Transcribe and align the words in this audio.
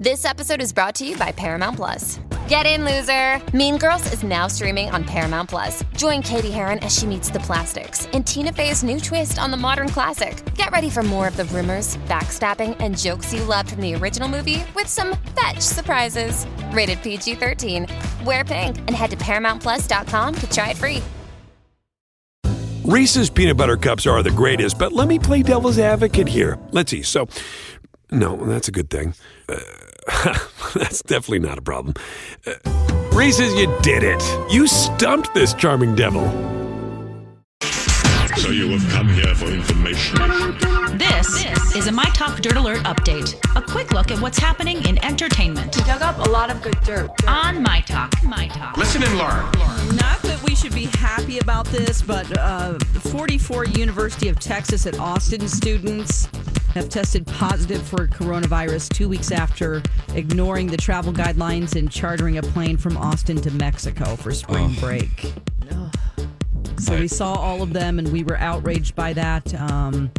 This 0.00 0.24
episode 0.24 0.62
is 0.62 0.72
brought 0.72 0.94
to 0.94 1.06
you 1.06 1.14
by 1.18 1.30
Paramount 1.30 1.76
Plus. 1.76 2.20
Get 2.48 2.64
in, 2.64 2.86
loser! 2.86 3.38
Mean 3.54 3.76
Girls 3.76 4.10
is 4.14 4.22
now 4.22 4.46
streaming 4.46 4.88
on 4.88 5.04
Paramount 5.04 5.50
Plus. 5.50 5.84
Join 5.94 6.22
Cady 6.22 6.50
Heron 6.50 6.78
as 6.78 6.96
she 6.96 7.04
meets 7.04 7.28
the 7.28 7.40
plastics 7.40 8.06
in 8.14 8.24
Tina 8.24 8.50
Fey's 8.50 8.82
new 8.82 8.98
twist 8.98 9.38
on 9.38 9.50
the 9.50 9.58
modern 9.58 9.90
classic. 9.90 10.42
Get 10.54 10.70
ready 10.70 10.88
for 10.88 11.02
more 11.02 11.28
of 11.28 11.36
the 11.36 11.44
rumors, 11.44 11.98
backstabbing, 12.08 12.78
and 12.80 12.96
jokes 12.96 13.34
you 13.34 13.44
loved 13.44 13.72
from 13.72 13.82
the 13.82 13.94
original 13.94 14.26
movie 14.26 14.64
with 14.74 14.86
some 14.86 15.18
fetch 15.38 15.60
surprises. 15.60 16.46
Rated 16.72 17.02
PG 17.02 17.34
13. 17.34 17.86
Wear 18.24 18.42
pink 18.42 18.78
and 18.78 18.92
head 18.92 19.10
to 19.10 19.18
ParamountPlus.com 19.18 20.34
to 20.34 20.50
try 20.50 20.70
it 20.70 20.78
free. 20.78 21.02
Reese's 22.84 23.28
peanut 23.28 23.58
butter 23.58 23.76
cups 23.76 24.06
are 24.06 24.22
the 24.22 24.30
greatest, 24.30 24.78
but 24.78 24.94
let 24.94 25.08
me 25.08 25.18
play 25.18 25.42
devil's 25.42 25.78
advocate 25.78 26.26
here. 26.26 26.58
Let's 26.70 26.90
see. 26.90 27.02
So, 27.02 27.28
no, 28.10 28.36
that's 28.36 28.66
a 28.66 28.72
good 28.72 28.88
thing. 28.88 29.14
Uh, 29.46 29.58
that's 30.74 31.02
definitely 31.02 31.40
not 31.40 31.58
a 31.58 31.62
problem. 31.62 31.94
Uh, 32.46 32.54
Reese's, 33.12 33.52
you 33.54 33.66
did 33.82 34.02
it. 34.02 34.22
You 34.52 34.66
stumped 34.66 35.34
this 35.34 35.52
charming 35.54 35.94
devil. 35.94 36.24
So 38.36 38.50
you 38.50 38.68
have 38.70 38.90
come 38.92 39.08
here 39.08 39.34
for 39.34 39.46
information. 39.46 40.16
This, 40.96 41.42
this 41.42 41.76
is 41.76 41.86
a 41.88 41.92
My 41.92 42.04
Talk 42.14 42.40
Dirt 42.40 42.56
Alert 42.56 42.78
update. 42.84 43.34
A 43.56 43.60
quick 43.62 43.92
look 43.92 44.10
at 44.10 44.20
what's 44.20 44.38
happening 44.38 44.82
in 44.86 45.02
entertainment 45.04 45.76
We 45.76 45.82
dug 45.82 46.00
up 46.00 46.18
a 46.26 46.30
lot 46.30 46.50
of 46.50 46.62
good 46.62 46.78
dirt. 46.84 47.10
on 47.28 47.62
My 47.62 47.80
Talk. 47.82 48.12
My 48.22 48.48
Talk. 48.48 48.76
Listen 48.78 49.02
and 49.02 49.18
learn. 49.18 49.44
Not 49.96 50.22
that 50.22 50.22
we 50.24 50.29
should 50.60 50.74
be 50.74 50.84
happy 50.98 51.38
about 51.38 51.64
this, 51.68 52.02
but 52.02 52.36
uh, 52.36 52.78
44 52.78 53.64
University 53.64 54.28
of 54.28 54.38
Texas 54.38 54.84
at 54.84 54.98
Austin 54.98 55.48
students 55.48 56.26
have 56.74 56.90
tested 56.90 57.26
positive 57.26 57.80
for 57.80 58.06
coronavirus 58.06 58.90
two 58.90 59.08
weeks 59.08 59.32
after 59.32 59.82
ignoring 60.14 60.66
the 60.66 60.76
travel 60.76 61.14
guidelines 61.14 61.76
and 61.76 61.90
chartering 61.90 62.36
a 62.36 62.42
plane 62.42 62.76
from 62.76 62.98
Austin 62.98 63.40
to 63.40 63.50
Mexico 63.52 64.16
for 64.16 64.32
spring 64.32 64.74
break. 64.80 65.32
So 66.78 66.98
we 66.98 67.08
saw 67.08 67.34
all 67.34 67.62
of 67.62 67.72
them 67.72 67.98
and 67.98 68.10
we 68.12 68.24
were 68.24 68.38
outraged 68.38 68.94
by 68.94 69.12
that. 69.12 69.52
Um, 69.60 70.10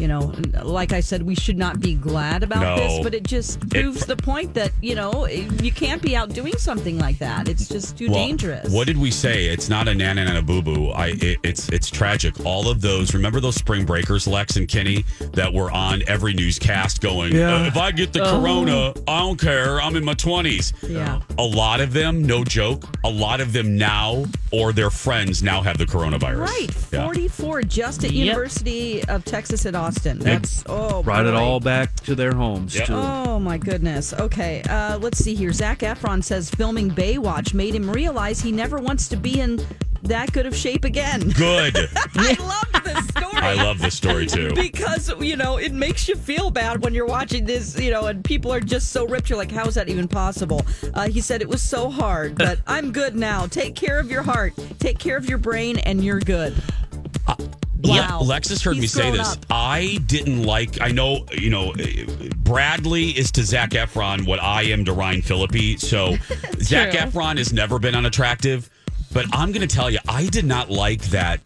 you 0.00 0.08
know, 0.08 0.32
like 0.62 0.92
I 0.92 1.00
said, 1.00 1.22
we 1.22 1.34
should 1.34 1.58
not 1.58 1.78
be 1.80 1.94
glad 1.94 2.42
about 2.42 2.62
No. 2.62 2.76
this, 2.76 3.00
but 3.04 3.14
it 3.14 3.22
just 3.24 3.60
proves 3.68 4.06
the 4.06 4.16
point 4.16 4.54
that, 4.54 4.72
you 4.80 4.94
know, 4.94 5.26
you 5.26 5.70
can't 5.70 6.00
be 6.00 6.16
out 6.16 6.30
doing 6.30 6.56
something 6.56 6.98
like 6.98 7.18
that. 7.18 7.48
It's 7.48 7.68
just 7.68 7.98
too 7.98 8.06
Well, 8.10 8.14
dangerous. 8.26 8.72
What 8.72 8.86
did 8.86 8.96
we 8.96 9.10
say? 9.10 9.46
It's 9.46 9.68
not 9.68 9.86
a 9.86 9.94
nana 9.94 10.22
and 10.22 10.38
a 10.38 10.42
boo 10.42 10.62
boo. 10.62 10.88
I 10.90 11.08
it, 11.20 11.38
it's 11.42 11.68
it's 11.68 11.90
tragic. 11.90 12.34
All 12.46 12.68
of 12.68 12.80
those. 12.80 13.12
Remember 13.12 13.40
those 13.40 13.56
spring 13.56 13.84
breakers, 13.84 14.26
Lex 14.26 14.56
and 14.56 14.66
Kenny, 14.68 15.04
that 15.32 15.52
were 15.52 15.70
on 15.70 16.02
every 16.06 16.32
newscast 16.32 17.00
going. 17.00 17.34
Yeah. 17.34 17.54
"Uh, 17.62 17.66
if 17.66 17.76
I 17.76 17.90
get 17.92 18.12
the 18.12 18.20
corona, 18.20 18.94
I 19.06 19.18
don't 19.20 19.38
care. 19.38 19.80
I'm 19.82 19.96
in 19.96 20.04
my 20.04 20.14
twenties. 20.14 20.72
Yeah. 20.82 21.20
A 21.38 21.42
lot 21.44 21.80
of 21.80 21.92
them, 21.92 22.22
no 22.22 22.42
joke. 22.42 22.84
A 23.04 23.10
lot 23.10 23.40
of 23.40 23.52
them 23.52 23.76
now 23.76 24.24
or 24.50 24.72
their 24.72 24.90
friends 24.90 25.42
now 25.42 25.60
have 25.62 25.76
the 25.78 25.83
coronavirus. 25.86 26.38
Right, 26.40 26.68
Yeah. 26.92 27.04
44 27.04 27.62
just 27.62 28.04
at 28.04 28.10
Yep. 28.12 28.26
University 28.26 29.04
of 29.04 29.24
Texas 29.24 29.66
at 29.66 29.74
Austin. 29.74 30.18
That's 30.18 30.62
oh, 30.66 31.02
Brought 31.02 31.26
it 31.26 31.34
all 31.34 31.60
back 31.60 31.94
to 32.00 32.14
their 32.14 32.32
homes. 32.34 32.74
Yep. 32.74 32.86
too. 32.86 32.94
Oh 32.94 33.38
my 33.38 33.58
goodness. 33.58 34.12
Okay, 34.14 34.62
uh, 34.68 34.98
let's 34.98 35.18
see 35.18 35.34
here. 35.34 35.52
Zac 35.52 35.80
Efron 35.80 36.22
says 36.22 36.50
filming 36.50 36.90
Baywatch 36.90 37.54
made 37.54 37.74
him 37.74 37.90
realize 37.90 38.40
he 38.40 38.52
never 38.52 38.78
wants 38.78 39.08
to 39.08 39.16
be 39.16 39.40
in 39.40 39.64
that 40.04 40.32
good 40.32 40.46
of 40.46 40.54
shape 40.54 40.84
again. 40.84 41.20
Good. 41.30 41.76
I 42.16 42.36
love 42.38 42.84
this 42.84 43.08
story. 43.08 43.32
I 43.34 43.54
love 43.54 43.78
this 43.78 43.94
story 43.94 44.26
too. 44.26 44.50
Because 44.54 45.12
you 45.20 45.36
know 45.36 45.56
it 45.58 45.72
makes 45.72 46.08
you 46.08 46.14
feel 46.16 46.50
bad 46.50 46.82
when 46.84 46.94
you're 46.94 47.06
watching 47.06 47.44
this, 47.44 47.78
you 47.78 47.90
know, 47.90 48.06
and 48.06 48.22
people 48.24 48.52
are 48.52 48.60
just 48.60 48.90
so 48.90 49.06
ripped. 49.06 49.28
You're 49.28 49.38
like, 49.38 49.50
how 49.52 49.66
is 49.66 49.74
that 49.74 49.88
even 49.88 50.08
possible? 50.08 50.62
Uh, 50.94 51.08
he 51.08 51.20
said 51.20 51.42
it 51.42 51.48
was 51.48 51.62
so 51.62 51.90
hard, 51.90 52.34
but 52.38 52.60
I'm 52.66 52.92
good 52.92 53.16
now. 53.16 53.46
Take 53.46 53.74
care 53.74 53.98
of 53.98 54.10
your 54.10 54.22
heart, 54.22 54.54
take 54.78 54.98
care 54.98 55.16
of 55.16 55.28
your 55.28 55.38
brain, 55.38 55.78
and 55.78 56.04
you're 56.04 56.20
good. 56.20 56.54
Yeah, 57.80 58.08
Wow. 58.08 58.20
Alexis 58.22 58.62
heard 58.62 58.78
me 58.78 58.86
say 58.86 59.10
this. 59.10 59.34
up. 59.34 59.44
I 59.50 59.98
didn't 60.06 60.42
like. 60.44 60.80
I 60.80 60.88
know, 60.88 61.26
you 61.32 61.50
know, 61.50 61.74
Bradley 62.38 63.10
is 63.10 63.30
to 63.32 63.44
Zac 63.44 63.70
Efron 63.70 64.26
what 64.26 64.42
I 64.42 64.62
am 64.62 64.86
to 64.86 64.92
Ryan 64.94 65.20
Phillippe. 65.20 65.78
So 65.78 66.16
Zac 66.60 66.92
True. 66.92 67.00
Efron 67.00 67.36
has 67.36 67.52
never 67.52 67.78
been 67.78 67.94
unattractive, 67.94 68.70
but 69.14 69.26
I'm 69.32 69.52
going 69.52 69.66
to 69.66 69.74
tell 69.74 69.88
you, 69.88 70.00
I 70.08 70.26
did 70.26 70.44
not 70.44 70.70
like 70.70 71.00
that 71.04 71.42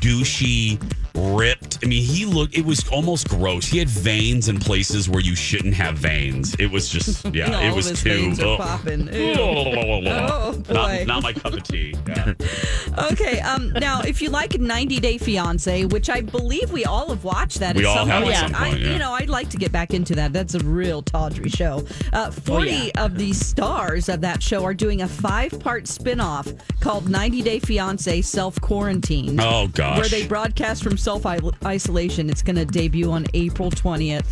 douchey, 0.00 0.80
ripped. 1.16 1.78
I 1.82 1.86
mean, 1.86 2.02
he 2.02 2.24
looked. 2.24 2.56
It 2.56 2.64
was 2.64 2.86
almost 2.88 3.28
gross. 3.28 3.66
He 3.66 3.78
had 3.78 3.88
veins 3.88 4.48
in 4.48 4.58
places 4.58 5.08
where 5.08 5.20
you 5.20 5.34
shouldn't 5.34 5.74
have 5.74 5.96
veins. 5.96 6.54
It 6.58 6.70
was 6.70 6.88
just, 6.88 7.24
yeah, 7.34 7.60
it 7.60 7.74
was 7.74 7.88
too. 8.02 8.08
veins 8.10 8.38
popping. 8.38 9.08
Oh, 9.38 10.52
boy. 10.52 10.72
not, 10.74 11.06
not 11.06 11.22
my 11.22 11.32
cup 11.32 11.52
of 11.52 11.62
tea. 11.62 11.94
Yeah. 12.08 12.34
Okay, 13.12 13.40
um, 13.40 13.72
now 13.74 14.00
if 14.00 14.22
you 14.22 14.30
like 14.30 14.58
90 14.58 15.00
Day 15.00 15.18
Fiance, 15.18 15.84
which 15.86 16.08
I 16.08 16.22
believe 16.22 16.72
we 16.72 16.86
all 16.86 17.10
have 17.10 17.24
watched 17.24 17.60
that 17.60 17.76
We 17.76 17.82
at 17.82 17.88
all 17.88 17.96
some 17.96 18.08
have 18.08 18.22
point. 18.22 18.34
at 18.36 18.50
some 18.50 18.54
I, 18.54 18.68
yeah. 18.70 18.92
You 18.94 18.98
know, 18.98 19.12
I'd 19.12 19.28
like 19.28 19.50
to 19.50 19.58
get 19.58 19.70
back 19.70 19.92
into 19.92 20.14
that. 20.14 20.32
That's 20.32 20.54
a 20.54 20.60
real 20.60 21.02
tawdry 21.02 21.50
show. 21.50 21.84
Uh, 22.14 22.30
40 22.30 22.94
of 22.94 23.18
the 23.18 23.34
stars 23.34 24.08
of 24.08 24.22
that 24.22 24.42
show 24.42 24.64
are 24.64 24.72
doing 24.72 25.02
a 25.02 25.08
five 25.08 25.58
part 25.60 25.86
spin 25.88 26.20
off 26.20 26.48
called 26.80 27.10
90 27.10 27.42
Day 27.42 27.58
Fiance 27.58 28.22
Self 28.22 28.58
Quarantine. 28.62 29.38
Oh 29.40 29.68
gosh. 29.68 29.98
Where 29.98 30.08
they 30.08 30.26
broadcast 30.26 30.82
from 30.82 30.96
self 31.06 31.24
isolation. 31.64 32.28
It's 32.28 32.42
going 32.42 32.56
to 32.56 32.64
debut 32.64 33.12
on 33.12 33.26
April 33.32 33.70
20th. 33.70 34.26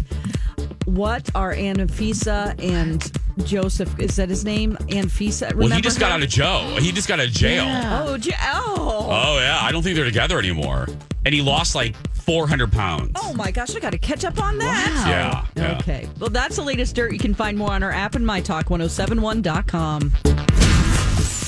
What 0.86 1.30
are 1.36 1.54
Anfisa 1.54 2.60
and 2.60 3.12
Joseph? 3.46 3.96
Is 4.00 4.16
that 4.16 4.28
his 4.28 4.44
name? 4.44 4.76
Anfisa? 4.88 5.42
well, 5.42 5.50
he 5.50 5.56
Remember 5.66 5.84
just 5.84 6.00
got 6.00 6.10
out 6.10 6.24
of 6.24 6.28
jail. 6.28 6.76
He 6.78 6.90
just 6.90 7.06
got 7.06 7.20
out 7.20 7.26
of 7.26 7.32
jail. 7.32 7.64
Oh, 7.68 8.18
j- 8.18 8.34
oh. 8.42 9.06
Oh 9.08 9.38
yeah, 9.38 9.60
I 9.62 9.70
don't 9.70 9.84
think 9.84 9.94
they're 9.94 10.04
together 10.04 10.36
anymore. 10.36 10.88
And 11.24 11.32
he 11.32 11.42
lost 11.42 11.76
like 11.76 11.94
400 12.14 12.72
pounds. 12.72 13.12
Oh 13.22 13.32
my 13.34 13.52
gosh, 13.52 13.76
I 13.76 13.78
got 13.78 13.92
to 13.92 13.98
catch 13.98 14.24
up 14.24 14.42
on 14.42 14.58
that. 14.58 15.04
Yeah, 15.06 15.46
yeah. 15.62 15.78
Okay. 15.78 16.08
Well, 16.18 16.30
that's 16.30 16.56
the 16.56 16.62
latest 16.62 16.96
dirt. 16.96 17.12
You 17.12 17.20
can 17.20 17.34
find 17.34 17.56
more 17.56 17.70
on 17.70 17.84
our 17.84 17.92
app 17.92 18.16
and 18.16 18.26
mytalk1071.com. 18.26 20.73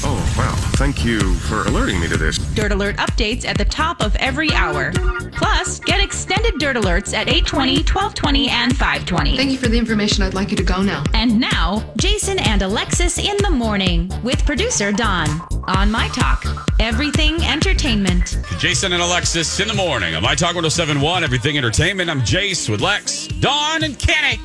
Oh, 0.08 0.34
wow. 0.38 0.54
Thank 0.76 1.04
you 1.04 1.34
for 1.34 1.64
alerting 1.64 1.98
me 1.98 2.06
to 2.06 2.16
this. 2.16 2.38
Dirt 2.54 2.70
Alert 2.70 2.96
updates 2.98 3.44
at 3.44 3.58
the 3.58 3.64
top 3.64 4.00
of 4.00 4.14
every 4.16 4.52
hour. 4.52 4.92
Plus, 5.32 5.80
get 5.80 5.98
extended 6.00 6.60
Dirt 6.60 6.76
Alerts 6.76 7.12
at 7.12 7.28
820, 7.28 7.78
1220, 7.78 8.48
and 8.48 8.70
520. 8.70 9.36
Thank 9.36 9.50
you 9.50 9.58
for 9.58 9.66
the 9.66 9.76
information. 9.76 10.22
I'd 10.22 10.32
like 10.32 10.52
you 10.52 10.56
to 10.58 10.62
go 10.62 10.80
now. 10.80 11.02
And 11.12 11.40
now, 11.40 11.92
Jason 11.96 12.38
and 12.38 12.62
Alexis 12.62 13.18
in 13.18 13.36
the 13.38 13.50
morning 13.50 14.12
with 14.22 14.46
producer 14.46 14.92
Don 14.92 15.28
on 15.64 15.90
My 15.90 16.06
Talk. 16.10 16.44
Everything 16.78 17.42
entertainment. 17.42 18.38
Jason 18.58 18.92
and 18.92 19.02
Alexis 19.02 19.58
in 19.58 19.66
the 19.66 19.74
morning 19.74 20.14
on 20.14 20.22
My 20.22 20.36
Talk 20.36 20.54
1071, 20.54 21.24
Everything 21.24 21.58
Entertainment. 21.58 22.08
I'm 22.08 22.20
Jace 22.20 22.68
with 22.70 22.80
Lex, 22.80 23.26
Don, 23.26 23.82
and 23.82 23.98
Kenny. 23.98 24.40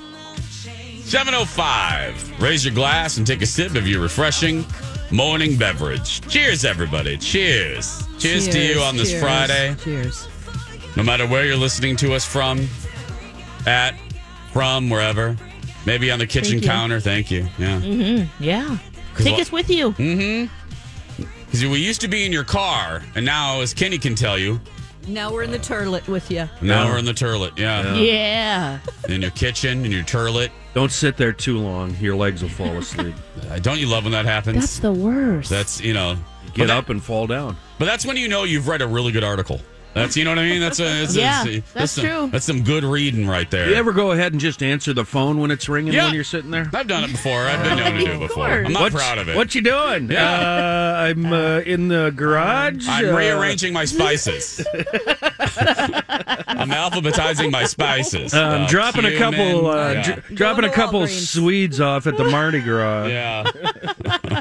705. 1.03 2.41
Raise 2.41 2.66
your 2.66 2.73
glass 2.73 3.17
and 3.17 3.28
take 3.28 3.43
a 3.43 3.45
sip 3.45 3.75
of 3.75 3.88
your 3.88 4.01
refreshing 4.01 4.66
morning 5.11 5.57
beverage. 5.57 6.22
Cheers, 6.27 6.66
everybody. 6.66 7.17
Cheers. 7.17 8.03
Cheers, 8.19 8.47
to 8.49 8.59
you 8.59 8.79
on 8.81 8.95
this 8.95 9.09
cheers, 9.11 9.22
Friday. 9.23 9.75
Cheers. 9.83 10.27
No 10.95 11.03
matter 11.03 11.27
where 11.27 11.45
you're 11.45 11.57
listening 11.57 11.95
to 11.97 12.13
us 12.13 12.25
from, 12.25 12.67
at, 13.66 13.95
from, 14.51 14.89
wherever. 14.89 15.35
Maybe 15.85 16.11
on 16.11 16.19
the 16.19 16.27
kitchen 16.27 16.51
Thank 16.53 16.63
you. 16.63 16.69
counter. 16.69 16.99
Thank 16.99 17.31
you. 17.31 17.47
Yeah. 17.57 18.25
Yeah. 18.39 18.77
'Cause 19.13 19.25
Take 19.25 19.33
what- 19.33 19.41
us 19.41 19.51
with 19.51 19.69
you. 19.69 19.91
Mm-hmm. 19.94 21.25
Because 21.45 21.66
we 21.66 21.79
used 21.79 21.99
to 22.01 22.07
be 22.07 22.25
in 22.25 22.31
your 22.31 22.45
car, 22.45 23.03
and 23.16 23.25
now, 23.25 23.59
as 23.59 23.73
Kenny 23.73 23.97
can 23.97 24.16
tell 24.16 24.38
you, 24.38 24.61
Now 25.07 25.33
we're 25.33 25.43
in 25.43 25.51
the 25.51 25.59
turlet 25.59 26.07
with 26.07 26.31
you. 26.31 26.47
now 26.61 26.83
Oh. 26.83 26.91
we're 26.91 26.97
in 26.99 27.05
the 27.05 27.13
turlet. 27.13 27.57
Yeah. 27.57 27.95
Yeah. 27.95 28.79
In 29.09 29.22
your 29.22 29.31
kitchen, 29.31 29.83
in 29.83 29.91
your 29.91 30.03
turlet. 30.03 30.49
Don't 30.74 30.92
sit 30.92 31.18
there 31.18 31.34
too 31.34 31.58
long. 31.59 31.96
Your 32.00 32.16
legs 32.16 32.41
will 32.41 32.50
fall 32.50 32.78
asleep. 32.78 33.16
Uh, 33.50 33.59
don't 33.59 33.79
you 33.79 33.88
love 33.88 34.03
when 34.03 34.14
that 34.14 34.23
happens? 34.26 34.59
That's 34.59 34.79
the 34.79 34.94
worst. 34.94 35.50
That's 35.50 35.82
you 35.82 35.94
know, 35.94 36.16
Get 36.53 36.68
that- 36.68 36.78
up 36.78 36.90
and 36.90 37.03
fall 37.03 37.28
down. 37.28 37.58
But 37.79 37.85
that's 37.85 38.06
when 38.06 38.16
you 38.16 38.29
know 38.29 38.44
you've 38.46 38.68
read 38.70 38.82
a 38.82 38.88
really 38.88 39.12
good 39.12 39.26
article. 39.26 39.59
That's 39.93 40.16
you 40.16 40.23
know 40.23 40.32
what 40.32 40.40
I 40.40 40.43
mean. 40.49 40.61
That's 40.61 40.79
a, 40.79 40.84
that's 40.84 41.16
Yeah, 41.16 41.43
a, 41.46 41.59
that's 41.73 41.91
some, 41.91 42.05
true. 42.05 42.29
That's 42.32 42.46
some 42.46 42.64
good 42.64 42.84
reading 42.85 43.28
right 43.28 43.49
there. 43.52 43.70
You 43.70 43.76
ever 43.76 43.91
go 43.91 44.11
ahead 44.11 44.32
and 44.32 44.40
just 44.40 44.64
answer 44.64 44.93
the 44.93 45.03
phone 45.03 45.40
when 45.40 45.52
it's 45.52 45.67
ringing 45.67 45.93
Yeah. 45.93 46.05
when 46.05 46.14
you're 46.14 46.23
sitting 46.23 46.49
there? 46.52 46.70
I've 46.73 46.88
done 46.88 47.03
it 47.03 47.11
before. 47.11 47.41
I've 47.41 47.61
been 47.64 47.78
known 47.78 47.93
to 47.93 48.05
do 48.05 48.11
it 48.14 48.20
before. 48.20 48.47
I'm 48.66 48.72
not 48.72 48.82
What's- 48.84 48.96
proud 48.96 49.17
of 49.17 49.28
it. 49.28 49.35
What 49.35 49.53
you 49.53 49.61
doing? 49.61 50.09
Yeah. 50.09 50.29
Uh, 50.32 51.02
I'm 51.09 51.26
uh, 51.34 51.59
in 51.59 51.90
the 51.90 52.14
garage. 52.16 52.88
I'm 52.88 53.09
uh, 53.09 53.17
rearranging 53.17 53.73
my 53.73 53.84
spices. 53.85 54.66
I'm 55.41 56.70
alphabetizing 56.70 57.52
my 57.52 57.66
spices. 57.66 58.34
uh, 58.34 58.40
I'm 58.41 58.61
Uh, 58.64 58.67
dropping 58.67 59.05
a 59.05 59.17
couple, 59.17 59.67
uh, 59.70 59.91
yeah. 59.93 60.03
dr- 60.03 60.35
dropping 60.35 60.66
a 60.66 60.70
couple 60.70 61.02
Walgreens. 61.02 61.28
Swedes 61.34 61.82
off 61.82 62.08
at 62.08 62.17
the 62.17 62.26
Mardi 62.26 62.61
Gras. 62.61 63.08
yeah. 63.08 63.43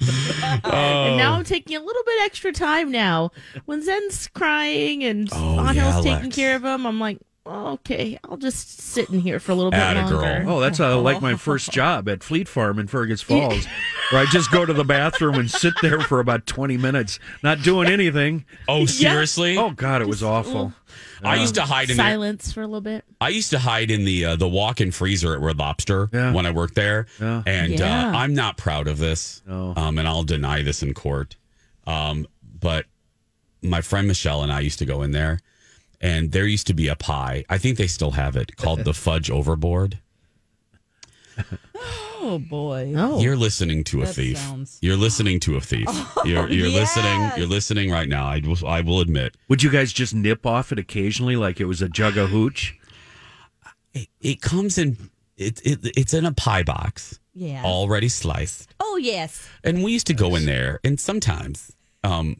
And 0.64 1.16
now 1.16 1.34
I'm 1.34 1.44
taking 1.44 1.76
a 1.76 1.80
little 1.80 2.02
bit 2.04 2.22
extra 2.22 2.52
time 2.52 2.90
now. 2.90 3.30
When 3.66 3.82
Zen's 3.82 4.28
crying 4.28 5.04
and 5.04 5.28
Oh, 5.32 5.60
Angel's 5.60 6.04
yeah, 6.04 6.14
taking 6.16 6.30
care 6.30 6.56
of 6.56 6.64
him, 6.64 6.86
I'm 6.86 6.98
like, 7.00 7.18
Oh, 7.46 7.72
okay, 7.72 8.18
I'll 8.28 8.36
just 8.36 8.80
sit 8.80 9.08
in 9.08 9.18
here 9.18 9.40
for 9.40 9.52
a 9.52 9.54
little 9.54 9.70
bit 9.70 9.80
Atta 9.80 10.00
longer. 10.00 10.16
girl. 10.44 10.50
Oh, 10.56 10.60
that's 10.60 10.78
uh, 10.78 11.00
like 11.00 11.22
my 11.22 11.36
first 11.36 11.72
job 11.72 12.06
at 12.08 12.22
Fleet 12.22 12.46
Farm 12.46 12.78
in 12.78 12.86
Fergus 12.86 13.22
Falls, 13.22 13.66
where 14.10 14.20
I 14.20 14.26
just 14.26 14.52
go 14.52 14.66
to 14.66 14.72
the 14.74 14.84
bathroom 14.84 15.36
and 15.36 15.50
sit 15.50 15.72
there 15.80 16.00
for 16.00 16.20
about 16.20 16.46
20 16.46 16.76
minutes, 16.76 17.18
not 17.42 17.62
doing 17.62 17.88
anything. 17.88 18.44
Oh, 18.68 18.84
seriously? 18.84 19.56
Oh, 19.56 19.70
God, 19.70 20.02
it 20.02 20.06
was 20.08 20.22
awful. 20.22 20.74
I 21.22 21.36
used 21.36 21.54
to 21.56 21.62
hide 21.62 21.90
in 21.90 21.96
there. 21.96 22.06
Silence 22.06 22.52
for 22.52 22.62
a 22.62 22.66
little 22.66 22.80
bit. 22.80 23.04
I 23.20 23.28
used 23.28 23.50
to 23.50 23.58
hide 23.58 23.90
in 23.90 24.04
the 24.04 24.24
uh, 24.24 24.36
the 24.36 24.48
walk-in 24.48 24.90
freezer 24.92 25.34
at 25.34 25.40
Red 25.40 25.58
Lobster 25.58 26.08
Yeah. 26.12 26.32
when 26.32 26.46
I 26.46 26.50
worked 26.50 26.74
there, 26.74 27.06
Yeah. 27.20 27.42
and 27.46 27.78
Yeah. 27.78 28.08
uh, 28.08 28.12
I'm 28.16 28.34
not 28.34 28.56
proud 28.56 28.88
of 28.88 28.98
this, 28.98 29.42
No. 29.46 29.74
um, 29.76 29.98
and 29.98 30.06
I'll 30.08 30.22
deny 30.24 30.62
this 30.62 30.82
in 30.82 30.94
court. 30.94 31.36
Um, 31.86 32.26
but 32.60 32.86
my 33.62 33.80
friend 33.80 34.06
Michelle 34.08 34.42
and 34.42 34.52
I 34.52 34.60
used 34.60 34.78
to 34.80 34.86
go 34.86 35.02
in 35.02 35.12
there, 35.12 35.40
and 36.00 36.32
there 36.32 36.46
used 36.46 36.66
to 36.68 36.74
be 36.74 36.88
a 36.88 36.96
pie. 36.96 37.44
I 37.50 37.58
think 37.58 37.76
they 37.78 37.86
still 37.86 38.12
have 38.12 38.36
it 38.36 38.56
called 38.56 38.84
the 38.84 38.94
fudge 39.04 39.30
overboard. 39.30 39.98
Oh 42.30 42.38
boy. 42.38 42.94
Oh, 42.96 43.20
You're 43.20 43.36
listening 43.36 43.82
to 43.84 44.02
a 44.02 44.06
That 44.06 44.14
thief. 44.14 44.38
sounds- 44.38 44.78
You're 44.80 44.96
listening 44.96 45.40
to 45.40 45.56
a 45.56 45.60
thief. 45.60 45.88
you're 46.24 46.48
you're 46.48 46.68
listening. 46.68 47.30
You're 47.36 47.46
listening 47.48 47.90
right 47.90 48.08
now. 48.08 48.26
I 48.26 48.40
will. 48.44 48.66
I 48.66 48.80
will 48.82 49.00
admit. 49.00 49.36
Would 49.48 49.62
you 49.62 49.70
guys 49.70 49.92
just 49.92 50.14
nip 50.14 50.46
off 50.46 50.70
it 50.72 50.78
occasionally 50.78 51.36
like 51.36 51.60
it 51.60 51.64
was 51.66 51.82
a 51.82 51.88
jug 51.88 52.16
of 52.16 52.30
hooch? 52.30 52.78
It, 53.94 54.08
it 54.20 54.40
comes 54.40 54.78
in. 54.78 54.96
It, 55.36 55.60
it 55.64 55.78
it's 55.96 56.14
in 56.14 56.24
a 56.26 56.32
pie 56.32 56.62
box, 56.62 57.18
Yeah. 57.34 57.62
already 57.64 58.08
sliced. 58.08 58.74
Oh 58.78 58.96
yes. 59.00 59.48
And 59.64 59.82
we 59.82 59.90
used 59.92 60.06
to 60.08 60.14
go 60.14 60.34
in 60.36 60.44
there, 60.46 60.78
and 60.84 61.00
sometimes 61.00 61.72
um, 62.04 62.36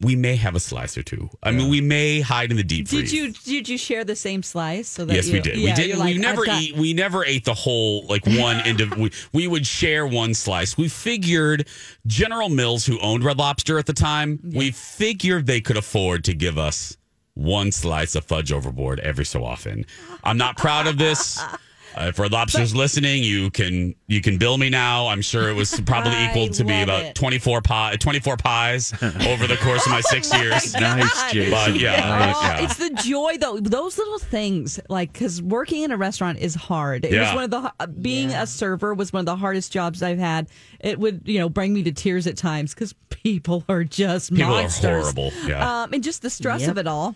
we 0.00 0.16
may 0.16 0.36
have 0.36 0.54
a 0.54 0.60
slice 0.60 0.96
or 0.96 1.02
two. 1.02 1.28
I 1.42 1.50
mean, 1.50 1.68
we 1.68 1.80
may 1.80 2.20
hide 2.20 2.50
in 2.50 2.56
the 2.56 2.64
deep 2.64 2.88
Did 2.88 3.00
freeze. 3.08 3.12
you 3.12 3.32
did 3.32 3.68
you 3.68 3.76
share 3.78 4.04
the 4.04 4.16
same 4.16 4.42
slice? 4.42 4.88
So 4.88 5.04
that 5.04 5.14
Yes, 5.14 5.26
you, 5.28 5.34
we 5.34 5.40
did. 5.40 5.56
Yeah, 5.58 5.70
we 5.70 5.72
did. 5.74 5.86
you're 5.88 5.96
we 6.04 6.12
like, 6.14 6.20
never 6.20 6.40
I've 6.42 6.46
got- 6.46 6.62
eat. 6.62 6.76
We 6.76 6.94
never 6.94 7.24
ate 7.24 7.44
the 7.44 7.54
whole 7.54 8.06
like 8.06 8.26
one 8.26 8.56
end 8.64 8.80
of. 8.80 8.96
We, 8.96 9.10
we 9.32 9.46
would 9.46 9.66
share 9.66 10.06
one 10.06 10.34
slice. 10.34 10.76
We 10.78 10.88
figured 10.88 11.66
General 12.06 12.48
Mills, 12.48 12.86
who 12.86 12.98
owned 13.00 13.24
Red 13.24 13.38
Lobster 13.38 13.78
at 13.78 13.86
the 13.86 13.92
time, 13.92 14.40
we 14.42 14.70
figured 14.70 15.46
they 15.46 15.60
could 15.60 15.76
afford 15.76 16.24
to 16.24 16.34
give 16.34 16.56
us 16.58 16.96
one 17.34 17.72
slice 17.72 18.14
of 18.14 18.24
fudge 18.24 18.52
overboard 18.52 19.00
every 19.00 19.24
so 19.24 19.44
often. 19.44 19.84
I'm 20.22 20.38
not 20.38 20.56
proud 20.56 20.86
of 20.86 20.98
this. 20.98 21.42
Uh, 21.96 22.06
if 22.08 22.18
Red 22.18 22.32
Lobster's 22.32 22.74
listening, 22.74 23.22
you 23.22 23.50
can 23.50 23.94
you 24.08 24.20
can 24.20 24.36
bill 24.38 24.58
me 24.58 24.68
now. 24.70 25.06
I'm 25.08 25.22
sure 25.22 25.48
it 25.48 25.54
was 25.54 25.80
probably 25.86 26.12
equal 26.24 26.48
to 26.48 26.64
be 26.64 26.82
about 26.82 27.02
it. 27.02 27.14
24 27.14 27.62
pie 27.62 27.96
24 27.96 28.36
pies 28.36 28.92
over 29.02 29.46
the 29.46 29.56
course 29.62 29.86
of 29.86 29.92
my 29.92 30.00
six 30.00 30.32
years. 30.34 30.74
Nice, 30.74 31.32
Jason. 31.32 31.50
But 31.50 31.76
yeah, 31.80 32.32
Oh, 32.34 32.40
yeah. 32.42 32.60
it's 32.64 32.76
the 32.76 32.90
joy 33.04 33.36
though. 33.38 33.58
Those 33.60 33.96
little 33.98 34.18
things, 34.18 34.80
like 34.88 35.12
because 35.12 35.40
working 35.42 35.82
in 35.82 35.92
a 35.92 35.96
restaurant 35.96 36.38
is 36.38 36.54
hard. 36.54 37.04
It 37.04 37.08
was 37.12 37.16
Yeah. 37.16 37.34
one 37.34 37.44
of 37.44 37.50
the 37.50 37.72
uh, 37.78 37.86
being 37.86 38.30
a 38.30 38.46
server 38.46 38.94
was 38.94 39.12
one 39.12 39.20
of 39.20 39.26
the 39.26 39.36
hardest 39.36 39.72
jobs 39.72 40.02
I've 40.02 40.18
had. 40.18 40.48
It 40.80 40.98
would 40.98 41.22
you 41.26 41.38
know 41.38 41.48
bring 41.48 41.72
me 41.72 41.82
to 41.84 41.92
tears 41.92 42.26
at 42.26 42.36
times 42.36 42.74
because 42.74 42.92
people 43.10 43.64
are 43.68 43.84
just 43.84 44.34
People 44.34 44.54
are 44.54 44.68
horrible. 44.68 45.32
Yeah. 45.46 45.82
Um, 45.84 45.92
and 45.92 46.02
just 46.02 46.22
the 46.22 46.30
stress 46.30 46.62
Yep. 46.62 46.70
of 46.70 46.78
it 46.78 46.86
all. 46.86 47.14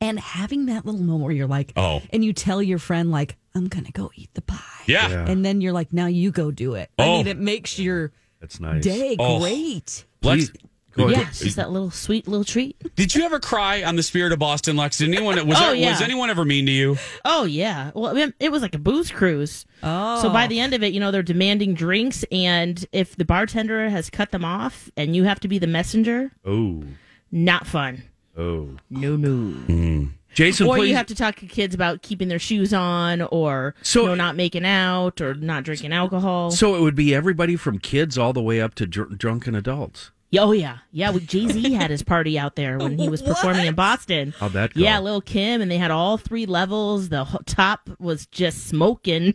And 0.00 0.20
having 0.20 0.66
that 0.66 0.86
little 0.86 1.00
moment 1.00 1.24
where 1.24 1.32
you're 1.32 1.48
like, 1.48 1.72
Oh. 1.76 2.00
and 2.12 2.24
you 2.24 2.32
tell 2.32 2.62
your 2.62 2.78
friend 2.78 3.10
like, 3.10 3.36
I'm 3.58 3.68
gonna 3.68 3.90
go 3.90 4.10
eat 4.14 4.30
the 4.34 4.42
pie. 4.42 4.56
Yeah. 4.86 5.08
Yeah. 5.08 5.28
And 5.28 5.44
then 5.44 5.60
you're 5.60 5.72
like, 5.72 5.92
now 5.92 6.06
you 6.06 6.30
go 6.30 6.50
do 6.50 6.74
it. 6.74 6.90
I 6.98 7.04
Oh. 7.04 7.16
mean, 7.18 7.26
it 7.26 7.38
makes 7.38 7.78
your 7.78 8.12
That's 8.40 8.58
nice. 8.60 8.82
day 8.82 9.16
Oh. 9.18 9.40
great. 9.40 10.04
Lex, 10.22 10.50
Go 10.92 11.04
ahead. 11.04 11.16
yeah, 11.18 11.28
it's 11.28 11.38
just 11.40 11.56
that 11.56 11.70
little 11.70 11.90
sweet 11.92 12.26
little 12.26 12.44
treat. 12.44 12.76
Did 12.96 13.14
you 13.14 13.24
ever 13.24 13.38
cry 13.38 13.84
on 13.84 13.94
the 13.94 14.02
Spirit 14.02 14.32
of 14.32 14.38
Boston, 14.40 14.76
Lex? 14.76 14.98
Did 14.98 15.08
anyone 15.14 15.36
was 15.46 15.56
Oh, 15.58 15.66
there, 15.66 15.74
yeah. 15.74 15.90
was 15.92 16.00
anyone 16.00 16.28
ever 16.30 16.44
mean 16.44 16.66
to 16.66 16.72
you? 16.72 16.96
Oh 17.24 17.44
yeah. 17.44 17.92
Well, 17.94 18.10
I 18.10 18.14
mean, 18.14 18.34
it 18.40 18.50
was 18.50 18.62
like 18.62 18.74
a 18.74 18.78
booze 18.78 19.10
cruise. 19.10 19.64
Oh. 19.82 20.22
So 20.22 20.30
by 20.30 20.46
oh. 20.46 20.48
the 20.48 20.58
end 20.58 20.74
of 20.74 20.82
it, 20.82 20.92
you 20.92 20.98
know, 21.00 21.10
they're 21.12 21.22
demanding 21.22 21.74
drinks, 21.74 22.24
and 22.32 22.84
if 22.92 23.14
the 23.16 23.24
bartender 23.24 23.88
has 23.90 24.10
cut 24.10 24.30
them 24.32 24.44
off, 24.44 24.90
and 24.96 25.14
you 25.14 25.24
have 25.24 25.38
to 25.40 25.48
be 25.48 25.58
the 25.58 25.66
messenger, 25.68 26.32
Oh, 26.44 26.82
not 27.30 27.66
fun. 27.66 28.02
oh. 28.36 28.70
No, 28.90 29.14
no. 29.16 29.50
Hmm. 29.52 30.04
Jason, 30.34 30.66
or 30.66 30.76
please. 30.76 30.90
you 30.90 30.96
have 30.96 31.06
to 31.06 31.14
talk 31.14 31.36
to 31.36 31.46
kids 31.46 31.74
about 31.74 32.02
keeping 32.02 32.28
their 32.28 32.38
shoes 32.38 32.72
on, 32.72 33.22
or 33.22 33.74
So- 33.82 34.02
you 34.02 34.08
know, 34.08 34.14
not 34.14 34.36
making 34.36 34.64
out, 34.64 35.20
or 35.20 35.34
not 35.34 35.64
drinking 35.64 35.92
alcohol. 35.92 36.50
so 36.50 36.74
it 36.76 36.80
would 36.80 36.94
be 36.94 37.14
everybody 37.14 37.56
from 37.56 37.78
kids 37.78 38.16
all 38.18 38.32
the 38.32 38.42
way 38.42 38.60
up 38.60 38.74
to 38.76 38.86
dr- 38.86 39.18
drunken 39.18 39.54
adults. 39.54 40.10
oh 40.38 40.52
yeah, 40.52 40.78
yeah. 40.92 41.10
Jay 41.12 41.48
Z 41.48 41.72
had 41.72 41.90
his 41.90 42.02
party 42.02 42.38
out 42.38 42.54
there 42.54 42.76
when 42.78 42.98
he 42.98 43.08
was 43.08 43.22
performing 43.22 43.66
in 43.66 43.74
Boston. 43.74 44.34
How'd 44.38 44.52
that 44.52 44.74
go? 44.74 44.80
Yeah, 44.80 44.98
Lil 45.00 45.22
Kim, 45.22 45.62
and 45.62 45.70
they 45.70 45.78
had 45.78 45.90
all 45.90 46.18
three 46.18 46.44
levels. 46.46 47.08
The 47.08 47.24
top 47.46 47.88
was 47.98 48.26
just 48.26 48.66
smoking. 48.66 49.32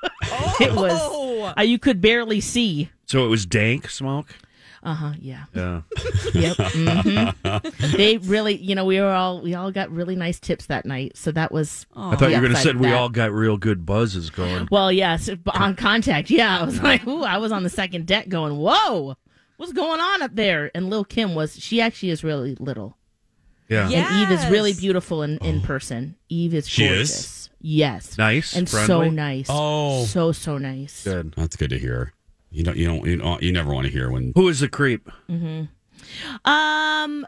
it 0.60 0.72
was 0.72 1.54
uh, 1.58 1.62
you 1.62 1.78
could 1.78 2.00
barely 2.00 2.40
see. 2.40 2.90
So 3.06 3.24
it 3.24 3.28
was 3.28 3.44
dank 3.46 3.90
smoke. 3.90 4.34
Uh 4.86 4.94
huh. 4.94 5.12
Yeah. 5.20 5.44
Yeah. 5.52 5.82
Yep. 6.34 6.56
hmm 6.58 7.96
they 7.96 8.18
really, 8.18 8.56
you 8.56 8.74
know, 8.74 8.84
we 8.84 9.00
were 9.00 9.10
all 9.10 9.42
we 9.42 9.54
all 9.54 9.72
got 9.72 9.90
really 9.90 10.14
nice 10.14 10.38
tips 10.38 10.66
that 10.66 10.86
night. 10.86 11.16
So 11.16 11.32
that 11.32 11.50
was. 11.50 11.86
I 11.96 12.14
thought 12.14 12.30
you 12.30 12.36
were 12.36 12.42
going 12.42 12.52
to 12.52 12.58
upside 12.58 12.74
say 12.76 12.80
we 12.80 12.92
all 12.92 13.08
got 13.08 13.32
real 13.32 13.56
good 13.56 13.84
buzzes 13.84 14.30
going. 14.30 14.68
Well, 14.70 14.92
yes, 14.92 15.28
on 15.54 15.74
contact. 15.74 16.30
Yeah, 16.30 16.60
I 16.60 16.64
was 16.64 16.80
like, 16.80 17.06
ooh, 17.06 17.22
I 17.24 17.38
was 17.38 17.50
on 17.52 17.64
the 17.64 17.70
second 17.70 18.06
deck 18.06 18.28
going, 18.28 18.56
whoa, 18.58 19.16
what's 19.56 19.72
going 19.72 20.00
on 20.00 20.22
up 20.22 20.34
there? 20.34 20.70
And 20.74 20.88
Lil 20.88 21.04
Kim 21.04 21.34
was, 21.34 21.58
she 21.58 21.80
actually 21.80 22.10
is 22.10 22.22
really 22.22 22.54
little. 22.60 22.96
Yeah. 23.68 23.88
Yeah. 23.88 24.06
And 24.08 24.32
Eve 24.32 24.38
is 24.38 24.46
really 24.50 24.72
beautiful 24.74 25.22
in, 25.22 25.38
in 25.38 25.60
person. 25.62 26.14
Eve 26.28 26.54
is 26.54 26.68
She 26.68 26.84
is? 26.84 27.50
Yes. 27.60 28.16
Nice, 28.16 28.54
And 28.54 28.68
so 28.68 29.08
nice. 29.10 29.46
Oh. 29.48 30.04
So, 30.04 30.30
so 30.30 30.58
nice. 30.58 31.02
Good. 31.02 31.34
That's 31.36 31.56
good 31.56 31.70
to 31.70 31.78
hear. 31.78 32.12
You 32.50 32.62
don't 32.62 32.76
you 32.76 32.86
don't 32.86 33.06
you, 33.06 33.16
don't, 33.16 33.42
you 33.42 33.52
never 33.52 33.72
want 33.72 33.86
to 33.86 33.92
hear 33.92 34.10
when 34.10 34.32
Who 34.34 34.48
is 34.48 34.60
the 34.60 34.68
creep? 34.68 35.10
Um, 36.44 37.26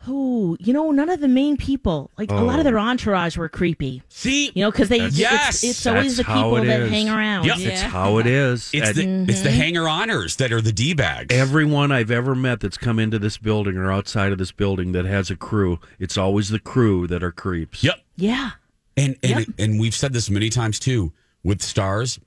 who, 0.00 0.56
you 0.60 0.72
know, 0.72 0.92
none 0.92 1.08
of 1.08 1.18
the 1.20 1.26
main 1.26 1.56
people, 1.56 2.12
like 2.16 2.30
a 2.30 2.36
lot 2.36 2.58
of 2.60 2.64
their 2.64 2.78
entourage 2.78 3.36
were 3.36 3.48
creepy. 3.48 4.02
See, 4.08 4.52
You 4.54 4.62
know, 4.64 4.70
because 4.70 4.88
they, 4.88 4.98
That's- 4.98 5.14
it's, 5.14 5.18
Yes! 5.18 5.64
it's 5.64 5.86
always 5.86 6.16
the 6.16 6.22
people 6.22 6.56
it 6.58 6.66
that 6.66 6.82
is. 6.82 6.90
hang 6.90 7.08
around. 7.08 7.44
Yep. 7.46 7.58
It's 7.58 7.80
how 7.82 8.18
it 8.18 8.26
is. 8.28 8.70
it's 8.72 8.96
And 8.98 9.26
the 9.26 9.32
it's 9.32 9.42
the 9.42 9.48
Mm-hmm. 9.48 9.58
hanger 9.58 9.88
honors 9.88 10.36
that 10.36 10.52
are 10.52 10.60
the 10.60 10.70
d 10.72 10.94
bags. 10.94 11.34
everyone 11.34 11.90
I've 11.90 12.12
ever 12.12 12.36
met 12.36 12.60
that's 12.60 12.76
come 12.78 13.00
into 13.00 13.18
this 13.18 13.36
building 13.36 13.76
or 13.76 13.90
outside 13.90 14.30
of 14.30 14.38
this 14.38 14.52
building 14.52 14.92
that 14.92 15.06
has 15.06 15.28
a 15.28 15.36
crew, 15.36 15.80
it's 15.98 16.16
always 16.16 16.50
the 16.50 16.60
crew 16.60 17.08
that 17.08 17.24
are 17.24 17.32
creeps. 17.32 17.82
Yep. 17.82 17.96
Yeah. 18.16 18.50
And 18.96 19.16
and 19.24 19.40
Yep. 19.40 19.48
and 19.58 19.80
we've 19.80 19.94
said 19.94 20.12
this 20.12 20.30
many 20.30 20.50
times 20.50 20.78
too 20.78 21.12
with 21.42 21.62
stars. 21.62 22.20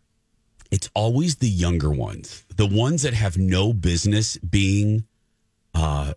It's 0.71 0.89
always 0.93 1.37
the 1.37 1.49
younger 1.49 1.89
ones, 1.91 2.45
the 2.55 2.67
ones 2.67 3.01
that 3.01 3.13
have 3.13 3.37
no 3.37 3.73
business 3.73 4.37
being 4.37 5.05
uh 5.73 6.13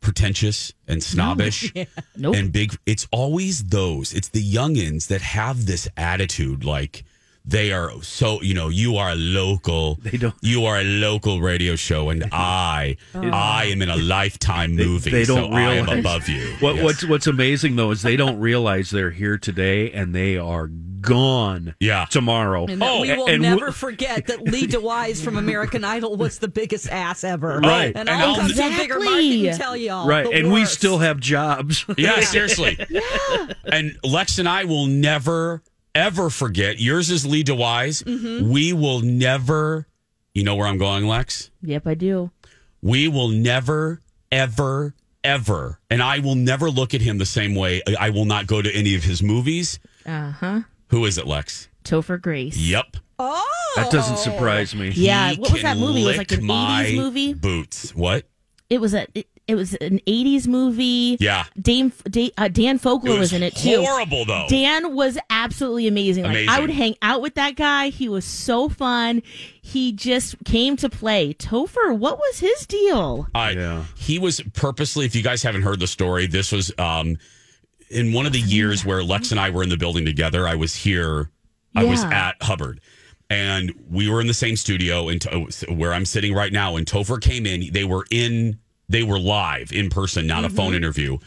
pretentious 0.00 0.72
and 0.86 1.02
snobbish 1.02 1.72
Nope. 2.16 2.36
and 2.36 2.52
big. 2.52 2.76
It's 2.86 3.06
always 3.10 3.64
those. 3.64 4.12
It's 4.14 4.28
the 4.28 4.42
youngins 4.42 5.08
that 5.08 5.20
have 5.22 5.66
this 5.66 5.88
attitude 5.96 6.64
like 6.64 7.04
they 7.44 7.72
are 7.72 7.90
so 8.02 8.42
you 8.42 8.52
know 8.52 8.68
you 8.68 8.96
are 8.98 9.10
a 9.10 9.14
local 9.14 9.94
They 10.02 10.18
don't- 10.18 10.34
you 10.42 10.66
are 10.66 10.80
a 10.80 10.84
local 10.84 11.40
radio 11.40 11.76
show 11.76 12.10
and 12.10 12.24
i 12.32 12.96
i 13.14 13.64
am 13.66 13.80
in 13.80 13.88
a 13.88 13.96
lifetime 13.96 14.74
movie 14.76 15.10
they 15.10 15.24
don't 15.24 15.50
so 15.52 15.56
i 15.56 15.62
am 15.62 15.84
realize- 15.86 15.98
above 16.00 16.28
you 16.28 16.46
What, 16.60 16.74
Yes. 16.76 16.84
What's 16.84 17.04
What's 17.06 17.26
amazing 17.26 17.76
though 17.76 17.90
is 17.90 18.02
they 18.02 18.16
don't 18.16 18.38
realize 18.38 18.90
they're 18.90 19.12
here 19.12 19.38
today 19.38 19.90
and 19.92 20.14
they 20.14 20.36
are 20.36 20.66
gone. 21.00 21.74
Yeah. 21.80 22.06
tomorrow. 22.10 22.66
And 22.66 22.82
Oh, 22.82 23.00
we 23.02 23.14
will 23.16 23.28
and 23.28 23.42
never 23.42 23.56
w- 23.56 23.72
forget 23.72 24.26
that 24.26 24.42
Lee 24.44 24.66
DeWyze 24.66 25.22
from 25.22 25.36
American 25.36 25.84
Idol 25.84 26.16
was 26.16 26.38
the 26.38 26.48
biggest 26.48 26.88
ass 26.90 27.24
ever. 27.24 27.58
Right. 27.60 27.86
And, 27.94 28.08
And 28.08 28.10
I'll 28.10 28.30
I'll- 28.30 28.36
come 28.36 28.48
to 28.48 28.66
a 28.66 28.76
bigger 28.76 29.00
market 29.00 29.46
and 29.48 29.58
tell 29.58 29.76
y'all. 29.76 30.06
right, 30.08 30.24
the 30.24 30.32
and 30.32 30.52
we 30.52 30.64
still 30.64 30.98
have 30.98 31.20
jobs. 31.20 31.84
Yeah, 31.98 32.20
seriously. 32.20 32.76
yeah. 32.90 33.52
And 33.64 33.96
Lex 34.04 34.38
and 34.38 34.48
I 34.48 34.64
will 34.64 34.86
never, 34.86 35.62
ever 35.94 36.30
forget. 36.30 36.78
Yours 36.78 37.10
is 37.10 37.26
Lee 37.26 37.42
DeWyze. 37.44 38.04
Mm-hmm. 38.04 38.50
We 38.50 38.72
will 38.72 39.00
never, 39.00 39.86
you 40.34 40.44
know 40.44 40.54
where 40.56 40.66
I'm 40.66 40.78
going, 40.78 41.06
Lex? 41.06 41.50
Yep, 41.62 41.86
I 41.86 41.94
do. 41.94 42.30
We 42.82 43.08
will 43.08 43.28
never, 43.28 44.00
ever, 44.30 44.94
ever, 45.24 45.80
and 45.90 46.00
I 46.02 46.20
will 46.20 46.36
never 46.36 46.70
look 46.70 46.94
at 46.94 47.00
him 47.00 47.18
the 47.18 47.26
same 47.26 47.54
way. 47.56 47.82
I- 47.86 48.06
I 48.06 48.10
will 48.10 48.24
not 48.24 48.46
go 48.46 48.62
to 48.62 48.70
any 48.72 48.94
of 48.94 49.02
his 49.02 49.22
movies. 49.22 49.80
Uh 50.06 50.30
huh. 50.30 50.60
Who 50.88 51.04
is 51.04 51.18
it, 51.18 51.26
Lex? 51.26 51.68
Topher 51.84 52.20
Grace. 52.20 52.56
Yep. 52.56 52.96
Oh, 53.18 53.72
that 53.76 53.90
doesn't 53.90 54.18
surprise 54.18 54.74
me. 54.74 54.90
Yeah, 54.90 55.30
He 55.30 55.40
what 55.40 55.52
was 55.52 55.62
that 55.62 55.76
can 55.76 55.80
movie? 55.80 56.02
It 56.02 56.06
was 56.06 56.18
like 56.18 56.30
lick 56.30 56.40
an 56.40 56.46
my 56.46 56.84
80s 56.86 56.96
movie? 56.96 57.34
Boots. 57.34 57.94
What? 57.94 58.24
It 58.70 58.80
was 58.80 58.94
a 58.94 59.06
it, 59.14 59.26
it 59.48 59.54
was 59.54 59.72
an 59.74 59.98
80s 60.06 60.46
movie. 60.46 61.16
Yeah. 61.18 61.44
Dame, 61.60 61.90
Da- 62.08 62.32
uh, 62.36 62.48
Dan 62.48 62.78
Fogler 62.78 63.18
was, 63.18 63.32
in 63.32 63.42
it 63.42 63.56
too. 63.56 63.82
Horrible 63.82 64.26
though. 64.26 64.44
Dan 64.48 64.94
was 64.94 65.16
absolutely 65.30 65.88
amazing. 65.88 66.24
Like 66.24 66.32
Amazing. 66.32 66.48
I 66.50 66.60
would 66.60 66.70
hang 66.70 66.94
out 67.00 67.22
with 67.22 67.34
that 67.36 67.56
guy. 67.56 67.88
He 67.88 68.10
was 68.10 68.26
so 68.26 68.68
fun. 68.68 69.22
He 69.62 69.92
just 69.92 70.36
came 70.44 70.76
to 70.76 70.90
play. 70.90 71.32
Topher, 71.32 71.96
what 71.96 72.18
was 72.18 72.40
his 72.40 72.66
deal? 72.66 73.26
Uh, 73.34 73.52
Yeah. 73.56 73.84
He 73.96 74.18
was 74.18 74.42
purposely, 74.52 75.06
if 75.06 75.16
you 75.16 75.22
guys 75.22 75.42
haven't 75.42 75.62
heard 75.62 75.80
the 75.80 75.86
story, 75.86 76.26
this 76.26 76.52
was 76.52 76.70
um, 76.78 77.16
in 77.90 78.12
one 78.12 78.26
of 78.26 78.32
the 78.32 78.40
years 78.40 78.84
where 78.84 79.02
Lex 79.02 79.30
and 79.30 79.40
I 79.40 79.50
were 79.50 79.62
in 79.62 79.68
the 79.68 79.76
building 79.76 80.04
together, 80.04 80.46
I 80.46 80.54
was 80.54 80.74
here. 80.74 81.30
I 81.76 81.84
was 81.84 82.02
at 82.02 82.34
Hubbard, 82.40 82.80
and 83.30 83.72
we 83.88 84.10
were 84.10 84.20
in 84.20 84.26
the 84.26 84.34
same 84.34 84.56
studio 84.56 85.08
in 85.08 85.20
to- 85.20 85.46
where 85.68 85.92
I'm 85.92 86.04
sitting 86.04 86.34
right 86.34 86.52
now. 86.52 86.74
And 86.76 86.86
Topher 86.86 87.20
came 87.20 87.46
in. 87.46 87.72
They 87.72 87.84
were 87.84 88.04
in. 88.10 88.58
They 88.88 89.02
were 89.02 89.18
live 89.18 89.70
in 89.70 89.90
person, 89.90 90.26
not 90.26 90.44
a 90.44 90.48
phone 90.48 90.68
mm-hmm. 90.68 90.76
interview. 90.76 91.18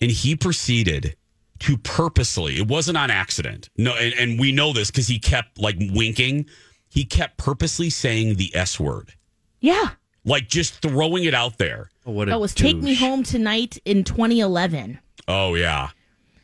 And 0.00 0.10
he 0.10 0.34
proceeded 0.34 1.14
to 1.60 1.76
purposely. 1.78 2.56
It 2.56 2.68
wasn't 2.68 2.98
on 2.98 3.10
accident. 3.10 3.68
No, 3.76 3.94
and, 3.94 4.14
and 4.14 4.40
we 4.40 4.50
know 4.50 4.72
this 4.72 4.90
because 4.90 5.06
he 5.06 5.18
kept 5.18 5.58
like 5.60 5.76
winking. 5.78 6.46
He 6.88 7.04
kept 7.04 7.36
purposely 7.36 7.90
saying 7.90 8.36
the 8.36 8.54
S 8.54 8.80
word, 8.80 9.12
Yeah. 9.60 9.90
like 10.24 10.48
just 10.48 10.80
throwing 10.80 11.24
it 11.24 11.34
out 11.34 11.58
there. 11.58 11.90
Oh, 12.06 12.12
what 12.12 12.28
a 12.28 12.30
That 12.32 12.40
was 12.40 12.54
Take 12.54 12.78
Me. 12.78 12.94
Home 12.94 13.22
Tonight 13.22 13.78
in 13.84 14.04
2011. 14.04 14.98
Oh 15.28 15.54
yeah. 15.54 15.90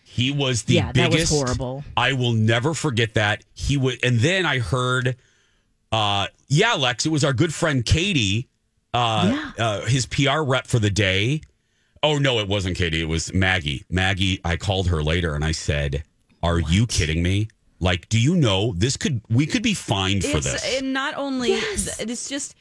He 0.05 0.31
was 0.31 0.65
the 0.65 0.75
Yeah, 0.75 0.93
that 0.93 1.07
was 1.09 1.15
biggest. 1.17 1.33
horrible. 1.33 1.85
I 1.97 2.13
will 2.13 2.33
never 2.35 2.75
forget 2.75 3.15
that. 3.15 3.45
He 3.55 3.77
would 3.77 4.05
and 4.05 4.19
then 4.21 4.45
I 4.47 4.59
heard 4.59 5.17
uh 5.91 6.27
yeah, 6.49 6.75
Lex, 6.75 7.07
it 7.07 7.11
was 7.11 7.25
our 7.25 7.33
good 7.33 7.55
friend 7.55 7.85
Katie, 7.85 8.49
uh, 8.93 9.53
uh 9.59 9.81
his 9.87 10.05
PR 10.07 10.41
rep 10.43 10.67
for 10.67 10.79
the 10.79 10.91
day. 10.91 11.41
Oh 12.03 12.19
no, 12.19 12.41
it 12.41 12.49
wasn't 12.49 12.77
Katie, 12.77 13.01
it 13.01 13.09
was 13.09 13.33
Maggie. 13.33 13.85
Maggie, 13.89 14.41
I 14.45 14.57
called 14.57 14.89
her 14.89 15.03
later 15.03 15.35
and 15.35 15.45
I 15.45 15.53
said, 15.53 16.03
"Are 16.43 16.59
you 16.59 16.87
kidding 16.87 17.23
me? 17.23 17.49
Like, 17.81 18.09
do 18.09 18.19
you 18.21 18.35
know 18.37 18.75
this 18.77 18.97
could 18.97 19.23
we 19.31 19.47
could 19.47 19.63
be 19.63 19.75
fined 19.75 20.25
for 20.25 20.39
it's 20.39 20.53
this?" 20.53 20.79
and 20.79 20.93
not 20.93 21.15
only 21.17 21.53
it's 21.53 22.29
just 22.29 22.55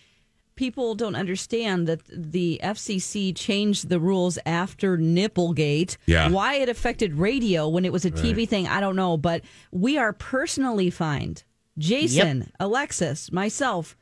people 0.55 0.95
don't 0.95 1.15
understand 1.15 1.87
that 1.87 2.01
the 2.11 2.59
FCC 2.63 3.35
changed 3.35 3.89
the 3.89 3.99
rules 3.99 4.37
after 4.45 4.97
Nipplegate. 4.97 5.97
Yeah. 6.05 6.29
Why 6.29 6.55
it 6.55 6.69
affected 6.69 7.13
radio 7.15 7.67
when 7.67 7.85
it 7.85 7.91
was 7.93 8.05
a 8.05 8.11
TV 8.11 8.47
thing, 8.47 8.67
I 8.67 8.79
don't 8.79 8.95
know, 8.95 9.17
but 9.17 9.43
we 9.71 9.97
are 9.97 10.13
personally 10.13 10.89
fined. 10.89 11.43
Jason, 11.77 12.51
Alexis, 12.59 13.31
myself, 13.31 13.95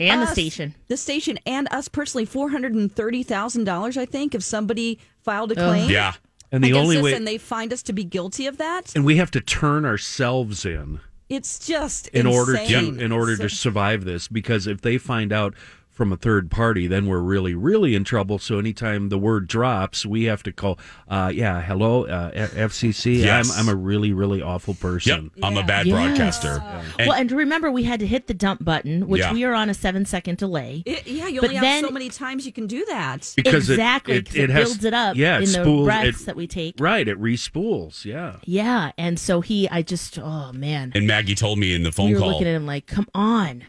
And 0.00 0.22
the 0.22 0.26
station. 0.26 0.74
the 0.88 0.96
station, 0.96 1.38
and 1.46 1.68
us 1.70 1.86
personally, 1.88 2.24
four 2.24 2.48
hundred 2.50 2.74
and 2.74 2.90
thirty 2.90 3.22
thousand 3.22 3.64
dollars. 3.64 3.96
I 3.96 4.04
think 4.06 4.34
if 4.34 4.42
somebody 4.42 4.98
filed 5.22 5.52
a 5.52 5.54
claim, 5.54 5.90
yeah. 5.90 6.14
And 6.50 6.64
the 6.64 6.72
only 6.72 6.96
us 6.96 7.02
way, 7.02 7.14
and 7.14 7.26
they 7.26 7.38
find 7.38 7.72
us 7.72 7.82
to 7.84 7.92
be 7.92 8.04
guilty 8.04 8.46
of 8.46 8.56
that. 8.56 8.94
and 8.96 9.04
we 9.04 9.16
have 9.16 9.30
to 9.32 9.40
turn 9.40 9.84
ourselves 9.84 10.64
in 10.64 11.00
It's 11.28 11.58
just 11.58 12.08
in 12.08 12.26
order 12.26 12.54
to 12.54 12.62
insane. 12.62 13.00
in 13.00 13.10
order 13.10 13.36
to 13.36 13.48
survive 13.48 14.04
this 14.04 14.28
because 14.28 14.66
if 14.66 14.80
they 14.80 14.96
find 14.98 15.32
out 15.32 15.54
from 15.96 16.12
a 16.12 16.16
third 16.16 16.50
party 16.50 16.86
then 16.86 17.06
we're 17.06 17.18
really 17.20 17.54
really 17.54 17.94
in 17.94 18.04
trouble 18.04 18.38
so 18.38 18.58
anytime 18.58 19.08
the 19.08 19.16
word 19.18 19.46
drops 19.48 20.04
we 20.04 20.24
have 20.24 20.42
to 20.42 20.52
call 20.52 20.78
uh 21.08 21.32
yeah 21.34 21.62
hello 21.62 22.04
uh, 22.06 22.30
fcc 22.48 23.16
Yes. 23.20 23.50
i'm 23.58 23.68
i'm 23.68 23.74
a 23.74 23.74
really 23.76 24.12
really 24.12 24.42
awful 24.42 24.74
Yep. 24.74 24.80
person 24.80 25.30
I'm 25.42 25.56
a 25.56 25.62
bad 25.64 25.86
Yes. 25.86 25.94
broadcaster. 25.94 26.62
And- 26.98 27.08
well, 27.08 27.12
and 27.18 27.30
remember, 27.32 27.70
we 27.70 27.84
had 27.84 28.00
to 28.00 28.06
hit 28.06 28.26
the 28.26 28.34
dump 28.34 28.64
button, 28.64 29.06
which 29.08 29.20
Yeah. 29.22 29.32
we 29.32 29.44
are 29.44 29.54
on 29.54 29.70
a 29.70 29.74
seven 29.74 30.04
second 30.04 30.36
delay. 30.38 30.82
It- 30.84 31.06
yeah, 31.06 31.28
you 31.28 31.40
But 31.40 31.50
only 31.50 31.60
then- 31.60 31.82
have 31.84 31.88
so 31.88 31.92
many 31.92 32.08
times 32.10 32.44
you 32.46 32.52
can 32.52 32.66
do 32.66 32.84
that. 32.86 33.32
because 33.36 33.70
exactly, 33.70 34.16
it, 34.16 34.26
'cause 34.26 34.34
it, 34.36 34.44
it, 34.44 34.50
has 34.50 34.68
builds 34.68 34.84
it 34.84 34.94
up 34.94 35.16
yeah 35.16 35.36
in 35.36 35.42
it 35.44 35.46
the 35.46 35.52
spools 35.52 35.86
breaths 35.86 36.22
it, 36.22 36.26
that 36.26 36.36
we 36.36 36.46
take. 36.46 36.74
right 36.78 37.06
it 37.08 37.18
respools 37.20 38.04
yeah 38.04 38.36
Yeah, 38.44 38.92
and 38.98 39.18
so 39.18 39.40
he, 39.40 39.68
I 39.68 39.82
just, 39.82 40.18
oh 40.18 40.52
man, 40.52 40.92
and 40.94 41.06
Maggie 41.06 41.34
told 41.34 41.58
me 41.58 41.74
in 41.74 41.82
the 41.82 41.92
phone 41.92 42.08
we 42.08 42.14
were 42.14 42.20
call. 42.20 42.32
looking 42.32 42.46
at 42.48 42.54
him 42.54 42.66
like, 42.66 42.86
come 42.86 43.06
on. 43.14 43.64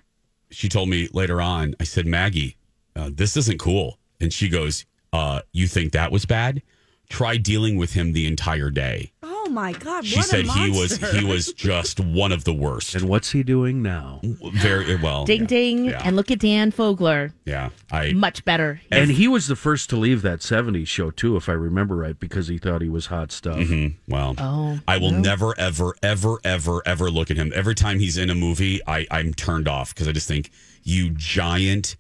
She 0.50 0.70
told 0.70 0.90
me 0.90 1.10
later 1.14 1.42
on, 1.42 1.76
I 1.80 1.84
said, 1.84 2.06
Maggie, 2.06 2.58
uh, 2.96 3.10
this 3.14 3.38
isn't 3.38 3.60
cool. 3.60 4.00
And 4.20 4.34
she 4.34 4.50
goes, 4.50 4.86
uh, 5.14 5.42
You 5.52 5.68
think 5.68 5.92
that 5.94 6.12
was 6.12 6.26
bad? 6.26 6.62
Try 7.10 7.38
dealing 7.38 7.78
with 7.78 7.94
him 7.94 8.14
the 8.14 8.28
entire 8.28 8.70
day. 8.70 9.12
Oh 9.24 9.37
my 9.50 9.74
God! 9.74 10.06
She 10.06 10.16
what 10.18 10.26
a 10.26 10.28
said 10.28 10.46
he 10.46 10.70
was 10.70 10.98
he 11.12 11.26
was 11.26 11.54
just 11.54 12.00
one 12.00 12.32
of 12.32 12.44
the 12.44 12.54
worst. 12.54 12.96
and 12.96 13.08
what's 13.10 13.32
he 13.32 13.44
doing 13.44 13.82
now 13.82 14.22
Very 14.54 14.94
eh, 14.94 14.98
well. 15.02 15.26
Ding 15.26 15.42
yeah. 15.42 15.48
ding. 15.48 15.86
Yeah. 15.86 16.02
And 16.04 16.16
look 16.16 16.32
at 16.32 16.40
Dan 16.40 16.72
Fogler. 16.72 17.32
yeah. 17.46 17.70
I 17.92 18.14
Much 18.14 18.44
better. 18.46 18.82
and 18.92 19.12
he 19.12 19.28
was 19.28 19.48
the 19.48 19.56
first 19.56 19.90
to 19.92 19.96
leave 19.98 20.22
that 20.22 20.40
70s 20.40 20.88
show 20.88 21.10
too 21.12 21.36
if 21.38 21.48
i 21.48 21.54
remember 21.54 21.96
right 21.96 22.20
because 22.20 22.48
he 22.48 22.58
thought 22.58 22.82
he 22.82 22.90
was 22.90 23.06
hot 23.08 23.32
stuff 23.32 23.58
mm-hmm. 23.58 23.96
well 24.12 24.36
Oh, 24.40 24.80
I 24.88 24.98
will 24.98 25.12
never 25.12 25.58
ever 25.60 25.96
ever 26.04 26.40
ever 26.44 26.82
ever 26.86 27.10
look 27.10 27.32
at 27.32 27.38
him. 27.38 27.52
Every 27.56 27.76
time 27.76 28.00
he's 28.00 28.18
in 28.18 28.30
a 28.30 28.36
movie, 28.36 28.82
I, 28.88 29.06
I'm 29.10 29.34
turned 29.34 29.68
off 29.68 29.94
because 29.94 30.08
I 30.08 30.12
just 30.12 30.28
think 30.28 30.52
you 30.84 31.10
giant 31.12 31.96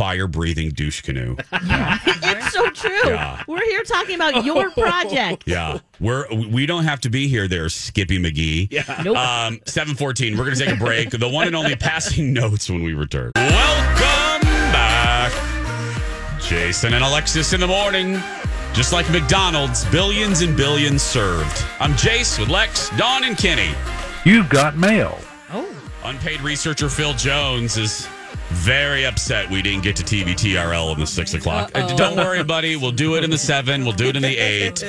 fire 0.00 0.26
breathing 0.26 0.70
douche 0.70 1.02
canoe. 1.02 1.36
it's 1.52 2.52
so 2.54 2.70
true. 2.70 3.10
Yeah. 3.10 3.42
We're 3.46 3.62
here 3.66 3.82
talking 3.82 4.14
about 4.14 4.46
your 4.46 4.70
project. 4.86 5.42
Yeah. 5.44 5.80
We're 6.00 6.24
we 6.34 6.64
don't 6.64 6.84
have 6.84 7.00
to 7.00 7.10
be 7.10 7.28
here 7.28 7.46
there, 7.46 7.68
Skippy 7.68 8.18
McGee. 8.18 8.68
Yeah. 8.72 9.02
Nope. 9.04 9.18
Um, 9.18 9.60
714. 9.66 10.38
We're 10.38 10.44
going 10.46 10.56
to 10.56 10.64
take 10.64 10.74
a 10.74 10.78
break. 10.82 11.10
The 11.10 11.28
one 11.28 11.48
and 11.48 11.54
only 11.54 11.76
passing 11.76 12.32
notes 12.32 12.70
when 12.70 12.82
we 12.82 12.94
return. 12.94 13.32
Welcome 13.36 14.48
back. 14.72 15.32
Jason 16.40 16.94
and 16.94 17.04
Alexis 17.04 17.52
in 17.52 17.60
the 17.60 17.66
morning. 17.66 18.14
Just 18.72 18.94
like 18.94 19.10
McDonald's, 19.10 19.84
billions 19.90 20.40
and 20.40 20.56
billions 20.56 21.02
served. 21.02 21.62
I'm 21.78 21.92
Jace 21.92 22.38
with 22.38 22.48
Lex, 22.48 22.88
Dawn, 22.96 23.24
and 23.24 23.36
Kenny. 23.36 23.74
you've 24.24 24.48
got 24.48 24.78
mail 24.78 25.18
Oh. 25.52 25.68
Unpaid 26.04 26.40
researcher 26.40 26.88
Phil 26.88 27.12
Jones 27.12 27.76
is 27.76 28.08
very 28.50 29.04
upset 29.06 29.48
we 29.50 29.62
didn't 29.62 29.82
get 29.82 29.96
to 29.96 30.02
TBTRL 30.02 30.92
in 30.94 31.00
the 31.00 31.06
six 31.06 31.34
o'clock. 31.34 31.70
Uh, 31.74 31.86
Don't 31.96 32.16
worry, 32.16 32.42
buddy. 32.44 32.76
We'll 32.76 32.90
do 32.92 33.16
it 33.16 33.24
in 33.24 33.30
the 33.30 33.38
seven. 33.38 33.84
We'll 33.84 33.92
do 33.94 34.08
it 34.08 34.16
in 34.16 34.22
the 34.22 34.36
eight. 34.36 34.82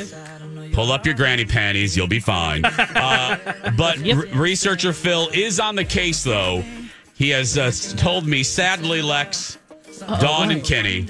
Pull 0.73 0.91
up 0.91 1.05
your 1.05 1.15
granny 1.15 1.45
panties. 1.45 1.95
You'll 1.97 2.07
be 2.07 2.19
fine. 2.19 2.63
Uh, 2.65 3.71
but 3.77 3.97
re- 3.97 4.13
researcher 4.33 4.93
Phil 4.93 5.29
is 5.33 5.59
on 5.59 5.75
the 5.75 5.83
case, 5.85 6.23
though. 6.23 6.63
He 7.15 7.29
has 7.29 7.57
uh, 7.57 7.71
told 7.97 8.25
me, 8.25 8.41
sadly, 8.43 9.01
Lex, 9.01 9.57
Dawn, 10.19 10.49
and 10.51 10.63
Kenny, 10.63 11.07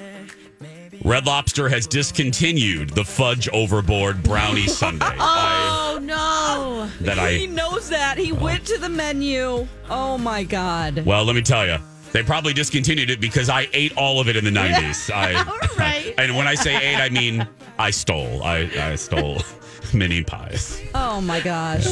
Red 1.06 1.26
Lobster 1.26 1.70
has 1.70 1.88
discontinued 1.88 2.90
the 2.92 3.06
fudge 3.06 3.48
overboard 3.50 4.22
brownie 4.24 4.68
sundae. 4.68 5.06
I- 5.20 5.78
Oh 5.94 6.00
no. 6.00 6.90
that 7.02 7.18
he 7.30 7.44
I 7.44 7.46
knows 7.48 7.90
that. 7.90 8.18
He 8.18 8.32
went 8.32 8.66
to 8.68 8.78
the 8.78 8.88
menu. 8.90 9.68
Oh 9.90 10.18
my 10.18 10.44
God! 10.44 11.06
Well, 11.06 11.26
let 11.26 11.36
me 11.36 11.42
tell 11.42 11.68
you, 11.68 11.78
they 12.12 12.24
probably 12.24 12.54
discontinued 12.54 13.10
it 13.10 13.22
because 13.22 13.50
I 13.50 13.68
ate 13.74 13.96
all 13.98 14.20
of 14.20 14.28
it 14.28 14.36
in 14.36 14.44
the 14.44 14.52
90s. 14.52 15.12
I, 15.14 15.34
right. 15.78 16.14
and 16.18 16.36
when 16.36 16.48
I 16.48 16.56
say 16.56 16.76
ate, 16.76 17.00
I 17.00 17.10
mean 17.10 17.48
I 17.80 17.92
stole. 17.92 18.44
I, 18.44 18.70
I 18.78 18.96
stole 18.96 19.42
mini 19.94 20.24
pies. 20.24 20.82
Oh 20.94 21.22
my 21.22 21.40
gosh! 21.40 21.86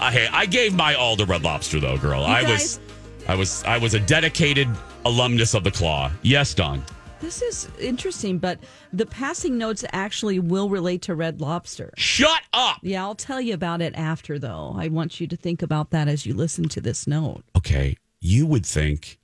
I, 0.00 0.12
hey, 0.12 0.28
I 0.32 0.46
gave 0.46 0.74
my 0.74 0.94
all 0.94 1.16
to 1.16 1.24
Red 1.24 1.42
Lobster, 1.42 1.80
though, 1.80 1.96
girl. 1.96 2.22
I 2.22 2.42
was, 2.42 2.80
I 3.28 3.34
was, 3.34 3.64
I 3.64 3.78
was 3.78 3.94
a 3.94 4.00
dedicated 4.00 4.68
alumnus 5.04 5.54
of 5.54 5.64
the 5.64 5.70
Claw. 5.70 6.10
Yes, 6.22 6.52
Don. 6.54 6.82
This 7.18 7.40
is 7.40 7.68
interesting, 7.80 8.38
but 8.38 8.60
the 8.92 9.06
passing 9.06 9.56
notes 9.56 9.84
actually 9.92 10.38
will 10.38 10.68
relate 10.68 11.00
to 11.02 11.14
Red 11.14 11.40
Lobster. 11.40 11.94
Shut 11.96 12.42
up. 12.52 12.78
Yeah, 12.82 13.02
I'll 13.02 13.14
tell 13.14 13.40
you 13.40 13.54
about 13.54 13.80
it 13.80 13.94
after, 13.96 14.38
though. 14.38 14.74
I 14.76 14.88
want 14.88 15.18
you 15.18 15.26
to 15.28 15.36
think 15.36 15.62
about 15.62 15.90
that 15.90 16.08
as 16.08 16.26
you 16.26 16.34
listen 16.34 16.68
to 16.68 16.80
this 16.80 17.06
note. 17.06 17.42
Okay, 17.56 17.96
you 18.20 18.46
would 18.46 18.66
think 18.66 19.18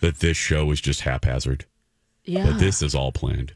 that 0.00 0.20
this 0.20 0.36
show 0.36 0.70
is 0.70 0.80
just 0.80 1.02
haphazard, 1.02 1.64
Yeah. 2.24 2.46
but 2.46 2.58
this 2.58 2.82
is 2.82 2.94
all 2.94 3.12
planned. 3.12 3.52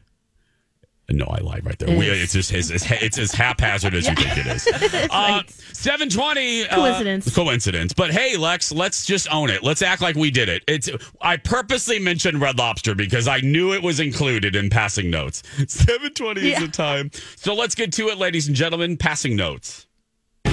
No, 1.09 1.25
I 1.25 1.39
lied 1.41 1.65
right 1.65 1.77
there. 1.77 1.89
It 1.89 1.97
We, 1.99 2.07
it's 2.07 2.31
just 2.31 2.53
it's, 2.53 2.69
it's, 2.71 2.89
it's 2.89 3.17
as 3.17 3.33
haphazard 3.33 3.93
as 3.93 4.07
you 4.07 4.15
think 4.15 4.37
it 4.37 4.47
is. 4.47 5.09
Uh, 5.11 5.43
Seven 5.73 6.09
twenty 6.09 6.63
Coincidence. 6.65 7.35
coincidence. 7.35 7.93
But 7.93 8.11
hey, 8.11 8.37
Lex, 8.37 8.71
let's 8.71 9.05
just 9.05 9.27
own 9.31 9.49
it. 9.49 9.63
Let's 9.63 9.81
act 9.81 10.01
like 10.01 10.15
we 10.15 10.31
did 10.31 10.47
it. 10.47 10.63
It's. 10.65 10.89
I 11.21 11.35
purposely 11.37 11.99
mentioned 11.99 12.39
Red 12.39 12.57
Lobster 12.57 12.95
because 12.95 13.27
I 13.27 13.39
knew 13.41 13.73
it 13.73 13.83
was 13.83 13.99
included 13.99 14.55
in 14.55 14.69
passing 14.69 15.09
notes. 15.11 15.43
Seven 15.67 16.13
twenty 16.13 16.51
is 16.53 16.59
the 16.59 16.67
time. 16.69 17.11
So 17.35 17.53
let's 17.53 17.75
get 17.75 17.91
to 17.93 18.07
it, 18.07 18.17
ladies 18.17 18.47
and 18.47 18.55
gentlemen. 18.55 18.95
Passing 18.95 19.35
notes. 19.35 19.85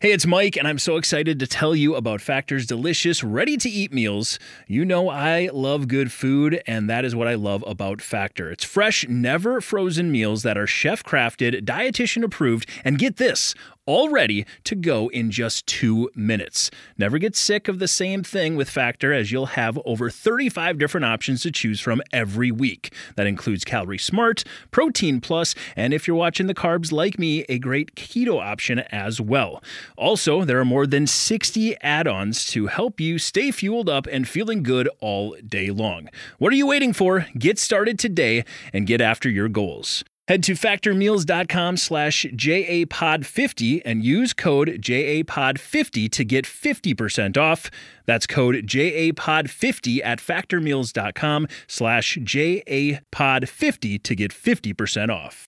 Hey, 0.00 0.12
it's 0.12 0.26
Mike, 0.26 0.56
and 0.56 0.66
I'm 0.66 0.78
so 0.78 0.96
excited 0.96 1.38
to 1.40 1.46
tell 1.46 1.74
you 1.74 1.94
about 1.94 2.22
Factor's 2.22 2.64
delicious, 2.64 3.22
ready 3.22 3.58
to 3.58 3.68
eat 3.68 3.92
meals. 3.92 4.38
You 4.66 4.84
know, 4.84 5.10
I 5.10 5.50
love 5.52 5.88
good 5.88 6.10
food, 6.10 6.62
and 6.66 6.88
that 6.88 7.04
is 7.04 7.14
what 7.14 7.28
I 7.28 7.34
love 7.34 7.62
about 7.66 8.00
Factor. 8.00 8.50
It's 8.50 8.64
fresh, 8.64 9.06
never 9.08 9.60
frozen 9.60 10.10
meals 10.10 10.42
that 10.42 10.56
are 10.56 10.66
chef 10.66 11.02
crafted, 11.02 11.64
dietitian 11.66 12.24
approved, 12.24 12.66
and 12.82 12.98
get 12.98 13.18
this 13.18 13.54
all 13.88 14.10
ready 14.10 14.44
to 14.64 14.74
go 14.74 15.08
in 15.08 15.30
just 15.30 15.66
two 15.66 16.10
minutes. 16.14 16.70
Never 16.98 17.16
get 17.16 17.34
sick 17.34 17.68
of 17.68 17.78
the 17.78 17.88
same 17.88 18.22
thing 18.22 18.54
with 18.54 18.68
Factor, 18.68 19.14
as 19.14 19.32
you'll 19.32 19.46
have 19.46 19.78
over 19.86 20.10
35 20.10 20.76
different 20.76 21.06
options 21.06 21.40
to 21.42 21.50
choose 21.50 21.80
from 21.80 22.02
every 22.12 22.50
week. 22.50 22.92
That 23.16 23.26
includes 23.26 23.64
Calorie 23.64 23.96
Smart, 23.96 24.44
Protein 24.70 25.22
Plus, 25.22 25.54
and 25.74 25.94
if 25.94 26.06
you're 26.06 26.14
watching 26.14 26.48
the 26.48 26.54
carbs 26.54 26.92
like 26.92 27.18
me, 27.18 27.46
a 27.48 27.58
great 27.58 27.94
keto 27.94 28.38
option 28.38 28.80
as 28.90 29.22
well. 29.22 29.57
Also, 29.96 30.44
there 30.44 30.58
are 30.58 30.64
more 30.64 30.86
than 30.86 31.06
60 31.06 31.76
add 31.82 32.06
ons 32.06 32.46
to 32.46 32.66
help 32.66 33.00
you 33.00 33.18
stay 33.18 33.50
fueled 33.50 33.88
up 33.88 34.06
and 34.06 34.28
feeling 34.28 34.62
good 34.62 34.88
all 35.00 35.36
day 35.46 35.70
long. 35.70 36.08
What 36.38 36.52
are 36.52 36.56
you 36.56 36.66
waiting 36.66 36.92
for? 36.92 37.26
Get 37.38 37.58
started 37.58 37.98
today 37.98 38.44
and 38.72 38.86
get 38.86 39.00
after 39.00 39.28
your 39.28 39.48
goals. 39.48 40.04
Head 40.28 40.42
to 40.42 40.52
factormeals.com 40.52 41.78
slash 41.78 42.26
JAPOD50 42.26 43.80
and 43.82 44.04
use 44.04 44.34
code 44.34 44.68
JAPOD50 44.82 46.10
to 46.12 46.22
get 46.22 46.44
50% 46.44 47.38
off. 47.38 47.70
That's 48.04 48.26
code 48.26 48.56
JAPOD50 48.66 50.00
at 50.04 50.18
factormeals.com 50.18 51.48
slash 51.66 52.18
JAPOD50 52.18 54.02
to 54.02 54.14
get 54.14 54.30
50% 54.30 55.08
off. 55.08 55.48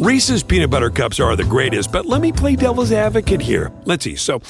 Reese's 0.00 0.42
peanut 0.42 0.70
butter 0.70 0.88
cups 0.88 1.20
are 1.20 1.36
the 1.36 1.44
greatest, 1.44 1.92
but 1.92 2.06
let 2.06 2.22
me 2.22 2.32
play 2.32 2.56
devil's 2.56 2.90
advocate 2.90 3.42
here. 3.42 3.70
Let's 3.84 4.02
see. 4.02 4.16
So, 4.16 4.40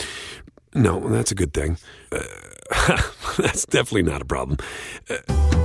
no, 0.76 1.00
that's 1.08 1.32
a 1.32 1.34
good 1.34 1.52
thing. 1.52 1.76
Uh, 2.12 2.22
that's 3.36 3.66
definitely 3.66 4.04
not 4.04 4.22
a 4.22 4.24
problem. 4.24 4.58
Uh, 5.10 5.16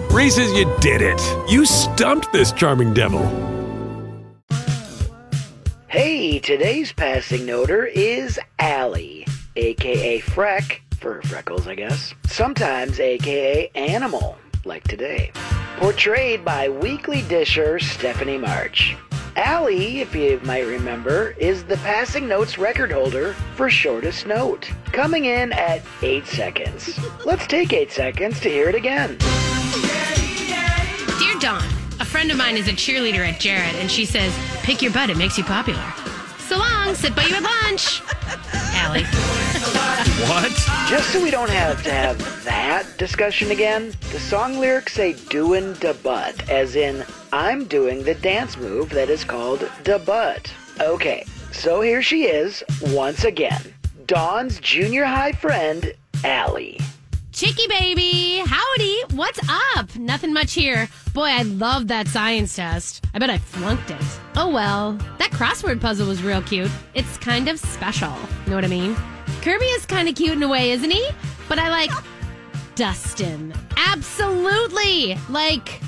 Reese's, 0.09 0.51
you 0.53 0.65
did 0.79 1.03
it. 1.03 1.21
You 1.47 1.67
stumped 1.67 2.33
this 2.33 2.51
charming 2.51 2.95
devil. 2.95 3.21
Hey, 5.87 6.39
today's 6.39 6.91
passing 6.91 7.41
noter 7.41 7.87
is 7.87 8.39
Allie, 8.57 9.27
aka 9.55 10.19
Freck, 10.21 10.79
for 10.99 11.21
freckles, 11.21 11.67
I 11.67 11.75
guess. 11.75 12.15
Sometimes 12.25 12.99
aka 12.99 13.69
Animal, 13.75 14.35
like 14.65 14.83
today. 14.85 15.31
Portrayed 15.77 16.43
by 16.43 16.69
weekly 16.69 17.21
disher 17.29 17.77
Stephanie 17.77 18.39
March. 18.39 18.95
Allie, 19.35 19.99
if 19.99 20.15
you 20.15 20.39
might 20.43 20.65
remember, 20.65 21.35
is 21.37 21.65
the 21.65 21.75
passing 21.77 22.25
notes 22.25 22.57
record 22.57 22.89
holder 22.89 23.33
for 23.55 23.69
shortest 23.69 24.25
note, 24.25 24.71
coming 24.93 25.25
in 25.25 25.51
at 25.51 25.81
8 26.01 26.25
seconds. 26.25 26.97
Let's 27.25 27.45
take 27.45 27.73
8 27.73 27.91
seconds 27.91 28.39
to 28.39 28.49
hear 28.49 28.69
it 28.69 28.75
again. 28.75 29.17
Dear 31.19 31.39
Dawn, 31.39 31.67
a 31.99 32.05
friend 32.05 32.31
of 32.31 32.37
mine 32.37 32.55
is 32.55 32.69
a 32.69 32.71
cheerleader 32.71 33.27
at 33.27 33.41
Jared, 33.41 33.75
and 33.75 33.91
she 33.91 34.05
says, 34.05 34.33
pick 34.63 34.81
your 34.81 34.93
butt, 34.93 35.09
it 35.09 35.17
makes 35.17 35.37
you 35.37 35.43
popular. 35.43 35.83
So 36.47 36.57
long, 36.57 36.95
sit 36.95 37.13
by 37.13 37.25
you 37.25 37.35
at 37.35 37.43
lunch. 37.43 38.01
Allie. 38.75 39.03
What? 40.29 40.51
Just 40.87 41.09
so 41.11 41.21
we 41.21 41.29
don't 41.29 41.49
have 41.49 41.83
to 41.83 41.91
have 41.91 42.45
that 42.45 42.85
discussion 42.97 43.51
again, 43.51 43.91
the 44.13 44.19
song 44.19 44.59
lyrics 44.59 44.93
say 44.93 45.11
doing 45.29 45.73
da 45.73 45.91
butt, 45.91 46.49
as 46.49 46.77
in, 46.77 47.03
I'm 47.35 47.65
doing 47.65 48.01
the 48.01 48.15
dance 48.15 48.55
move 48.55 48.91
that 48.91 49.09
is 49.09 49.25
called 49.25 49.69
the 49.83 49.99
butt. 49.99 50.49
Okay, 50.79 51.25
so 51.51 51.81
here 51.81 52.01
she 52.01 52.27
is, 52.27 52.63
once 52.81 53.25
again. 53.25 53.61
Dawn's 54.05 54.57
junior 54.61 55.03
high 55.03 55.33
friend, 55.33 55.93
Allie. 56.23 56.79
Chicky 57.33 57.67
baby, 57.67 58.41
howdy. 58.45 59.01
What's 59.15 59.41
up? 59.49 59.93
Nothing 59.97 60.31
much 60.31 60.53
here. 60.53 60.87
Boy, 61.13 61.25
I 61.25 61.41
love 61.41 61.89
that 61.89 62.07
science 62.07 62.55
test. 62.55 63.03
I 63.13 63.19
bet 63.19 63.29
I 63.29 63.37
flunked 63.37 63.91
it. 63.91 64.19
Oh 64.37 64.49
well, 64.49 64.93
that 65.17 65.31
crossword 65.31 65.81
puzzle 65.81 66.07
was 66.07 66.23
real 66.23 66.41
cute. 66.41 66.71
It's 66.93 67.17
kind 67.17 67.49
of 67.49 67.59
special. 67.59 68.15
You 68.45 68.51
know 68.51 68.55
what 68.55 68.63
I 68.63 68.69
mean? 68.69 68.95
Kirby 69.41 69.65
is 69.65 69.85
kind 69.85 70.07
of 70.07 70.15
cute 70.15 70.37
in 70.37 70.43
a 70.43 70.47
way, 70.47 70.71
isn't 70.71 70.89
he? 70.89 71.09
But 71.49 71.59
I 71.59 71.67
like 71.69 71.91
Dustin. 72.75 73.53
Absolutely. 73.75 75.17
Like, 75.29 75.81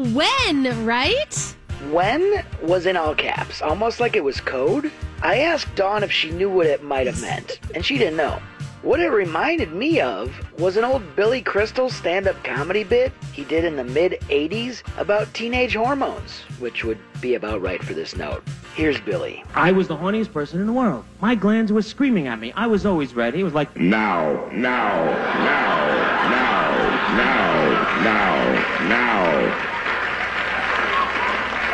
when, 0.00 0.84
right? 0.86 1.56
When 1.90 2.44
was 2.62 2.86
in 2.86 2.96
all 2.96 3.14
caps, 3.14 3.60
almost 3.62 4.00
like 4.00 4.16
it 4.16 4.24
was 4.24 4.40
code. 4.40 4.90
I 5.22 5.40
asked 5.40 5.74
Dawn 5.74 6.02
if 6.02 6.10
she 6.10 6.30
knew 6.30 6.48
what 6.50 6.66
it 6.66 6.82
might 6.82 7.06
have 7.06 7.20
meant, 7.20 7.60
and 7.74 7.84
she 7.84 7.98
didn't 7.98 8.16
know. 8.16 8.40
What 8.82 9.00
it 9.00 9.08
reminded 9.08 9.72
me 9.72 10.00
of 10.00 10.34
was 10.58 10.78
an 10.78 10.84
old 10.84 11.02
Billy 11.14 11.42
Crystal 11.42 11.90
stand 11.90 12.26
up 12.26 12.42
comedy 12.42 12.82
bit 12.82 13.12
he 13.30 13.44
did 13.44 13.66
in 13.66 13.76
the 13.76 13.84
mid 13.84 14.12
80s 14.28 14.82
about 14.98 15.32
teenage 15.34 15.74
hormones, 15.74 16.40
which 16.58 16.82
would 16.82 16.98
be 17.20 17.34
about 17.34 17.60
right 17.60 17.82
for 17.82 17.92
this 17.92 18.16
note. 18.16 18.42
Here's 18.74 18.98
Billy. 18.98 19.44
I 19.54 19.72
was 19.72 19.86
the 19.86 19.96
horniest 19.96 20.32
person 20.32 20.60
in 20.60 20.66
the 20.66 20.72
world. 20.72 21.04
My 21.20 21.34
glands 21.34 21.72
were 21.72 21.82
screaming 21.82 22.26
at 22.26 22.40
me. 22.40 22.52
I 22.56 22.66
was 22.66 22.86
always 22.86 23.14
ready. 23.14 23.40
It 23.40 23.44
was 23.44 23.52
like, 23.52 23.76
Now, 23.76 24.48
now, 24.50 25.04
now, 25.04 25.86
now, 26.30 26.70
now, 27.16 28.02
now, 28.02 28.88
now. 28.88 29.69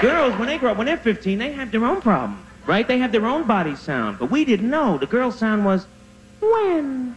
Girls, 0.01 0.35
when 0.39 0.49
they 0.49 0.59
grow 0.59 0.73
up, 0.73 0.77
when 0.77 0.87
they're 0.87 0.97
15, 0.97 1.39
they 1.39 1.53
have 1.53 1.71
their 1.71 1.85
own 1.85 2.01
problem, 2.01 2.45
right? 2.67 2.87
They 2.87 2.99
have 2.99 3.13
their 3.13 3.27
own 3.27 3.47
body 3.47 3.77
sound. 3.77 4.19
But 4.19 4.31
we 4.31 4.45
didn't 4.45 4.71
know. 4.71 4.99
The 4.99 5.07
girl 5.07 5.31
sound 5.31 5.65
was, 5.65 5.87
when? 6.41 7.17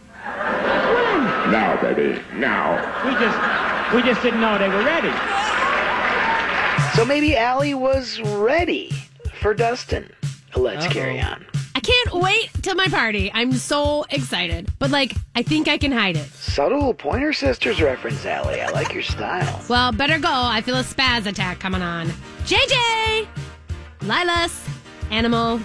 Now, 1.50 1.78
baby, 1.80 2.20
now. 2.34 2.76
We 3.04 3.12
just, 3.12 3.94
we 3.94 4.02
just 4.02 4.22
didn't 4.22 4.40
know 4.40 4.58
they 4.58 4.68
were 4.68 4.84
ready. 4.84 5.12
So 6.96 7.04
maybe 7.04 7.36
Allie 7.36 7.74
was 7.74 8.20
ready 8.20 8.90
for 9.40 9.54
Dustin. 9.54 10.10
Let's 10.56 10.86
carry 10.88 11.20
on. 11.20 11.46
Can't 12.10 12.22
wait 12.24 12.50
till 12.62 12.74
my 12.74 12.88
party. 12.88 13.30
I'm 13.32 13.52
so 13.52 14.04
excited. 14.10 14.68
But 14.80 14.90
like, 14.90 15.14
I 15.36 15.42
think 15.42 15.68
I 15.68 15.78
can 15.78 15.92
hide 15.92 16.16
it. 16.16 16.26
Subtle 16.32 16.92
Pointer 16.92 17.32
Sisters 17.32 17.80
reference, 17.80 18.26
Allie. 18.26 18.60
I 18.60 18.68
like 18.70 18.92
your 18.92 19.04
style. 19.04 19.64
Well, 19.68 19.92
better 19.92 20.18
go. 20.18 20.28
I 20.32 20.60
feel 20.60 20.76
a 20.76 20.82
spaz 20.82 21.26
attack 21.26 21.60
coming 21.60 21.82
on. 21.82 22.08
JJ! 22.46 23.28
Lilas! 24.00 24.68
Animal. 25.12 25.60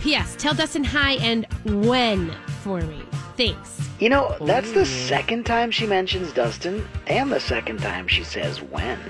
P.S. 0.00 0.36
Tell 0.38 0.54
Dustin 0.54 0.84
hi 0.84 1.14
and 1.14 1.46
when 1.64 2.30
for 2.62 2.80
me. 2.82 3.02
Thanks. 3.36 3.80
You 3.98 4.08
know, 4.08 4.36
that's 4.40 4.70
the 4.70 4.86
second 4.86 5.46
time 5.46 5.72
she 5.72 5.84
mentions 5.86 6.32
Dustin, 6.32 6.86
and 7.08 7.32
the 7.32 7.40
second 7.40 7.80
time 7.80 8.06
she 8.06 8.22
says 8.22 8.62
when. 8.62 9.00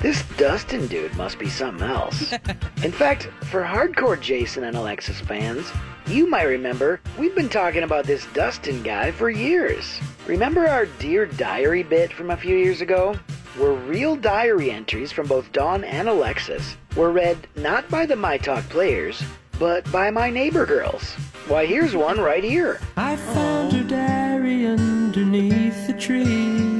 This 0.00 0.22
Dustin 0.36 0.86
dude 0.86 1.16
must 1.16 1.40
be 1.40 1.48
something 1.48 1.88
else. 1.88 2.32
In 2.84 2.92
fact, 2.92 3.24
for 3.50 3.64
hardcore 3.64 4.20
Jason 4.20 4.62
and 4.62 4.76
Alexis 4.76 5.20
fans, 5.20 5.68
you 6.06 6.30
might 6.30 6.44
remember 6.44 7.00
we've 7.18 7.34
been 7.34 7.48
talking 7.48 7.82
about 7.82 8.04
this 8.04 8.24
Dustin 8.32 8.84
guy 8.84 9.10
for 9.10 9.28
years. 9.28 9.98
Remember 10.28 10.68
our 10.68 10.86
Dear 10.86 11.26
Diary 11.26 11.82
bit 11.82 12.12
from 12.12 12.30
a 12.30 12.36
few 12.36 12.56
years 12.56 12.80
ago? 12.80 13.18
Where 13.56 13.72
real 13.72 14.14
diary 14.14 14.70
entries 14.70 15.10
from 15.10 15.26
both 15.26 15.50
Dawn 15.52 15.82
and 15.82 16.08
Alexis 16.08 16.76
were 16.94 17.10
read 17.10 17.48
not 17.56 17.88
by 17.90 18.06
the 18.06 18.14
My 18.14 18.38
Talk 18.38 18.62
players, 18.68 19.20
but 19.58 19.90
by 19.90 20.12
my 20.12 20.30
neighbor 20.30 20.64
girls. 20.64 21.14
Why, 21.48 21.66
here's 21.66 21.96
one 21.96 22.20
right 22.20 22.44
here. 22.44 22.80
I 22.96 23.16
found 23.16 23.72
her 23.72 23.82
diary 23.82 24.64
underneath 24.64 25.88
the 25.88 25.94
tree. 25.94 26.77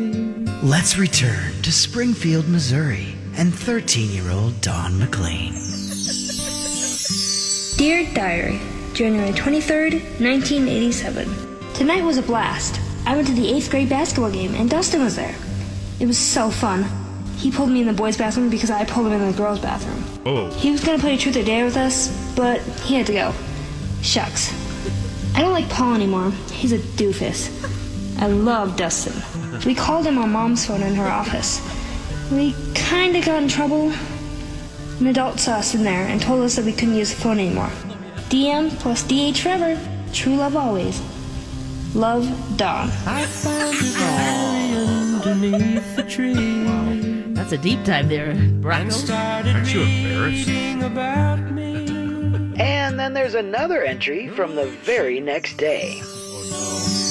Let's 0.63 0.99
return 0.99 1.53
to 1.63 1.71
Springfield, 1.71 2.49
Missouri, 2.49 3.15
and 3.37 3.55
13 3.55 4.11
year 4.11 4.29
old 4.29 4.61
Don 4.61 4.99
McLean. 4.99 5.53
Dear 7.77 8.13
Diary, 8.13 8.59
January 8.93 9.31
23rd, 9.31 9.93
1987. 10.19 11.29
Tonight 11.75 12.03
was 12.03 12.17
a 12.17 12.23
blast. 12.23 12.81
I 13.07 13.15
went 13.15 13.29
to 13.29 13.35
the 13.35 13.53
8th 13.53 13.71
grade 13.71 13.89
basketball 13.89 14.33
game 14.33 14.53
and 14.57 14.69
Dustin 14.69 15.05
was 15.05 15.15
there. 15.15 15.37
It 16.01 16.07
was 16.07 16.19
so 16.19 16.51
fun. 16.51 16.87
He 17.37 17.53
pulled 17.53 17.71
me 17.71 17.83
in 17.83 17.87
the 17.87 17.93
boys' 17.93 18.17
bathroom 18.17 18.51
because 18.51 18.73
I 18.73 18.85
pulled 18.85 19.07
him 19.07 19.13
in 19.13 19.31
the 19.31 19.37
girls' 19.39 19.61
bathroom. 19.61 20.03
Oh. 20.27 20.51
He 20.51 20.73
was 20.73 20.83
gonna 20.83 20.99
play 20.99 21.17
Truth 21.17 21.37
or 21.37 21.45
Dare 21.45 21.67
with 21.67 21.77
us, 21.77 22.09
but 22.35 22.61
he 22.83 22.97
had 22.97 23.07
to 23.07 23.13
go. 23.13 23.33
Shucks. 24.03 24.53
I 25.37 25.41
don't 25.41 25.53
like 25.53 25.69
Paul 25.69 25.95
anymore. 25.95 26.33
He's 26.51 26.73
a 26.73 26.79
doofus. 26.79 27.49
I 28.21 28.27
love 28.27 28.77
Dustin. 28.77 29.23
We 29.67 29.75
called 29.75 30.07
him 30.07 30.19
on 30.19 30.33
mom's 30.33 30.67
phone 30.67 30.83
in 30.83 30.95
her 30.95 31.09
office. 31.09 31.61
We 32.31 32.55
kinda 32.75 33.21
got 33.21 33.43
in 33.43 33.49
trouble. 33.49 33.93
An 35.01 35.07
adult 35.07 35.41
saw 35.41 35.57
us 35.57 35.75
in 35.75 35.85
there 35.85 36.07
and 36.07 36.21
told 36.21 36.43
us 36.43 36.57
that 36.57 36.65
we 36.65 36.73
couldn't 36.73 36.97
use 36.97 37.11
the 37.11 37.21
phone 37.21 37.39
anymore. 37.39 37.71
DM 38.29 38.71
plus 38.81 39.03
DH 39.03 39.39
forever. 39.41 39.79
True 40.13 40.37
love 40.37 40.57
always. 40.57 41.01
Love, 41.95 42.27
Dawn. 42.57 42.91
I 43.07 43.25
found 43.25 43.75
her 43.75 43.99
diary 43.99 44.77
underneath 44.77 45.97
the 45.97 46.03
tree. 46.03 46.65
That's 47.35 47.53
a 47.53 47.59
deep 47.59 47.83
dive 47.85 48.09
there, 48.09 48.35
Brock. 48.35 48.81
Aren't 49.11 49.73
you 49.73 49.83
embarrassed? 49.83 50.49
About 50.85 51.41
me. 51.51 51.87
And 52.59 52.99
then 52.99 53.15
there's 53.15 53.35
another 53.35 53.83
entry 53.83 54.29
from 54.29 54.55
the 54.55 54.67
very 54.67 55.21
next 55.21 55.57
day. 55.57 56.03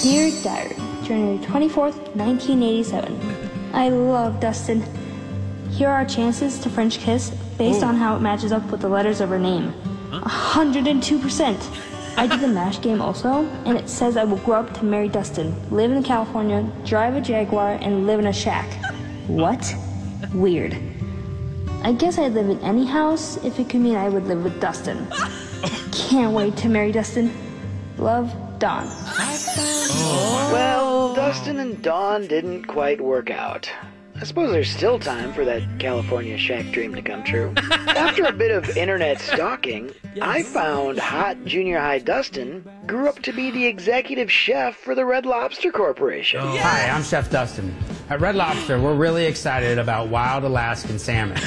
Dear 0.04 0.32
Diary, 0.44 0.76
January 1.08 1.38
24th, 1.40 1.98
1987. 2.16 3.18
I 3.74 3.90
love 3.90 4.40
Dustin. 4.42 4.84
Here 5.72 5.88
are 5.88 6.00
our 6.00 6.06
chances 6.06 6.60
to 6.60 6.70
French 6.70 7.00
kiss 7.00 7.30
based 7.58 7.82
Oh. 7.84 7.88
on 7.88 7.96
how 7.96 8.16
it 8.18 8.20
matches 8.22 8.52
up 8.52 8.70
with 8.72 8.82
the 8.82 8.90
letters 8.90 9.22
of 9.22 9.30
her 9.30 9.40
name. 9.40 9.74
102%. 10.12 11.58
I 12.18 12.28
did 12.28 12.40
the 12.42 12.48
MASH 12.48 12.82
game 12.82 13.02
also, 13.02 13.48
and 13.66 13.78
it 13.78 13.88
says 13.88 14.18
I 14.18 14.24
will 14.26 14.38
grow 14.38 14.60
up 14.60 14.74
to 14.80 14.86
marry 14.86 15.08
Dustin, 15.08 15.56
live 15.72 15.92
in 15.92 16.04
California, 16.04 16.66
drive 16.84 17.16
a 17.16 17.22
Jaguar, 17.22 17.78
and 17.82 18.06
live 18.08 18.20
in 18.20 18.28
a 18.28 18.34
shack. 18.34 18.68
What? 19.28 19.74
Weird. 20.34 20.76
I 21.84 21.94
guess 21.94 22.18
I'd 22.18 22.34
live 22.34 22.50
in 22.50 22.60
any 22.62 22.86
house 22.86 23.38
if 23.46 23.60
it 23.60 23.70
could 23.70 23.82
mean 23.82 23.96
I 23.96 24.10
would 24.10 24.26
live 24.26 24.44
with 24.44 24.60
Dustin. 24.60 25.08
Can't 25.92 26.34
wait 26.34 26.58
to 26.58 26.70
marry 26.70 26.92
Dustin. 26.92 27.32
Love, 27.98 28.34
Don. 28.60 28.88
Well, 30.52 31.14
Dustin 31.14 31.60
and 31.60 31.82
Dawn 31.82 32.28
didn't 32.28 32.64
quite 32.66 33.00
work 33.00 33.30
out. 33.30 33.70
I 34.20 34.24
suppose 34.24 34.52
there's 34.52 34.72
still 34.72 34.98
time 34.98 35.32
for 35.32 35.46
that 35.46 35.62
California 35.78 36.40
shack 36.40 36.72
dream 36.72 36.96
to 36.96 37.04
come 37.04 37.24
true. 37.24 37.54
After 37.72 38.24
a 38.26 38.34
bit 38.34 38.50
of 38.50 38.76
internet 38.76 39.20
stalking, 39.22 39.92
I 40.20 40.42
found 40.42 40.98
hot 40.98 41.46
junior 41.46 41.80
high 41.80 42.00
Dustin 42.00 42.68
grew 42.88 43.08
up 43.08 43.20
to 43.24 43.32
be 43.32 43.52
the 43.52 43.68
executive 43.68 44.32
chef 44.32 44.76
for 44.76 44.96
the 44.96 45.06
Red 45.06 45.28
Lobster 45.28 45.72
Corporation. 45.72 46.40
Oh. 46.42 46.58
Hi, 46.58 46.90
I'm 46.90 47.04
Chef 47.04 47.30
Dustin. 47.30 47.76
At 48.10 48.20
Red 48.20 48.36
Lobster, 48.36 48.82
we're 48.82 48.96
really 48.96 49.26
excited 49.26 49.78
about 49.78 50.08
wild 50.08 50.44
Alaskan 50.46 50.98
salmon. 50.98 51.38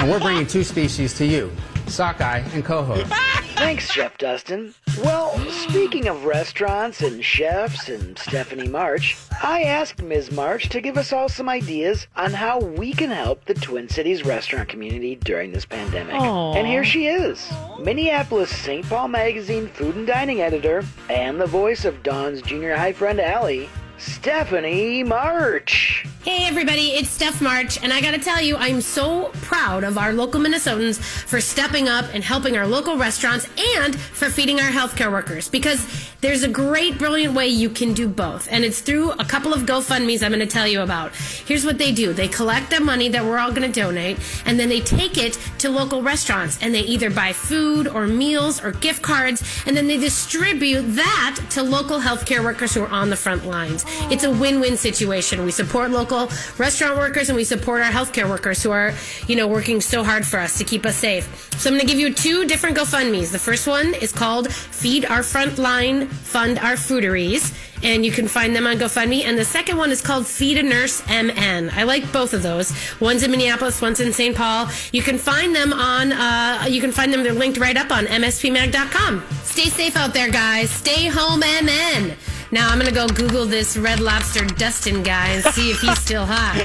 and 0.00 0.10
we're 0.10 0.18
bringing 0.18 0.48
two 0.48 0.64
species 0.64 1.14
to 1.14 1.26
you 1.26 1.52
sockeye 1.86 2.42
and 2.52 2.64
coho. 2.64 3.04
Thanks, 3.56 3.90
Chef 3.90 4.18
Dustin. 4.18 4.74
Well, 5.02 5.38
speaking 5.50 6.08
of 6.08 6.26
restaurants 6.26 7.00
and 7.00 7.24
chefs 7.24 7.88
and 7.88 8.18
Stephanie 8.18 8.68
March, 8.68 9.16
I 9.42 9.62
asked 9.62 10.02
Ms. 10.02 10.30
March 10.30 10.68
to 10.68 10.80
give 10.82 10.98
us 10.98 11.10
all 11.12 11.30
some 11.30 11.48
ideas 11.48 12.06
on 12.16 12.32
how 12.32 12.60
we 12.60 12.92
can 12.92 13.10
help 13.10 13.46
the 13.46 13.54
Twin 13.54 13.88
Cities 13.88 14.26
restaurant 14.26 14.68
community 14.68 15.16
during 15.16 15.52
this 15.52 15.64
pandemic. 15.64 16.14
Aw. 16.14 16.54
And 16.54 16.66
here 16.66 16.84
she 16.84 17.06
is, 17.06 17.50
Minneapolis 17.80 18.54
St. 18.54 18.86
Paul 18.88 19.08
Magazine 19.08 19.68
food 19.68 19.96
and 19.96 20.06
dining 20.06 20.42
editor 20.42 20.84
and 21.08 21.40
the 21.40 21.46
voice 21.46 21.86
of 21.86 22.02
Dawn's 22.02 22.42
junior 22.42 22.76
high 22.76 22.92
friend 22.92 23.20
Allie, 23.20 23.70
Stephanie 23.98 25.02
March. 25.02 26.04
Hey 26.22 26.44
everybody, 26.48 26.88
it's 26.88 27.08
Steph 27.08 27.40
March, 27.40 27.80
and 27.82 27.92
I 27.92 28.00
gotta 28.00 28.18
tell 28.18 28.42
you, 28.42 28.56
I'm 28.56 28.80
so 28.80 29.30
proud 29.42 29.84
of 29.84 29.96
our 29.96 30.12
local 30.12 30.40
Minnesotans 30.40 30.98
for 30.98 31.40
stepping 31.40 31.88
up 31.88 32.04
and 32.12 32.24
helping 32.24 32.56
our 32.56 32.66
local 32.66 32.98
restaurants 32.98 33.48
and 33.76 33.98
for 33.98 34.28
feeding 34.28 34.58
our 34.58 34.70
healthcare 34.70 35.12
workers 35.12 35.48
because 35.48 35.86
there's 36.20 36.42
a 36.42 36.48
great, 36.48 36.98
brilliant 36.98 37.34
way 37.34 37.46
you 37.46 37.70
can 37.70 37.94
do 37.94 38.08
both, 38.08 38.48
and 38.50 38.64
it's 38.64 38.80
through 38.80 39.12
a 39.12 39.24
couple 39.24 39.54
of 39.54 39.62
GoFundMe's 39.62 40.22
I'm 40.24 40.32
gonna 40.32 40.46
tell 40.46 40.66
you 40.66 40.80
about. 40.80 41.14
Here's 41.14 41.64
what 41.64 41.78
they 41.78 41.92
do 41.92 42.12
they 42.12 42.26
collect 42.26 42.70
the 42.70 42.80
money 42.80 43.08
that 43.10 43.24
we're 43.24 43.38
all 43.38 43.52
gonna 43.52 43.68
donate, 43.68 44.18
and 44.46 44.58
then 44.58 44.68
they 44.68 44.80
take 44.80 45.18
it 45.18 45.38
to 45.58 45.70
local 45.70 46.02
restaurants, 46.02 46.58
and 46.60 46.74
they 46.74 46.80
either 46.80 47.08
buy 47.08 47.32
food 47.32 47.86
or 47.86 48.08
meals 48.08 48.62
or 48.62 48.72
gift 48.72 49.00
cards, 49.00 49.44
and 49.64 49.76
then 49.76 49.86
they 49.86 49.96
distribute 49.96 50.82
that 50.96 51.38
to 51.50 51.62
local 51.62 52.00
healthcare 52.00 52.42
workers 52.42 52.74
who 52.74 52.82
are 52.82 52.88
on 52.88 53.10
the 53.10 53.16
front 53.16 53.46
lines. 53.46 53.85
It's 54.10 54.24
a 54.24 54.30
win-win 54.30 54.76
situation. 54.76 55.44
We 55.44 55.50
support 55.50 55.90
local 55.90 56.28
restaurant 56.58 56.96
workers 56.96 57.28
and 57.28 57.36
we 57.36 57.44
support 57.44 57.82
our 57.82 57.90
healthcare 57.90 58.28
workers 58.28 58.62
who 58.62 58.70
are, 58.70 58.92
you 59.26 59.36
know, 59.36 59.46
working 59.46 59.80
so 59.80 60.04
hard 60.04 60.26
for 60.26 60.38
us 60.38 60.58
to 60.58 60.64
keep 60.64 60.86
us 60.86 60.96
safe. 60.96 61.50
So 61.58 61.70
I'm 61.70 61.76
going 61.76 61.86
to 61.86 61.92
give 61.92 62.00
you 62.00 62.12
two 62.12 62.46
different 62.46 62.76
GoFundMe's. 62.76 63.32
The 63.32 63.38
first 63.38 63.66
one 63.66 63.94
is 63.94 64.12
called 64.12 64.52
Feed 64.52 65.04
Our 65.06 65.20
Frontline, 65.20 66.06
Fund 66.08 66.58
Our 66.58 66.74
Fooderies. 66.74 67.54
And 67.82 68.04
you 68.06 68.10
can 68.10 68.26
find 68.26 68.56
them 68.56 68.66
on 68.66 68.76
GoFundMe. 68.76 69.24
And 69.24 69.38
the 69.38 69.44
second 69.44 69.76
one 69.76 69.90
is 69.90 70.00
called 70.00 70.26
Feed 70.26 70.58
a 70.58 70.62
Nurse 70.62 71.06
MN. 71.08 71.70
I 71.70 71.82
like 71.84 72.10
both 72.12 72.32
of 72.32 72.42
those. 72.42 72.72
One's 73.00 73.22
in 73.22 73.30
Minneapolis, 73.30 73.80
one's 73.82 74.00
in 74.00 74.12
St. 74.12 74.34
Paul. 74.34 74.68
You 74.92 75.02
can 75.02 75.18
find 75.18 75.54
them 75.54 75.72
on, 75.72 76.12
uh, 76.12 76.64
you 76.68 76.80
can 76.80 76.92
find 76.92 77.12
them, 77.12 77.22
they're 77.22 77.32
linked 77.32 77.58
right 77.58 77.76
up 77.76 77.90
on 77.90 78.06
MSPMag.com. 78.06 79.24
Stay 79.44 79.68
safe 79.68 79.96
out 79.96 80.14
there, 80.14 80.30
guys. 80.30 80.70
Stay 80.70 81.06
home, 81.06 81.40
MN. 81.40 82.16
Now 82.52 82.68
I'm 82.70 82.78
gonna 82.78 82.92
go 82.92 83.06
Google 83.08 83.44
this 83.46 83.76
Red 83.76 84.00
Lobster 84.00 84.44
Dustin 84.46 85.02
guy 85.02 85.28
and 85.30 85.44
see 85.54 85.70
if 85.72 85.80
he's 85.80 85.98
still 85.98 86.24
hot. 86.26 86.62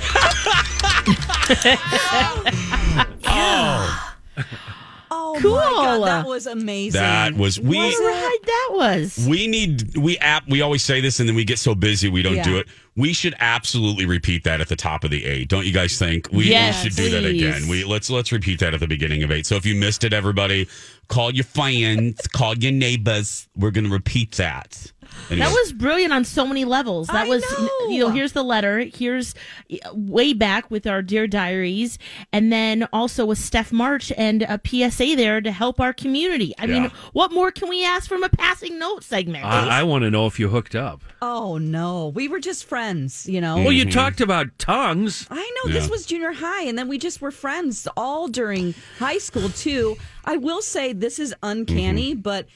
Oh, 3.34 4.08
Oh 5.14 5.38
Cool. 5.42 5.56
my 5.56 5.62
god, 5.64 6.08
that 6.08 6.26
was 6.26 6.46
amazing. 6.48 7.02
that 7.02 7.34
was 7.36 7.60
we. 7.60 7.78
What 7.78 7.94
a 8.02 8.06
ride 8.08 8.38
that 8.46 8.70
was. 8.74 9.26
We 9.30 9.48
need 9.48 9.98
we 9.98 10.18
app. 10.20 10.48
We 10.50 10.62
always 10.62 10.84
say 10.84 11.02
this, 11.02 11.20
and 11.20 11.28
then 11.28 11.36
we 11.36 11.44
get 11.46 11.58
so 11.60 11.74
busy 11.76 12.10
we 12.10 12.22
don't 12.22 12.36
Yeah. 12.36 12.44
do 12.44 12.58
it. 12.58 12.68
We 12.96 13.12
should 13.14 13.34
absolutely 13.40 14.06
repeat 14.06 14.44
that 14.46 14.62
at 14.62 14.68
the 14.70 14.76
top 14.76 15.04
of 15.04 15.12
the 15.12 15.26
eight. 15.26 15.48
Don't 15.50 15.66
you 15.66 15.72
guys 15.74 15.98
think? 15.98 16.28
We, 16.32 16.50
Yes, 16.50 16.84
we 16.84 16.90
should 16.90 16.98
do 16.98 17.10
that 17.12 17.26
again. 17.26 17.68
We 17.70 17.84
let's 17.86 18.10
let's 18.10 18.32
repeat 18.32 18.60
that 18.60 18.74
at 18.74 18.80
the 18.82 18.88
beginning 18.88 19.24
of 19.24 19.32
eight. 19.32 19.46
So 19.46 19.56
if 19.56 19.66
you 19.66 19.76
missed 19.76 20.04
it, 20.06 20.14
everybody, 20.14 20.68
call 21.08 21.32
your 21.34 21.46
friends, 21.46 22.26
call 22.28 22.58
your 22.58 22.72
neighbors. 22.74 23.48
We're 23.58 23.72
gonna 23.72 23.90
repeat 23.90 24.34
that. 24.34 24.92
Anyway. 25.30 25.46
That 25.46 25.54
was 25.54 25.72
brilliant 25.74 26.12
on 26.14 26.26
so 26.26 26.46
many 26.46 26.66
levels. 26.66 27.08
That 27.08 27.26
I 27.26 27.28
was, 27.30 27.42
know. 27.60 27.88
you 27.90 28.00
know, 28.00 28.10
here's 28.10 28.34
the 28.34 28.44
letter. 28.44 28.80
Here's 28.80 29.34
uh, 29.72 29.94
way 29.94 30.34
back 30.34 30.70
with 30.70 30.86
our 30.88 31.02
Dear 31.02 31.28
Diaries. 31.28 31.98
And 32.34 32.52
then 32.52 32.88
also 32.92 33.26
with 33.26 33.38
Steph 33.38 33.72
March 33.72 34.12
and 34.18 34.42
a 34.44 34.60
PSA 34.66 35.16
there 35.16 35.40
to 35.42 35.52
help 35.52 35.80
our 35.80 35.94
community. 35.94 36.54
I 36.60 36.66
Yeah. 36.66 36.80
mean, 36.82 36.92
what 37.14 37.32
more 37.32 37.52
can 37.52 37.70
we 37.70 37.86
ask 37.86 38.10
from 38.10 38.24
a 38.24 38.30
passing 38.30 38.78
note 38.80 39.04
segment? 39.04 39.46
I, 39.46 39.80
I 39.80 39.84
want 39.84 40.04
to 40.04 40.12
know 40.12 40.26
if 40.28 40.40
you 40.40 40.50
hooked 40.50 40.76
up. 40.76 41.02
Oh 41.22 41.58
no, 41.58 42.08
we 42.10 42.28
were 42.28 42.40
just 42.40 42.66
friends, 42.66 43.28
you 43.28 43.40
know. 43.42 43.58
Well, 43.58 43.72
you 43.72 43.90
talked 43.90 44.22
about 44.22 44.48
tongues. 44.58 45.28
I 45.30 45.52
know 45.66 45.72
this 45.72 45.90
was 45.90 46.06
junior 46.06 46.32
high, 46.34 46.64
and 46.64 46.78
then 46.78 46.88
we 46.88 46.98
just 46.98 47.22
were 47.22 47.32
friends 47.32 47.88
all 47.96 48.28
during 48.28 48.74
high 49.00 49.20
school 49.20 49.50
too. 49.50 49.98
I 50.26 50.38
will 50.38 50.62
say 50.62 50.94
this 50.94 51.20
is 51.20 51.34
uncanny, 51.44 52.12
Mm-hmm. 52.14 52.22
but 52.22 52.48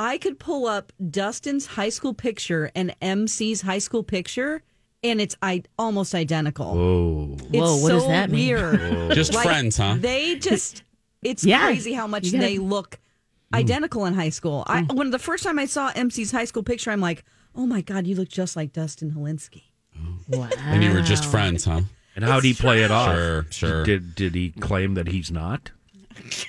I 0.00 0.18
could 0.18 0.38
pull 0.38 0.66
up 0.66 0.92
Dustin's 1.10 1.66
high 1.66 1.88
school 1.88 2.14
picture 2.14 2.70
and 2.74 2.94
MC's 3.02 3.62
high 3.62 3.78
school 3.78 4.02
picture, 4.04 4.62
and 5.02 5.20
it's 5.20 5.36
I 5.42 5.64
almost 5.78 6.14
identical. 6.14 6.74
Whoa. 6.74 7.36
It's 7.38 7.52
Whoa, 7.52 7.76
what 7.76 7.88
so 7.88 7.94
does 7.98 8.06
that 8.06 8.30
mean? 8.30 8.54
weird. 8.54 8.80
Whoa. 8.80 9.10
Just 9.14 9.34
friends, 9.34 9.76
huh? 9.76 9.96
They 9.98 10.36
just 10.36 10.82
it's 11.22 11.44
Yeah. 11.44 11.66
crazy 11.66 11.92
how 11.92 12.06
much 12.06 12.24
gotta- 12.24 12.38
they 12.38 12.58
look 12.58 13.00
hmm. 13.50 13.56
identical 13.56 14.06
in 14.06 14.14
high 14.14 14.28
school. 14.28 14.64
I 14.66 14.82
hmm. 14.82 14.96
when 14.96 15.10
the 15.10 15.18
first 15.18 15.42
time 15.44 15.58
I 15.58 15.66
saw 15.66 15.90
MC's 15.94 16.30
high 16.30 16.44
school 16.44 16.62
picture, 16.62 16.90
I'm 16.90 17.00
like, 17.00 17.24
oh 17.54 17.66
my 17.66 17.80
god, 17.80 18.06
you 18.06 18.14
look 18.14 18.28
just 18.28 18.56
like 18.56 18.72
Dustin 18.72 19.12
Holinsky. 19.12 19.62
Wow. 20.28 20.48
and 20.58 20.84
you 20.84 20.92
were 20.92 21.00
just 21.02 21.24
friends, 21.24 21.64
huh? 21.64 21.80
And 22.14 22.24
how'd 22.24 22.44
he 22.44 22.54
play 22.54 22.82
it 22.82 22.90
off? 22.90 23.14
Sure, 23.14 23.46
sure. 23.50 23.84
Did 23.84 24.14
did 24.14 24.34
he 24.34 24.50
claim 24.50 24.94
that 24.94 25.08
he's 25.08 25.30
not? 25.30 25.72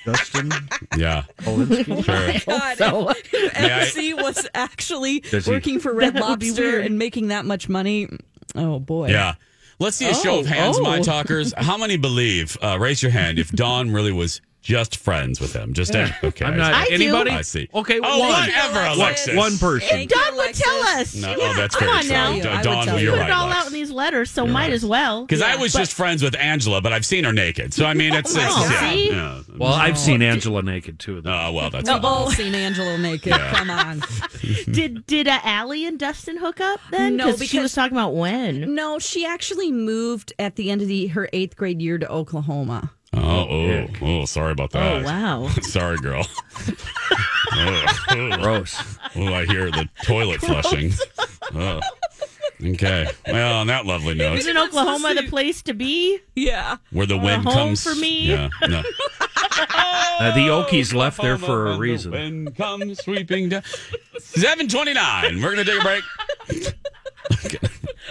Dustin 0.06 0.52
Yeah. 0.98 1.24
Olinsky? 1.42 2.04
Sure. 2.04 2.34
God, 2.58 2.78
so. 2.78 3.10
if, 3.10 3.34
if 3.34 3.54
May 3.54 3.72
I- 3.72 3.80
MC 3.82 4.14
was 4.14 4.48
actually 4.54 5.20
Does 5.22 5.46
he- 5.46 5.52
working 5.52 5.80
for 5.80 5.94
Red 5.94 6.14
That 6.16 6.22
Lobster 6.22 6.80
and 6.80 6.98
making 6.98 7.28
that 7.30 7.46
much 7.46 7.70
money, 7.70 8.08
oh 8.56 8.80
boy. 8.80 9.10
Yeah. 9.10 9.36
Let's 9.82 9.96
see 9.96 10.10
a 10.10 10.14
show 10.14 10.40
of 10.40 10.46
Oh, 10.46 10.50
hands, 10.50 10.78
oh. 10.78 10.84
my 10.84 11.00
talkers. 11.00 11.54
How 11.56 11.78
many 11.78 11.96
believe? 11.96 12.58
Uh, 12.62 12.78
raise 12.80 13.02
your 13.02 13.12
hand 13.12 13.40
if 13.40 13.50
Dawn 13.52 13.92
really 13.92 14.12
was 14.12 14.42
just 14.62 14.98
friends 14.98 15.40
with 15.40 15.54
him. 15.54 15.74
Just 15.74 15.96
okay. 15.96 16.46
I'm 16.46 16.58
not 16.58 16.74
I 16.74 16.86
do. 16.86 16.94
anybody. 16.94 17.32
I 17.32 17.42
see. 17.42 17.70
Okay, 17.74 18.00
Oh, 18.04 18.20
one. 18.20 18.30
whatever, 18.30 18.80
One- 18.82 18.92
Alexis. 18.98 19.36
One 19.36 19.58
person. 19.58 19.88
Thank 19.90 20.12
you, 20.14 20.22
Don 20.22 20.36
would 20.36 20.54
tell 20.54 20.82
us. 21.00 21.16
No, 21.16 21.30
Yeah, 21.32 21.36
oh, 21.40 21.54
that's 21.56 21.76
come 21.76 21.88
very 21.88 21.98
on 21.98 22.04
true. 22.04 22.12
now. 22.12 22.30
I 22.52 22.56
would 22.58 22.64
Dawn, 22.64 22.86
tell 22.86 23.00
you're 23.00 23.06
you. 23.06 23.12
Put 23.12 23.20
right. 23.22 23.30
it 23.30 23.34
all 23.34 23.48
Lex. 23.48 23.60
out 23.62 23.68
in 23.68 23.74
these 23.74 23.92
letters, 23.92 24.30
so 24.32 24.44
You're 24.44 24.54
might 24.54 24.64
right. 24.64 24.74
as 24.74 24.86
well. 24.86 25.26
Because 25.26 25.42
I 25.42 25.56
was 25.56 25.72
just 25.74 25.94
friends 25.94 26.22
with 26.22 26.36
Angela, 26.36 26.82
but 26.82 26.92
I've 26.94 27.06
seen 27.06 27.24
her 27.24 27.34
naked. 27.34 27.74
So 27.74 27.86
I 27.86 27.94
mean, 27.94 28.14
it's, 28.14 28.36
it's 28.36 28.44
Oh, 28.48 28.70
yeah, 28.70 28.92
yeah. 28.92 29.42
Well, 29.58 29.74
I've 29.74 29.98
seen 29.98 30.22
Angela 30.22 30.62
naked 30.62 31.00
too. 31.00 31.22
though. 31.22 31.32
Oh 31.32 31.52
well, 31.54 31.70
that's 31.70 31.90
We've 31.90 32.04
all 32.04 32.30
seen 32.32 32.54
Angelo 32.54 32.98
naked. 32.98 33.34
Come 33.34 33.70
on. 33.70 34.02
Did 34.72 35.06
did 35.06 35.28
uh, 35.28 35.40
Allie 35.44 35.86
and 35.86 35.98
Dustin 36.00 36.38
hook 36.38 36.60
up 36.60 36.80
then? 36.92 37.16
No, 37.18 37.32
because 37.34 37.48
she 37.50 37.60
was 37.60 37.74
talking 37.74 37.96
about 37.98 38.16
when. 38.16 38.74
No, 38.76 39.00
she 39.00 39.26
actually 39.26 39.72
moved 39.72 40.34
at 40.40 40.56
the 40.56 40.70
end 40.72 40.82
of 40.82 40.88
the, 40.88 41.08
her 41.08 41.30
eighth 41.34 41.56
grade 41.56 41.82
year 41.82 41.98
to 41.98 42.10
Oklahoma. 42.10 42.92
Oh, 43.14 43.48
oh, 43.50 43.88
oh, 44.02 44.26
sorry 44.26 44.52
about 44.52 44.72
that. 44.72 45.02
Oh 45.02 45.04
wow. 45.04 45.48
Sorry, 45.62 45.98
girl. 45.98 46.26
oh, 47.54 47.86
oh, 48.12 48.38
Gross. 48.38 48.98
oh, 49.16 49.34
I 49.34 49.46
hear 49.46 49.72
the 49.72 49.90
toilet 50.04 50.42
flushing. 50.42 50.94
Oh. 51.56 51.80
Okay. 52.64 53.08
Well, 53.26 53.56
on 53.60 53.68
that 53.68 53.86
lovely 53.86 54.14
note, 54.16 54.38
Isn't 54.38 54.58
Oklahoma 54.58 55.16
the 55.16 55.24
place 55.24 55.62
to 55.64 55.74
be? 55.74 56.20
Yeah. 56.36 56.78
where 56.92 57.06
the 57.06 57.16
Or 57.16 57.22
a 57.22 57.24
wind 57.24 57.44
home 57.46 57.54
comes 57.54 57.84
for 57.84 57.96
me? 57.96 58.28
Yeah. 58.28 58.50
No. 58.68 58.84
Uh, 59.62 60.34
the 60.36 60.48
Okies 60.48 60.94
left 60.94 61.22
there 61.22 61.38
for 61.38 61.66
a 61.68 61.72
And 61.72 61.76
the 61.76 61.80
reason. 61.82 62.12
Wind 62.12 62.56
comes 62.56 63.00
sweeping 63.04 63.50
down. 63.50 63.64
Seven 64.20 64.68
twenty-nine. 64.70 65.42
We're 65.42 65.50
gonna 65.52 65.66
take 65.66 65.80
a 65.80 65.84
break. 65.84 66.76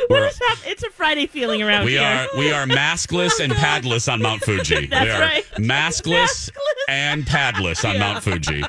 What 0.18 0.22
is 0.22 0.40
It's 0.64 0.82
a 0.82 0.90
Friday 0.90 1.26
feeling 1.26 1.62
around 1.62 1.84
We 1.84 1.92
here. 1.92 2.02
are 2.02 2.26
we 2.38 2.50
are 2.50 2.66
maskless 2.66 3.40
and 3.40 3.52
padless 3.52 4.10
on 4.10 4.22
Mount 4.22 4.42
Fuji. 4.42 4.86
That's 4.90 5.04
we 5.04 5.10
are 5.10 5.20
right. 5.20 5.44
Maskless, 5.56 6.50
Maskless. 6.50 6.50
and 6.88 7.24
padless 7.24 7.88
on 7.88 7.98
Mount 7.98 8.24
Fuji. 8.24 8.64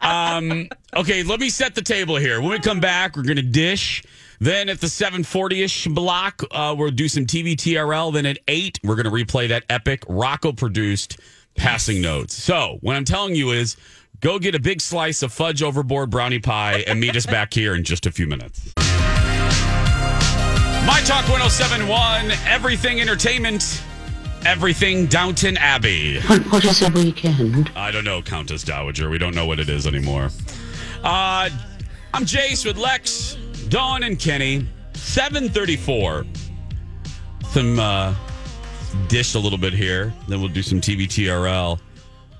Um, 0.00 0.68
okay, 0.96 1.22
let 1.24 1.40
me 1.40 1.48
set 1.48 1.74
the 1.74 1.82
table 1.82 2.16
here. 2.16 2.40
When 2.40 2.50
we 2.50 2.58
come 2.60 2.78
back, 2.80 3.16
we're 3.16 3.24
gonna 3.24 3.42
dish. 3.42 4.02
Then 4.38 4.68
at 4.68 4.80
the 4.80 4.86
740-ish 4.86 5.86
block, 5.86 6.42
uh, 6.50 6.74
we'll 6.76 6.90
do 6.90 7.08
some 7.08 7.24
TV 7.24 7.54
TRL. 7.56 8.12
Then 8.12 8.26
at 8.26 8.38
8, 8.46 8.80
we're 8.84 8.94
going 8.94 9.06
to 9.06 9.10
replay 9.10 9.48
that 9.48 9.64
epic 9.70 10.02
Rocco-produced 10.06 11.18
passing 11.56 12.02
notes. 12.02 12.34
So 12.34 12.76
what 12.82 12.96
I'm 12.96 13.06
telling 13.06 13.34
you 13.34 13.52
is 13.52 13.78
Go 14.20 14.38
get 14.38 14.54
a 14.54 14.58
big 14.60 14.80
slice 14.80 15.22
of 15.22 15.32
fudge 15.32 15.62
overboard 15.62 16.10
brownie 16.10 16.38
pie 16.38 16.82
and 16.86 16.98
meet 16.98 17.16
us 17.16 17.26
back 17.26 17.52
here 17.52 17.74
in 17.74 17.84
just 17.84 18.06
a 18.06 18.10
few 18.10 18.26
minutes. 18.26 18.72
My 20.86 21.00
Talk 21.00 21.28
1071, 21.28 22.30
everything 22.46 23.00
entertainment, 23.00 23.82
everything 24.44 25.06
Downton 25.06 25.56
Abbey. 25.56 26.20
What, 26.20 26.64
is 26.64 26.80
a 26.80 26.90
weekend? 26.90 27.72
I 27.74 27.90
don't 27.90 28.04
know, 28.04 28.22
Countess 28.22 28.62
Dowager. 28.62 29.10
We 29.10 29.18
don't 29.18 29.34
know 29.34 29.46
what 29.46 29.58
it 29.58 29.68
is 29.68 29.88
anymore. 29.88 30.30
Uh, 31.02 31.50
I'm 32.14 32.24
Jace 32.24 32.64
with 32.64 32.76
Lex, 32.76 33.34
Dawn, 33.68 34.04
and 34.04 34.16
Kenny. 34.16 34.64
734. 34.94 36.24
Some 37.48 37.80
uh, 37.80 38.14
dish 39.08 39.34
a 39.34 39.40
little 39.40 39.58
bit 39.58 39.72
here. 39.72 40.14
Then 40.28 40.38
we'll 40.38 40.50
do 40.50 40.62
some 40.62 40.80
TV 40.80 41.08
TRL. 41.08 41.80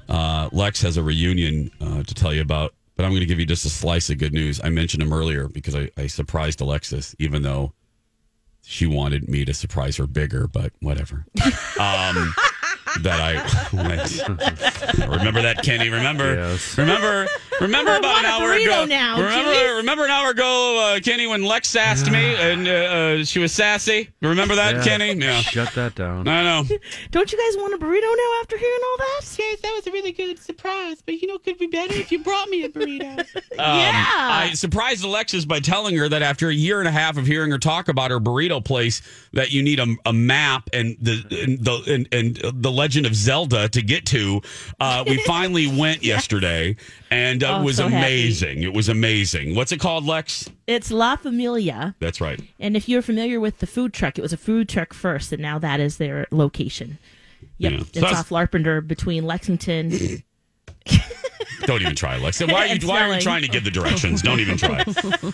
Uh, 0.08 0.48
Lex 0.52 0.80
has 0.82 0.98
a 0.98 1.02
reunion 1.02 1.68
uh, 1.80 2.04
to 2.04 2.14
tell 2.14 2.32
you 2.32 2.42
about, 2.42 2.74
but 2.94 3.04
I'm 3.04 3.10
going 3.10 3.20
to 3.22 3.26
give 3.26 3.40
you 3.40 3.46
just 3.46 3.64
a 3.64 3.70
slice 3.70 4.08
of 4.08 4.18
good 4.18 4.32
news. 4.32 4.60
I 4.62 4.68
mentioned 4.68 5.02
him 5.02 5.12
earlier 5.12 5.48
because 5.48 5.74
I, 5.74 5.90
I 5.96 6.06
surprised 6.06 6.60
Alexis, 6.60 7.16
even 7.18 7.42
though 7.42 7.72
she 8.66 8.86
wanted 8.86 9.28
me 9.28 9.44
to 9.44 9.54
surprise 9.54 9.96
her 9.96 10.06
bigger, 10.06 10.46
but 10.46 10.72
whatever. 10.80 11.24
Um, 11.78 12.34
that 13.02 13.20
I 13.20 13.34
went. 13.76 15.08
remember 15.08 15.42
that, 15.42 15.62
Kenny. 15.62 15.88
Remember, 15.90 16.34
Yes. 16.34 16.76
remember, 16.78 17.26
remember 17.60 17.90
I 17.92 17.98
about 17.98 18.18
an 18.20 18.24
hour 18.26 18.52
ago. 18.52 18.84
now, 18.84 19.16
remember, 19.20 19.50
jeez. 19.52 19.76
remember 19.76 20.04
an 20.04 20.10
hour 20.10 20.30
ago, 20.30 20.94
uh, 20.96 21.00
Kenny, 21.00 21.26
when 21.26 21.42
Lex 21.44 21.68
sassed 21.68 22.10
me 22.10 22.34
and 22.38 22.66
uh, 22.68 22.70
uh, 22.70 23.24
she 23.24 23.38
was 23.38 23.52
sassy. 23.52 24.08
Remember 24.22 24.54
that, 24.54 24.76
Yeah. 24.76 24.84
Kenny? 24.84 25.12
Yeah, 25.14 25.40
Shut 25.40 25.72
that 25.74 25.94
down. 25.94 26.26
I 26.28 26.42
know. 26.42 26.64
Don't 27.10 27.32
you 27.32 27.38
guys 27.38 27.56
want 27.62 27.74
a 27.74 27.78
burrito 27.78 28.02
now 28.02 28.40
after 28.42 28.56
hearing 28.58 28.80
all 28.90 28.96
that? 28.98 29.36
Yes, 29.38 29.60
that 29.60 29.72
was 29.74 29.86
a 29.86 29.90
really 29.92 30.12
good 30.12 30.38
surprise. 30.38 31.02
But 31.04 31.20
you 31.20 31.28
know, 31.28 31.38
could 31.38 31.58
be 31.58 31.66
better 31.66 31.94
if 31.94 32.10
you 32.12 32.18
brought 32.22 32.48
me 32.48 32.64
a 32.64 32.68
burrito. 32.68 33.24
Um, 33.58 33.78
Yeah. 33.78 34.04
I 34.06 34.50
surprised 34.54 35.02
Alexis 35.04 35.44
by 35.46 35.60
telling 35.60 35.96
her 35.96 36.08
that 36.10 36.20
after 36.22 36.48
a 36.50 36.54
year 36.54 36.78
and 36.80 36.86
a 36.88 36.90
half 36.92 37.16
of 37.16 37.26
hearing 37.26 37.50
her 37.50 37.58
talk 37.58 37.88
about 37.88 38.10
her 38.10 38.20
burrito 38.20 38.62
place, 38.62 39.00
that 39.32 39.50
you 39.50 39.62
need 39.62 39.80
a, 39.80 39.86
a 40.04 40.12
map 40.12 40.68
and 40.74 40.96
the 41.00 41.24
and 41.42 41.64
the 41.64 41.82
and, 41.94 42.08
and 42.12 42.62
the 42.62 42.70
Legend 42.86 43.04
of 43.06 43.16
Zelda 43.16 43.68
to 43.70 43.82
get 43.82 44.06
to. 44.06 44.40
Uh, 44.78 45.02
we 45.08 45.16
finally 45.26 45.66
went 45.66 46.04
yesterday, 46.04 46.76
and 47.10 47.42
uh, 47.42 47.56
Oh, 47.56 47.60
it 47.60 47.64
was 47.64 47.76
so 47.78 47.88
happy. 47.88 47.96
amazing. 47.96 48.62
It 48.62 48.72
was 48.72 48.88
amazing. 48.88 49.56
What's 49.56 49.72
it 49.72 49.80
called, 49.80 50.06
Lex? 50.06 50.48
It's 50.68 50.92
La 50.92 51.16
Familia. 51.16 51.96
That's 51.98 52.20
right. 52.20 52.40
And 52.60 52.76
if 52.76 52.88
you're 52.88 53.02
familiar 53.02 53.40
with 53.40 53.58
the 53.58 53.66
food 53.66 53.92
truck, 53.92 54.18
it 54.18 54.22
was 54.22 54.32
a 54.32 54.36
food 54.36 54.68
truck 54.68 54.94
first, 54.94 55.32
and 55.32 55.42
now 55.42 55.58
that 55.58 55.80
is 55.80 55.96
their 55.96 56.28
location. 56.30 56.98
Yep. 57.58 57.72
Yeah. 57.72 57.78
It's 57.80 57.98
So 57.98 58.06
off 58.06 58.28
Larpenteur 58.28 58.86
between 58.86 59.24
Lexington. 59.24 59.90
Don't 61.66 61.82
even 61.82 61.96
try, 61.96 62.16
Lex. 62.18 62.40
Why 62.40 62.52
are 62.52 62.66
you 62.66 62.78
Why 62.88 63.02
are 63.02 63.14
you 63.14 63.20
trying 63.20 63.42
to 63.42 63.48
give 63.48 63.64
the 63.64 63.70
directions? 63.70 64.22
Don't 64.22 64.40
even 64.40 64.56
try. 64.56 64.84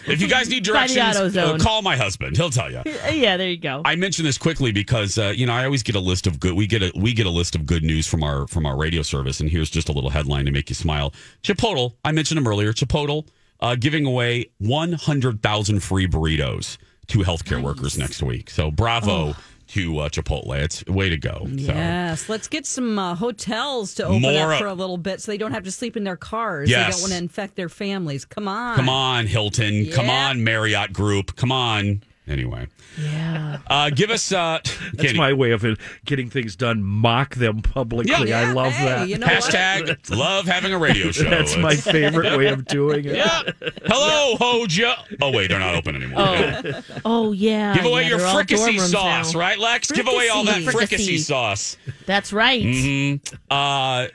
If 0.06 0.20
you 0.20 0.28
guys 0.28 0.48
need 0.48 0.64
directions, 0.64 1.36
uh, 1.36 1.58
call 1.58 1.82
my 1.82 1.96
husband. 1.96 2.36
He'll 2.36 2.50
tell 2.50 2.70
you. 2.70 2.82
yeah, 2.86 3.36
there 3.36 3.48
you 3.48 3.58
go. 3.58 3.82
I 3.84 3.96
mention 3.96 4.24
this 4.24 4.38
quickly 4.38 4.72
because 4.72 5.18
uh, 5.18 5.32
you 5.34 5.46
know 5.46 5.52
I 5.52 5.64
always 5.64 5.82
get 5.82 5.94
a 5.94 6.00
list 6.00 6.26
of 6.26 6.40
good. 6.40 6.54
We 6.54 6.66
get 6.66 6.82
a 6.82 6.92
we 6.96 7.12
get 7.12 7.26
a 7.26 7.30
list 7.30 7.54
of 7.54 7.66
good 7.66 7.84
news 7.84 8.06
from 8.06 8.22
our 8.22 8.46
from 8.48 8.66
our 8.66 8.76
radio 8.76 9.02
service, 9.02 9.40
and 9.40 9.50
here's 9.50 9.70
just 9.70 9.88
a 9.88 9.92
little 9.92 10.10
headline 10.10 10.46
to 10.46 10.50
make 10.50 10.68
you 10.68 10.74
smile. 10.74 11.12
Chipotle, 11.42 11.94
I 12.04 12.12
mentioned 12.12 12.38
them 12.38 12.46
earlier. 12.46 12.72
Chipotle 12.72 13.28
uh, 13.60 13.76
giving 13.76 14.04
away 14.04 14.50
100,000 14.58 15.80
free 15.80 16.06
burritos 16.08 16.78
to 17.08 17.18
healthcare 17.18 17.62
workers 17.62 17.96
next 17.98 18.22
week. 18.22 18.50
So 18.50 18.70
bravo 18.70 19.34
to 19.72 19.98
uh, 20.00 20.08
Chipotle. 20.08 20.54
It's 20.58 20.84
way 20.86 21.08
to 21.08 21.16
go. 21.16 21.44
So. 21.44 21.48
Yes, 21.48 22.28
let's 22.28 22.48
get 22.48 22.66
some 22.66 22.98
uh, 22.98 23.14
hotels 23.14 23.94
to 23.94 24.04
open 24.04 24.22
More, 24.22 24.52
up 24.52 24.58
for 24.58 24.66
a 24.66 24.74
little 24.74 24.98
bit 24.98 25.20
so 25.20 25.32
they 25.32 25.38
don't 25.38 25.52
have 25.52 25.64
to 25.64 25.72
sleep 25.72 25.96
in 25.96 26.04
their 26.04 26.16
cars. 26.16 26.68
Yes. 26.68 26.86
They 26.86 26.92
don't 26.92 27.00
want 27.02 27.12
to 27.12 27.18
infect 27.18 27.56
their 27.56 27.68
families. 27.68 28.24
Come 28.24 28.48
on. 28.48 28.76
Come 28.76 28.88
on, 28.88 29.26
Hilton. 29.26 29.90
Come 29.90 30.10
on, 30.10 30.44
Marriott 30.44 30.92
Group. 30.92 31.36
Come 31.36 31.52
on. 31.52 32.02
Anyway, 32.28 32.68
yeah. 33.00 33.58
uh, 33.66 33.90
give 33.90 34.08
us. 34.08 34.30
Uh, 34.30 34.60
That's 34.64 34.96
Kenny. 34.96 35.18
my 35.18 35.32
way 35.32 35.50
of 35.50 35.64
uh, 35.64 35.74
getting 36.04 36.30
things 36.30 36.54
done. 36.54 36.80
Mock 36.80 37.34
them 37.34 37.62
publicly. 37.62 38.28
Yeah. 38.28 38.38
I 38.38 38.52
love 38.52 38.72
hey, 38.72 38.84
that. 38.86 39.08
you 39.08 39.18
know 39.18 39.26
what? 39.26 39.42
Hashtag 39.42 40.10
love 40.16 40.46
having 40.46 40.72
a 40.72 40.78
radio 40.78 41.10
show. 41.10 41.28
That's 41.28 41.56
my 41.56 41.74
favorite 41.74 42.38
way 42.38 42.46
of 42.46 42.64
doing 42.66 43.06
it. 43.06 43.16
Yeah. 43.16 43.42
Hello, 43.86 44.36
Hoja. 44.36 44.94
Oh 45.20 45.32
wait, 45.32 45.48
they're 45.48 45.58
not 45.58 45.74
open 45.74 45.96
anymore. 45.96 46.20
Oh, 46.20 46.82
oh 47.04 47.32
yeah. 47.32 47.74
Give 47.74 47.86
away 47.86 48.02
yeah, 48.02 48.08
your 48.10 48.18
they're 48.18 48.26
all 48.28 48.34
dorm 48.34 48.46
fricassee 48.46 48.78
sauce, 48.78 49.34
now. 49.34 49.40
right, 49.40 49.58
Lex? 49.58 49.90
Give 49.90 50.06
away 50.06 50.28
all 50.28 50.44
that 50.44 50.62
Fricassee. 50.62 50.72
fricassee 50.72 51.04
Fricassee. 51.04 51.18
sauce. 51.18 51.76
That's 52.06 52.32
right. 52.32 52.62
Mm-hmm. 52.62 53.34
Uh, 53.50 54.06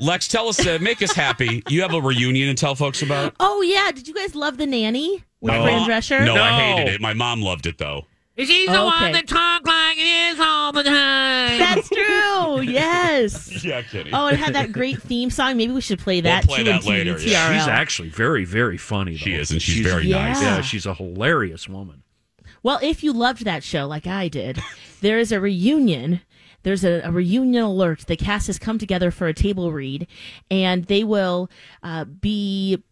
Lex, 0.00 0.28
tell 0.28 0.48
us, 0.48 0.64
uh, 0.66 0.78
make 0.82 1.00
us 1.00 1.12
happy. 1.12 1.62
You 1.68 1.80
have 1.80 1.94
a 1.94 2.00
reunion 2.00 2.54
to 2.54 2.60
tell 2.60 2.74
folks 2.74 3.00
about. 3.00 3.34
Oh 3.40 3.62
yeah. 3.62 3.90
Did 3.90 4.06
you 4.06 4.12
guys 4.12 4.34
love 4.34 4.58
the 4.58 4.66
nanny 4.66 5.14
with 5.14 5.33
No. 5.52 5.62
Fran 5.62 5.88
Drescher? 5.88 6.24
No, 6.24 6.34
I 6.34 6.50
hated 6.74 6.94
it. 6.94 7.00
My 7.00 7.12
mom 7.14 7.40
loved 7.42 7.66
it 7.66 7.78
though. 7.78 8.06
She's 8.36 8.66
the 8.66 8.72
Okay. 8.72 8.82
one 8.82 9.12
that 9.12 9.28
talk 9.28 9.64
like 9.64 9.96
it 9.96 10.32
is 10.34 10.40
all 10.40 10.72
the 10.72 10.82
time. 10.82 11.58
That's 11.58 11.88
true. 11.88 12.62
Yes. 12.62 13.64
Yeah, 13.64 13.82
kidding. 13.82 14.12
Oh, 14.14 14.26
it 14.26 14.36
had 14.38 14.54
that 14.54 14.72
great 14.72 15.00
theme 15.00 15.30
song. 15.30 15.56
Maybe 15.56 15.72
we 15.72 15.80
should 15.80 15.98
play 16.00 16.20
that 16.22 16.44
play 16.44 16.58
too 16.58 16.64
that 16.64 16.82
in 16.84 16.88
later, 16.90 17.14
TRL. 17.14 17.26
yeah. 17.30 17.58
She's 17.58 17.68
actually 17.68 18.08
very, 18.08 18.44
very 18.44 18.76
funny. 18.76 19.16
She 19.16 19.32
though. 19.32 19.38
is, 19.40 19.50
and 19.52 19.62
she's 19.62 19.86
very 19.86 20.08
nice. 20.08 20.40
Yeah, 20.42 20.56
Yeah. 20.56 20.60
she's 20.62 20.84
a 20.86 20.94
hilarious 20.94 21.68
woman. 21.68 22.02
Well, 22.62 22.78
if 22.82 23.02
you 23.04 23.12
loved 23.12 23.44
that 23.44 23.62
show 23.62 23.86
like 23.86 24.06
I 24.06 24.28
did, 24.28 24.58
there 25.00 25.18
is 25.18 25.30
a 25.32 25.38
reunion. 25.40 26.20
There's 26.64 26.84
a, 26.84 27.02
a 27.02 27.10
reunion 27.12 27.62
alert. 27.62 28.00
The 28.06 28.16
cast 28.16 28.46
has 28.48 28.58
come 28.58 28.78
together 28.78 29.10
for 29.10 29.26
a 29.28 29.34
table 29.34 29.70
read, 29.70 30.06
and 30.50 30.84
they 30.86 31.04
will 31.04 31.50
uh, 31.82 32.04
be. 32.04 32.82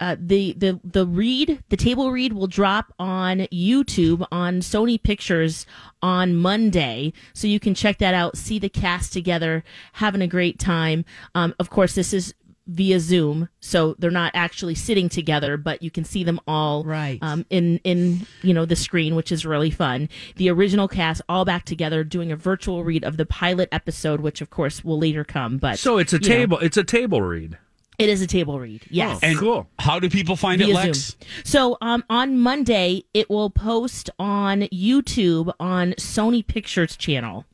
Uh, 0.00 0.16
the 0.18 0.52
the 0.56 0.78
the 0.84 1.06
read 1.06 1.62
the 1.70 1.76
table 1.76 2.12
read 2.12 2.32
will 2.32 2.46
drop 2.46 2.92
on 2.98 3.38
YouTube 3.52 4.26
on 4.30 4.60
Sony 4.60 5.02
Pictures 5.02 5.66
on 6.02 6.36
Monday, 6.36 7.12
so 7.32 7.46
you 7.48 7.58
can 7.58 7.74
check 7.74 7.98
that 7.98 8.14
out. 8.14 8.36
See 8.36 8.58
the 8.58 8.68
cast 8.68 9.12
together, 9.12 9.64
having 9.94 10.22
a 10.22 10.28
great 10.28 10.58
time. 10.58 11.04
Um, 11.34 11.54
of 11.58 11.68
course, 11.70 11.94
this 11.96 12.12
is 12.12 12.32
via 12.70 13.00
Zoom, 13.00 13.48
so 13.60 13.96
they're 13.98 14.10
not 14.10 14.30
actually 14.34 14.74
sitting 14.74 15.08
together, 15.08 15.56
but 15.56 15.82
you 15.82 15.90
can 15.90 16.04
see 16.04 16.22
them 16.22 16.38
all 16.46 16.84
Right. 16.84 17.18
um, 17.22 17.46
in 17.50 17.78
in 17.82 18.26
you 18.42 18.52
know 18.54 18.66
the 18.66 18.76
screen, 18.76 19.14
which 19.16 19.32
is 19.32 19.44
really 19.46 19.70
fun. 19.70 20.08
The 20.36 20.50
original 20.50 20.86
cast 20.86 21.22
all 21.28 21.44
back 21.44 21.64
together 21.64 22.04
doing 22.04 22.30
a 22.30 22.36
virtual 22.36 22.84
read 22.84 23.04
of 23.04 23.16
the 23.16 23.26
pilot 23.26 23.68
episode, 23.72 24.20
which 24.20 24.40
of 24.42 24.50
course 24.50 24.84
will 24.84 24.98
later 24.98 25.24
come. 25.24 25.56
But 25.58 25.78
So 25.78 25.98
it's 25.98 26.12
a 26.12 26.16
you 26.16 26.28
know, 26.28 26.34
table. 26.36 26.58
It's 26.58 26.76
a 26.76 26.84
table 26.84 27.22
read. 27.22 27.58
It 27.98 28.08
is 28.08 28.22
a 28.22 28.26
table 28.26 28.58
read. 28.60 28.82
Yes. 28.90 29.18
And 29.22 29.36
cool. 29.38 29.68
How 29.78 29.98
do 29.98 30.08
people 30.08 30.36
find 30.36 30.60
it, 30.60 30.68
Lex? 30.68 30.98
Zoom. 31.10 31.18
So 31.44 31.78
um, 31.80 32.04
on 32.08 32.38
Monday, 32.38 33.04
it 33.14 33.28
will 33.28 33.50
post 33.50 34.08
on 34.18 34.62
YouTube 34.62 35.52
on 35.60 35.92
Sony 35.94 36.46
Pictures 36.46 36.96
channel. 36.96 37.44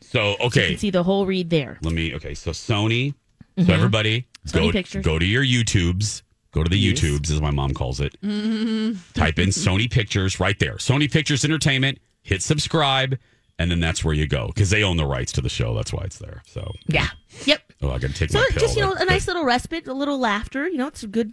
So 0.00 0.08
So 0.10 0.28
you 0.42 0.46
okay, 0.46 0.68
can 0.70 0.78
see 0.78 0.90
the 0.90 1.02
whole 1.02 1.26
read 1.26 1.50
there. 1.50 1.78
let 1.82 1.94
me. 1.94 2.14
Okay, 2.14 2.34
so 2.34 2.50
Sony. 2.52 3.14
Mhm. 3.58 3.66
So 3.66 3.72
everybody, 3.74 4.26
Sony 4.46 4.52
go 4.52 4.72
Pictures. 4.72 5.04
go 5.04 5.18
to 5.18 5.24
your 5.26 5.44
YouTubes. 5.44 6.22
Go 6.52 6.62
to 6.62 6.68
the 6.68 6.76
Yes. 6.78 7.00
YouTubes, 7.00 7.30
as 7.30 7.40
my 7.40 7.50
mom 7.50 7.72
calls 7.72 7.98
it. 7.98 8.14
Mm-hmm. 8.22 8.92
Type 9.18 9.38
in 9.38 9.48
Sony 9.48 9.90
Pictures 9.90 10.38
right 10.38 10.58
there. 10.58 10.74
Sony 10.76 11.10
Pictures 11.10 11.44
Entertainment. 11.46 11.98
Hit 12.24 12.42
subscribe, 12.42 13.18
and 13.58 13.70
then 13.70 13.80
that's 13.80 14.04
where 14.04 14.14
you 14.14 14.26
go 14.26 14.46
because 14.48 14.70
they 14.70 14.82
own 14.82 14.96
the 14.96 15.06
rights 15.06 15.32
to 15.32 15.40
the 15.40 15.48
show. 15.48 15.74
That's 15.74 15.92
why 15.92 16.02
it's 16.04 16.18
there. 16.18 16.42
So 16.46 16.72
Yeah. 16.86 17.08
Yep. 17.44 17.60
oh, 17.82 17.90
I 17.90 17.98
got 17.98 18.10
to 18.10 18.14
take 18.14 18.30
So 18.30 18.38
my 18.38 18.46
pill. 18.50 18.60
just 18.60 18.76
you 18.76 18.82
know, 18.82 18.92
a 18.92 19.04
nice 19.04 19.26
little 19.26 19.44
respite, 19.44 19.86
a 19.86 19.94
little 19.94 20.18
laughter. 20.18 20.68
You 20.68 20.78
know, 20.78 20.86
it's 20.88 21.02
a 21.02 21.06
good. 21.08 21.32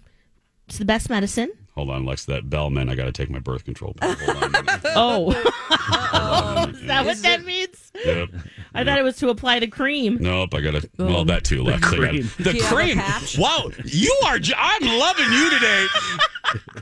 It's 0.67 0.77
the 0.77 0.86
best 0.86 1.10
medicine. 1.10 1.51
Hold 1.73 1.89
on, 1.89 2.05
Lex. 2.05 2.25
That 2.25 2.49
bell 2.49 2.69
man. 2.69 2.89
I 2.89 2.95
got 2.95 3.05
to 3.05 3.12
take 3.12 3.29
my 3.29 3.39
birth 3.39 3.65
control 3.65 3.93
pill. 3.99 4.13
Hold 4.13 4.43
on. 4.43 4.55
a 4.55 4.63
minute. 4.63 4.82
Oh, 4.95 5.32
is 6.73 6.82
that 6.86 7.05
what 7.05 7.17
that 7.23 7.43
means? 7.43 7.91
Yep. 8.05 8.29
I 8.75 8.84
thought 8.84 8.99
it 8.99 9.03
was 9.03 9.17
to 9.17 9.29
apply 9.29 9.60
the 9.60 9.67
cream. 9.67 10.17
Nope, 10.21 10.53
I 10.53 10.62
gotta. 10.62 10.88
Well, 10.97 11.17
oh. 11.17 11.23
that 11.23 11.43
too, 11.43 11.63
Lex. 11.63 11.88
I 11.88 11.89
gotta- 11.95 11.97
cream. 12.10 12.29
The 12.38 12.51
Do 12.51 12.58
you 12.58 12.63
have 12.63 12.71
a 12.71 12.75
cream. 12.75 12.97
Wow, 13.39 13.71
you 13.86 14.15
are. 14.25 14.38
I'm 14.58 14.99
loving 14.99 15.32
you 15.32 15.49
today. 15.49 15.88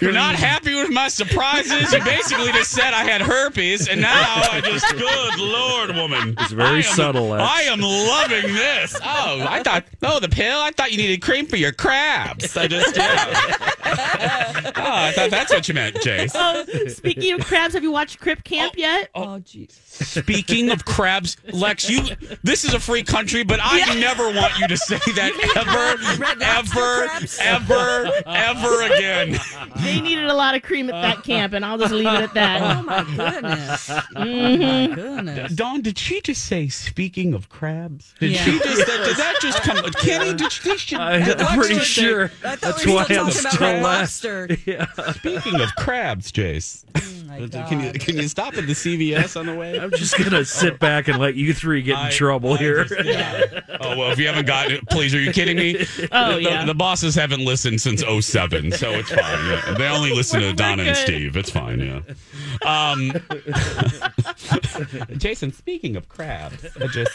You're 0.00 0.12
not 0.12 0.34
happy 0.34 0.74
with 0.74 0.90
my 0.90 1.08
surprises. 1.08 1.92
You 1.92 2.02
basically 2.04 2.52
just 2.52 2.72
said 2.72 2.92
I 2.92 3.04
had 3.04 3.20
herpes, 3.20 3.88
and 3.88 4.00
now 4.00 4.12
I 4.16 4.60
just. 4.60 4.90
Good 4.92 5.38
lord, 5.38 5.94
woman. 5.94 6.34
It's 6.38 6.52
very 6.52 6.68
I 6.68 6.76
am- 6.76 6.82
subtle, 6.82 7.28
Lex. 7.28 7.42
I 7.42 7.62
am 7.62 7.80
loving 7.80 8.54
this. 8.54 8.94
Oh, 8.96 9.46
I 9.48 9.62
thought. 9.62 9.84
Oh, 10.02 10.20
the 10.20 10.28
pill. 10.28 10.58
I 10.58 10.70
thought 10.70 10.90
you 10.92 10.98
needed 10.98 11.22
cream 11.22 11.46
for 11.46 11.56
your 11.56 11.72
crabs. 11.72 12.56
I 12.56 12.66
just. 12.66 12.96
Yeah. 12.96 13.24
oh, 13.94 14.72
I 14.76 15.12
thought 15.12 15.30
that's 15.30 15.52
what 15.52 15.68
you 15.68 15.74
meant, 15.74 15.96
Jace. 15.96 16.32
Oh, 16.34 16.88
speaking 16.88 17.32
of 17.34 17.44
crabs, 17.44 17.74
have 17.74 17.82
you 17.82 17.92
watched 17.92 18.20
Crip 18.20 18.44
Camp 18.44 18.74
oh, 18.76 18.80
yet? 18.80 19.10
Oh. 19.14 19.22
oh, 19.22 19.40
jeez. 19.40 19.72
Speaking 19.72 20.70
of 20.70 20.84
crabs, 20.84 21.36
Lex, 21.52 21.88
you 21.88 22.02
this 22.42 22.64
is 22.64 22.74
a 22.74 22.80
free 22.80 23.02
country, 23.02 23.42
but 23.44 23.60
I 23.62 23.98
never 23.98 24.24
want 24.24 24.58
you 24.58 24.68
to 24.68 24.76
say 24.76 24.98
that 25.14 25.32
ever, 25.56 26.42
ever, 26.42 27.08
ever, 27.40 28.12
ever 28.26 28.94
again. 28.94 29.38
They 29.82 30.00
needed 30.00 30.26
a 30.26 30.34
lot 30.34 30.54
of 30.54 30.62
cream 30.62 30.88
at 30.90 31.00
that 31.02 31.24
camp, 31.24 31.52
and 31.52 31.64
I'll 31.64 31.78
just 31.78 31.92
leave 31.92 32.06
it 32.06 32.22
at 32.22 32.34
that. 32.34 32.76
Oh 32.78 32.82
my 32.82 33.02
goodness. 33.04 33.88
Mhm. 33.88 34.88
My 34.92 34.94
goodness. 34.94 35.52
Dawn, 35.54 35.80
did 35.82 35.98
she 35.98 36.20
just 36.20 36.44
say, 36.46 36.68
speaking 36.68 37.34
of 37.34 37.48
crabs? 37.48 38.14
Did 38.20 38.32
Yeah. 38.32 38.44
she 38.44 38.58
just, 38.58 38.86
that, 38.86 39.04
did 39.06 39.16
that 39.16 39.36
just 39.40 39.62
come? 39.62 39.76
Kenny, 39.94 40.34
did 40.34 40.50
she, 40.52 40.76
she 40.76 40.96
I'm 40.96 41.22
pretty 41.56 41.74
say- 41.78 41.84
sure 41.84 42.24
I 42.24 42.56
thought 42.56 42.60
that's 42.60 42.86
we 42.86 42.92
were 42.92 42.98
why 42.98 43.04
still 43.04 43.26
I'm 43.26 43.30
talking 43.32 43.40
about 43.40 43.50
still 43.52 43.60
Red 43.60 43.82
laughing. 43.82 43.82
Lobster. 43.82 44.48
Yeah. 44.66 45.12
Speaking 45.12 45.60
of 45.60 45.74
crabs, 45.76 46.30
Jace, 46.32 46.84
can 47.60 47.80
you 47.80 47.92
can 47.92 48.16
you 48.16 48.28
stop 48.28 48.54
at 48.56 48.66
the 48.66 48.72
CVS 48.74 49.38
on 49.38 49.46
the 49.46 49.54
way? 49.54 49.78
I'm 49.78 49.90
just 49.90 50.16
gonna 50.18 50.44
sit 50.44 50.78
back 50.78 51.08
and 51.08 51.18
let 51.18 51.34
you 51.34 51.52
three 51.54 51.82
get 51.82 51.98
in 52.06 52.10
trouble 52.12 52.54
here. 52.56 52.86
Yeah. 53.02 53.60
Oh 53.80 53.96
well, 53.96 54.12
if 54.12 54.18
you 54.18 54.26
haven't 54.26 54.46
gotten 54.46 54.72
it, 54.76 54.88
please, 54.88 55.14
are 55.14 55.20
you 55.20 55.32
kidding 55.32 55.56
me? 55.56 55.84
Oh, 56.12 56.34
the, 56.34 56.42
yeah. 56.42 56.64
the 56.64 56.74
bosses 56.74 57.14
haven't 57.14 57.44
listened 57.44 57.80
since 57.80 58.02
07, 58.02 58.72
so 58.72 58.90
it's 58.92 59.10
fine. 59.10 59.41
Yeah. 59.44 59.74
They 59.78 59.88
only 59.88 60.10
listen 60.14 60.40
to 60.40 60.52
Donna 60.52 60.84
and. 60.84 60.96
Steve. 60.96 61.36
It's 61.36 61.50
fine. 61.50 61.80
Yeah. 61.80 62.00
Um, 62.64 63.10
Jason, 65.16 65.52
speaking 65.52 65.96
of 65.96 66.08
crabs, 66.08 66.64
I 66.80 66.86
just 66.86 67.10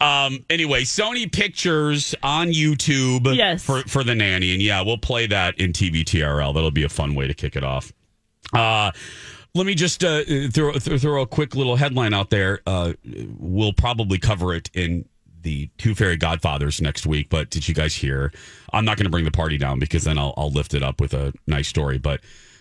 um, 0.00 0.44
anyway, 0.50 0.82
Sony 0.82 1.30
Pictures 1.30 2.14
on 2.22 2.48
YouTube 2.48 3.34
Yes. 3.36 3.64
for 3.64 3.82
for 3.82 4.02
the 4.02 4.14
nanny, 4.14 4.54
and 4.54 4.62
yeah, 4.62 4.82
we'll 4.82 4.98
play 4.98 5.26
that 5.28 5.58
in 5.58 5.72
TVTRL. 5.72 6.54
That'll 6.54 6.70
be 6.70 6.84
a 6.84 6.88
fun 6.88 7.14
way 7.14 7.28
to 7.28 7.34
kick 7.34 7.54
it 7.54 7.62
off. 7.62 7.92
Uh, 8.52 8.90
let 9.54 9.66
me 9.66 9.74
just 9.74 10.02
uh, 10.02 10.24
throw, 10.50 10.72
throw 10.72 10.98
throw 10.98 11.22
a 11.22 11.26
quick 11.26 11.54
little 11.54 11.76
headline 11.76 12.14
out 12.14 12.30
there. 12.30 12.60
Uh, 12.66 12.94
we'll 13.38 13.72
probably 13.72 14.18
cover 14.18 14.54
it 14.54 14.70
in 14.74 15.04
the 15.46 15.70
Two 15.78 15.94
Fairy 15.94 16.16
Godfathers 16.16 16.82
next 16.82 17.06
week. 17.06 17.28
But 17.30 17.50
did 17.50 17.68
you 17.68 17.74
guys 17.74 17.94
hear? 17.94 18.32
I'm 18.72 18.84
not 18.84 18.96
going 18.96 19.04
to 19.04 19.10
bring 19.10 19.24
the 19.24 19.30
party 19.30 19.56
down 19.56 19.78
because 19.78 20.02
then 20.02 20.18
I'll, 20.18 20.34
I'll 20.36 20.50
lift 20.50 20.74
it 20.74 20.82
up 20.82 21.00
with 21.00 21.14
a 21.14 21.32
nice 21.46 21.68
story. 21.68 21.98
But 21.98 22.20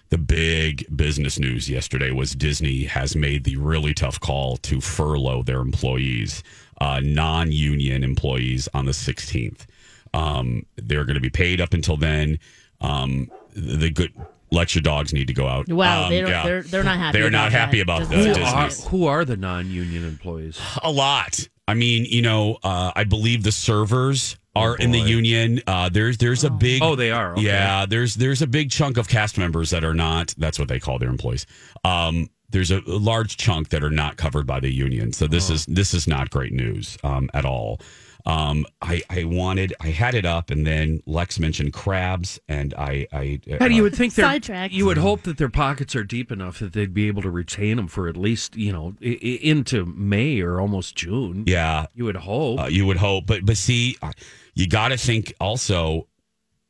the 0.09 0.19
big 0.19 0.85
business 0.95 1.39
news 1.39 1.67
yesterday 1.67 2.11
was 2.11 2.35
Disney 2.35 2.83
has 2.83 3.15
made 3.15 3.43
the 3.43 3.55
really 3.57 3.95
tough 3.95 4.19
call 4.19 4.57
to 4.57 4.79
furlough 4.79 5.41
their 5.41 5.61
employees, 5.61 6.43
uh, 6.79 7.01
non-union 7.03 8.03
employees, 8.03 8.69
on 8.75 8.85
the 8.85 8.91
16th. 8.91 9.65
Um, 10.13 10.63
they're 10.75 11.05
going 11.05 11.15
to 11.15 11.21
be 11.21 11.31
paid 11.31 11.59
up 11.59 11.73
until 11.73 11.97
then. 11.97 12.37
Um, 12.81 13.31
the 13.55 13.89
good 13.89 14.13
let 14.51 14.75
your 14.75 14.83
dogs 14.83 15.11
need 15.11 15.25
to 15.27 15.33
go 15.33 15.47
out. 15.47 15.67
Wow, 15.67 16.03
Um, 16.03 16.09
they 16.11 16.21
don't, 16.21 16.29
yeah. 16.29 16.43
they're 16.43 16.61
they're 16.61 16.83
not 16.83 16.97
happy. 16.99 17.19
They're 17.19 17.31
not 17.31 17.47
about 17.47 17.59
happy 17.59 17.77
that. 17.77 17.83
about 17.83 17.99
Doesn't 18.01 18.33
the 18.33 18.39
Who 18.39 18.45
sound 18.45 18.71
are, 18.71 18.89
who 18.89 19.05
are 19.07 19.25
the 19.25 19.37
non-union 19.37 20.05
employees? 20.05 20.59
A 20.83 20.91
lot. 20.91 21.47
I 21.67 21.73
mean, 21.73 22.05
you 22.05 22.21
know, 22.21 22.57
uh, 22.63 22.91
I 22.95 23.03
believe 23.05 23.43
the 23.43 23.51
servers 23.51 24.37
are 24.55 24.75
in 24.77 24.91
the 24.91 24.99
union. 24.99 25.61
Uh, 25.67 25.89
there's 25.89 26.17
there's 26.17 26.43
a 26.43 26.49
big 26.49 26.81
Oh, 26.81 26.95
they 26.95 27.11
are. 27.11 27.33
Okay. 27.33 27.41
yeah. 27.43 27.85
There's 27.85 28.15
there's 28.15 28.41
a 28.41 28.47
big 28.47 28.71
chunk 28.71 28.97
of 28.97 29.07
cast 29.07 29.37
members 29.37 29.71
that 29.71 29.83
are 29.83 29.93
not. 29.93 30.33
That's 30.37 30.57
what 30.59 30.67
they 30.67 30.79
call 30.79 30.99
their 30.99 31.09
employees. 31.09 31.45
Um, 31.83 32.29
there's 32.51 32.71
a, 32.71 32.77
a 32.87 32.99
large 32.99 33.35
chunk 33.37 33.69
that 33.69 33.83
are 33.83 33.89
not 33.89 34.15
covered 34.17 34.45
by 34.47 34.59
the 34.59 34.71
union. 34.71 35.11
So 35.11 35.27
this 35.27 35.49
is 35.49 35.65
this 35.65 35.93
is 35.93 36.07
not 36.07 36.29
great 36.29 36.53
news 36.53 36.97
um, 37.03 37.29
at 37.33 37.45
all. 37.45 37.79
Um, 38.27 38.65
I 38.81 39.03
I 39.09 39.23
wanted 39.25 39.73
I 39.79 39.89
had 39.89 40.15
it 40.15 40.25
up, 40.25 40.49
and 40.49 40.65
then 40.65 40.99
Lex 41.05 41.37
mentioned 41.39 41.73
crabs, 41.73 42.39
and 42.47 42.73
I 42.73 43.07
I 43.13 43.39
How 43.59 43.67
do 43.67 43.75
you 43.75 43.81
uh, 43.81 43.83
would 43.83 43.95
think 43.95 44.15
they're 44.15 44.25
Sidetracked. 44.25 44.73
you 44.73 44.85
would 44.87 44.97
hope 44.97 45.21
that 45.23 45.37
their 45.37 45.49
pockets 45.49 45.95
are 45.95 46.03
deep 46.03 46.31
enough 46.31 46.57
that 46.59 46.73
they'd 46.73 46.93
be 46.93 47.07
able 47.07 47.21
to 47.21 47.29
retain 47.29 47.77
them 47.77 47.87
for 47.87 48.07
at 48.07 48.17
least 48.17 48.55
you 48.55 48.71
know 48.73 48.95
I- 49.03 49.19
I- 49.23 49.39
into 49.43 49.85
May 49.85 50.41
or 50.41 50.59
almost 50.59 50.95
June. 50.95 51.43
yeah 51.45 51.85
You 51.93 52.05
would 52.05 52.15
hope. 52.15 52.59
Uh, 52.61 52.65
you 52.65 52.87
would 52.87 52.97
hope, 52.97 53.27
but 53.27 53.45
but 53.45 53.57
see, 53.57 53.95
uh, 54.01 54.11
you 54.55 54.67
got 54.67 54.87
to 54.89 54.97
think 54.97 55.33
also. 55.39 56.07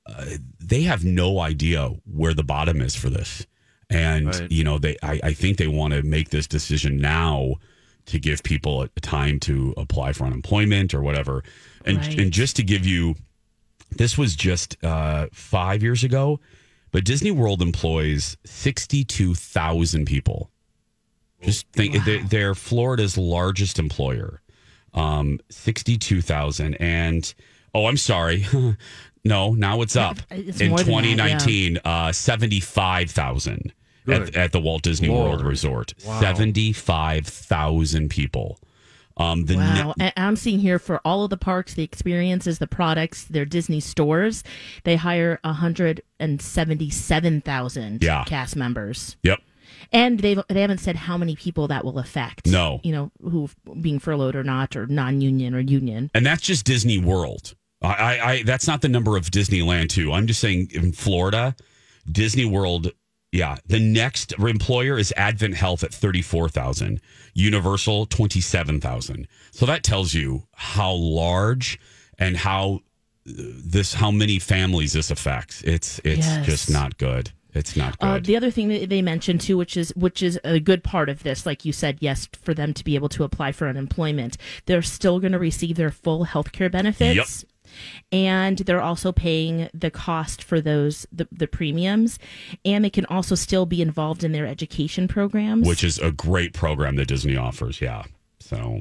Uh, 0.07 0.25
they 0.59 0.83
have 0.83 1.03
no 1.03 1.39
idea 1.39 1.87
where 2.05 2.33
the 2.35 2.43
bottom 2.43 2.79
is 2.79 2.95
for 2.95 3.09
this, 3.09 3.47
and 3.89 4.27
Right. 4.27 4.51
you 4.51 4.63
know 4.63 4.77
they. 4.77 4.97
I, 5.01 5.19
I 5.23 5.33
think 5.33 5.57
they 5.57 5.67
want 5.67 5.93
to 5.93 6.03
make 6.03 6.29
this 6.29 6.45
decision 6.47 6.97
now 6.97 7.55
to 8.07 8.19
give 8.19 8.43
people 8.43 8.81
a, 8.83 8.87
time 9.01 9.39
to 9.41 9.73
apply 9.77 10.13
for 10.13 10.25
unemployment 10.25 10.93
or 10.93 11.01
whatever, 11.01 11.43
and 11.85 11.97
Right. 11.97 12.19
and 12.19 12.31
just 12.31 12.55
to 12.57 12.63
give 12.63 12.85
you, 12.85 13.15
this 13.91 14.17
was 14.17 14.35
just 14.35 14.77
uh, 14.83 15.27
five 15.33 15.81
years 15.83 16.03
ago, 16.03 16.39
but 16.91 17.03
Disney 17.05 17.31
World 17.31 17.61
employs 17.61 18.37
sixty 18.45 19.03
two 19.03 19.33
thousand 19.35 20.05
people. 20.05 20.49
Just 21.43 21.67
think, 21.73 22.03
they're, 22.05 22.23
they're 22.23 22.55
Florida's 22.55 23.17
largest 23.17 23.77
employer. 23.79 24.41
Um 24.93 25.39
62,000 25.49 26.75
and 26.75 27.33
oh 27.73 27.87
I'm 27.87 27.97
sorry. 27.97 28.45
No 29.25 29.53
now 29.53 29.81
it's 29.81 29.95
up. 29.95 30.19
It's 30.31 30.61
in 30.61 30.69
more 30.69 30.77
than 30.79 31.17
that, 31.17 31.39
2019 31.41 31.79
uh 31.83 32.11
75,000 32.13 33.73
at, 34.07 34.35
at 34.35 34.51
the 34.51 34.59
Walt 34.59 34.83
Disney 34.83 35.09
World 35.09 35.41
Resort 35.41 35.93
Wow. 36.05 36.19
75,000 36.21 38.09
people 38.09 38.59
um 39.17 39.45
the 39.45 39.55
Wow. 39.55 39.93
ne- 39.97 40.11
I'm 40.17 40.35
seeing 40.35 40.59
here 40.59 40.77
for 40.79 40.99
all 41.05 41.23
of 41.23 41.29
the 41.29 41.37
parks, 41.37 41.73
the 41.73 41.83
experiences, 41.83 42.59
the 42.59 42.67
products, 42.67 43.23
their 43.23 43.45
Disney 43.45 43.79
stores, 43.79 44.43
they 44.83 44.97
hire 44.97 45.39
177,000 45.43 48.03
Yeah. 48.03 48.23
cast 48.25 48.55
members. 48.55 49.15
yep 49.23 49.39
And 49.91 50.19
they 50.19 50.35
they 50.49 50.61
haven't 50.61 50.79
said 50.79 50.95
how 50.95 51.17
many 51.17 51.35
people 51.35 51.67
that 51.69 51.83
will 51.85 51.97
affect. 51.99 52.45
No. 52.47 52.79
You 52.83 52.91
know, 52.91 53.11
who 53.21 53.49
being 53.81 53.99
furloughed 53.99 54.35
or 54.35 54.43
not, 54.43 54.75
or 54.75 54.85
non 54.87 55.21
union 55.21 55.53
or 55.55 55.59
union. 55.59 56.09
and 56.13 56.25
that's 56.25 56.41
just 56.41 56.65
Disney 56.65 56.97
World 56.97 57.55
I, 57.81 57.93
I, 57.93 58.31
I 58.31 58.43
that's 58.43 58.67
not 58.67 58.81
the 58.81 58.89
number 58.89 59.15
of 59.17 59.29
Disneyland 59.31 59.89
too 59.89 60.11
I'm 60.11 60.27
just 60.27 60.39
saying 60.41 60.69
in 60.73 60.91
Florida 60.91 61.55
Disney 62.11 62.45
World 62.45 62.91
yeah. 63.35 63.57
The 63.67 63.79
next 63.79 64.33
employer 64.39 64.97
is 64.97 65.13
Advent 65.17 65.55
Health 65.55 65.83
at 65.83 65.93
34,000 65.93 67.01
Universal 67.33 68.05
27,000 68.07 69.27
so 69.51 69.65
that 69.65 69.83
tells 69.83 70.13
you 70.13 70.47
how 70.53 70.93
large 70.93 71.79
and 72.17 72.37
how 72.37 72.79
uh, 73.27 73.31
this 73.65 73.93
how 73.95 74.11
many 74.11 74.39
families 74.39 74.93
this 74.93 75.11
affects. 75.11 75.61
It's 75.63 75.99
it's 76.03 76.27
Yes. 76.27 76.45
just 76.45 76.69
not 76.69 76.97
good. 76.97 77.31
It's 77.53 77.75
not 77.77 77.97
good. 77.99 78.05
Uh, 78.05 78.19
the 78.19 78.35
other 78.35 78.51
thing 78.51 78.67
that 78.67 78.89
they 78.89 79.01
mentioned 79.01 79.41
too, 79.41 79.57
which 79.57 79.77
is 79.77 79.93
which 79.95 80.21
is 80.21 80.39
a 80.43 80.59
good 80.59 80.83
part 80.83 81.07
of 81.09 81.23
this, 81.23 81.45
like 81.45 81.63
you 81.65 81.71
said, 81.71 81.97
yes, 82.01 82.27
for 82.41 82.53
them 82.53 82.73
to 82.73 82.83
be 82.83 82.95
able 82.95 83.09
to 83.09 83.23
apply 83.23 83.53
for 83.53 83.67
unemployment, 83.67 84.37
they're 84.65 84.81
still 84.81 85.19
going 85.19 85.31
to 85.31 85.39
receive 85.39 85.75
their 85.77 85.91
full 85.91 86.25
health 86.25 86.51
care 86.51 86.69
benefits. 86.69 87.45
And 88.11 88.57
they're 88.59 88.81
also 88.81 89.11
paying 89.11 89.69
the 89.73 89.91
cost 89.91 90.43
for 90.43 90.61
those 90.61 91.05
the, 91.11 91.27
the 91.31 91.47
premiums, 91.47 92.19
and 92.63 92.83
they 92.85 92.89
can 92.89 93.05
also 93.07 93.35
still 93.35 93.65
be 93.65 93.81
involved 93.81 94.23
in 94.23 94.31
their 94.31 94.47
education 94.47 95.07
programs. 95.07 95.67
which 95.67 95.83
is 95.83 95.99
a 95.99 96.11
great 96.11 96.53
program 96.53 96.95
that 96.97 97.07
Disney 97.07 97.35
offers 97.37 97.81
yeah 97.81 98.03
so 98.39 98.79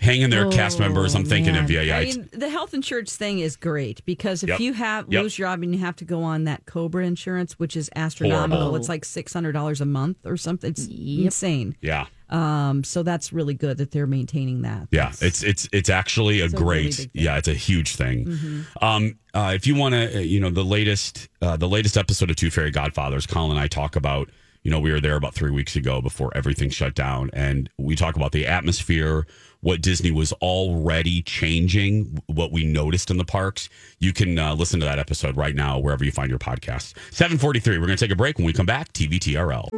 hang 0.00 0.22
in 0.22 0.30
there 0.30 0.50
cast 0.50 0.78
Oh, 0.78 0.80
members 0.80 1.14
I'm 1.14 1.24
thinking 1.24 1.54
of 1.56 1.62
man. 1.62 1.70
you 1.70 1.80
yeah 1.80 1.98
I 1.98 2.04
mean, 2.06 2.28
the 2.32 2.48
health 2.48 2.74
insurance 2.74 3.16
thing 3.16 3.38
is 3.38 3.56
great 3.56 4.04
because 4.04 4.42
if 4.42 4.48
Yep. 4.48 4.60
you 4.60 4.72
have 4.72 5.06
Yep. 5.12 5.22
lose 5.22 5.38
your 5.38 5.48
job 5.48 5.62
and 5.62 5.72
you 5.74 5.80
have 5.80 5.96
to 5.96 6.04
go 6.04 6.22
on 6.22 6.44
that 6.44 6.66
Cobra 6.66 7.06
insurance, 7.06 7.58
which 7.58 7.76
is 7.76 7.88
astronomical, 7.94 8.58
Horrible. 8.58 8.76
it's 8.76 8.88
like 8.88 9.04
six 9.04 9.32
hundred 9.32 9.52
dollars 9.52 9.80
a 9.80 9.84
month 9.86 10.18
or 10.24 10.36
something. 10.36 10.70
It's 10.70 10.88
insane. 10.88 11.76
yeah 11.80 12.06
Um, 12.32 12.82
so 12.82 13.02
that's 13.02 13.32
really 13.32 13.54
good 13.54 13.76
that 13.78 13.90
they're 13.90 14.06
maintaining 14.06 14.62
that. 14.62 14.88
Yeah, 14.90 15.12
it's 15.20 15.42
it's 15.42 15.68
it's 15.72 15.90
actually 15.90 16.40
a 16.40 16.46
It's 16.46 16.54
a 16.54 16.56
really 16.56 16.82
great. 16.84 16.94
thing. 16.94 17.06
Mm-hmm. 17.08 17.18
yeah, 17.18 17.36
it's 17.36 17.48
a 17.48 17.54
huge 17.54 17.96
thing. 17.96 18.64
Um, 18.80 19.18
uh, 19.34 19.52
if 19.54 19.66
you 19.66 19.74
want 19.74 19.94
to, 19.94 20.16
uh, 20.16 20.20
you 20.20 20.40
know, 20.40 20.50
the 20.50 20.64
latest 20.64 21.28
uh, 21.42 21.56
the 21.56 21.68
latest 21.68 21.96
episode 21.96 22.30
of 22.30 22.36
Two 22.36 22.50
Fairy 22.50 22.70
Godfathers, 22.70 23.26
Colin 23.26 23.50
and 23.52 23.60
I 23.60 23.68
talk 23.68 23.96
about. 23.96 24.30
You 24.64 24.70
know, 24.70 24.78
we 24.78 24.92
were 24.92 25.00
there 25.00 25.16
about 25.16 25.34
three 25.34 25.50
weeks 25.50 25.74
ago 25.74 26.00
before 26.00 26.30
everything 26.36 26.70
shut 26.70 26.94
down, 26.94 27.30
and 27.32 27.68
we 27.78 27.96
talk 27.96 28.14
about 28.14 28.30
the 28.30 28.46
atmosphere, 28.46 29.26
what 29.60 29.80
Disney 29.82 30.12
was 30.12 30.32
already 30.34 31.20
changing, 31.22 32.22
what 32.28 32.52
we 32.52 32.62
noticed 32.64 33.10
in 33.10 33.16
the 33.16 33.24
parks. 33.24 33.68
You 33.98 34.12
can 34.12 34.38
uh, 34.38 34.54
listen 34.54 34.78
to 34.78 34.86
that 34.86 35.00
episode 35.00 35.36
right 35.36 35.56
now 35.56 35.80
wherever 35.80 36.04
you 36.04 36.12
find 36.12 36.30
your 36.30 36.38
podcast. 36.38 36.94
Seven 37.10 37.38
forty 37.38 37.58
three. 37.58 37.76
We're 37.78 37.86
going 37.86 37.98
to 37.98 38.04
take 38.04 38.12
a 38.12 38.16
break. 38.16 38.38
When 38.38 38.46
we 38.46 38.52
come 38.52 38.66
back, 38.66 38.92
TVTRL. 38.92 39.68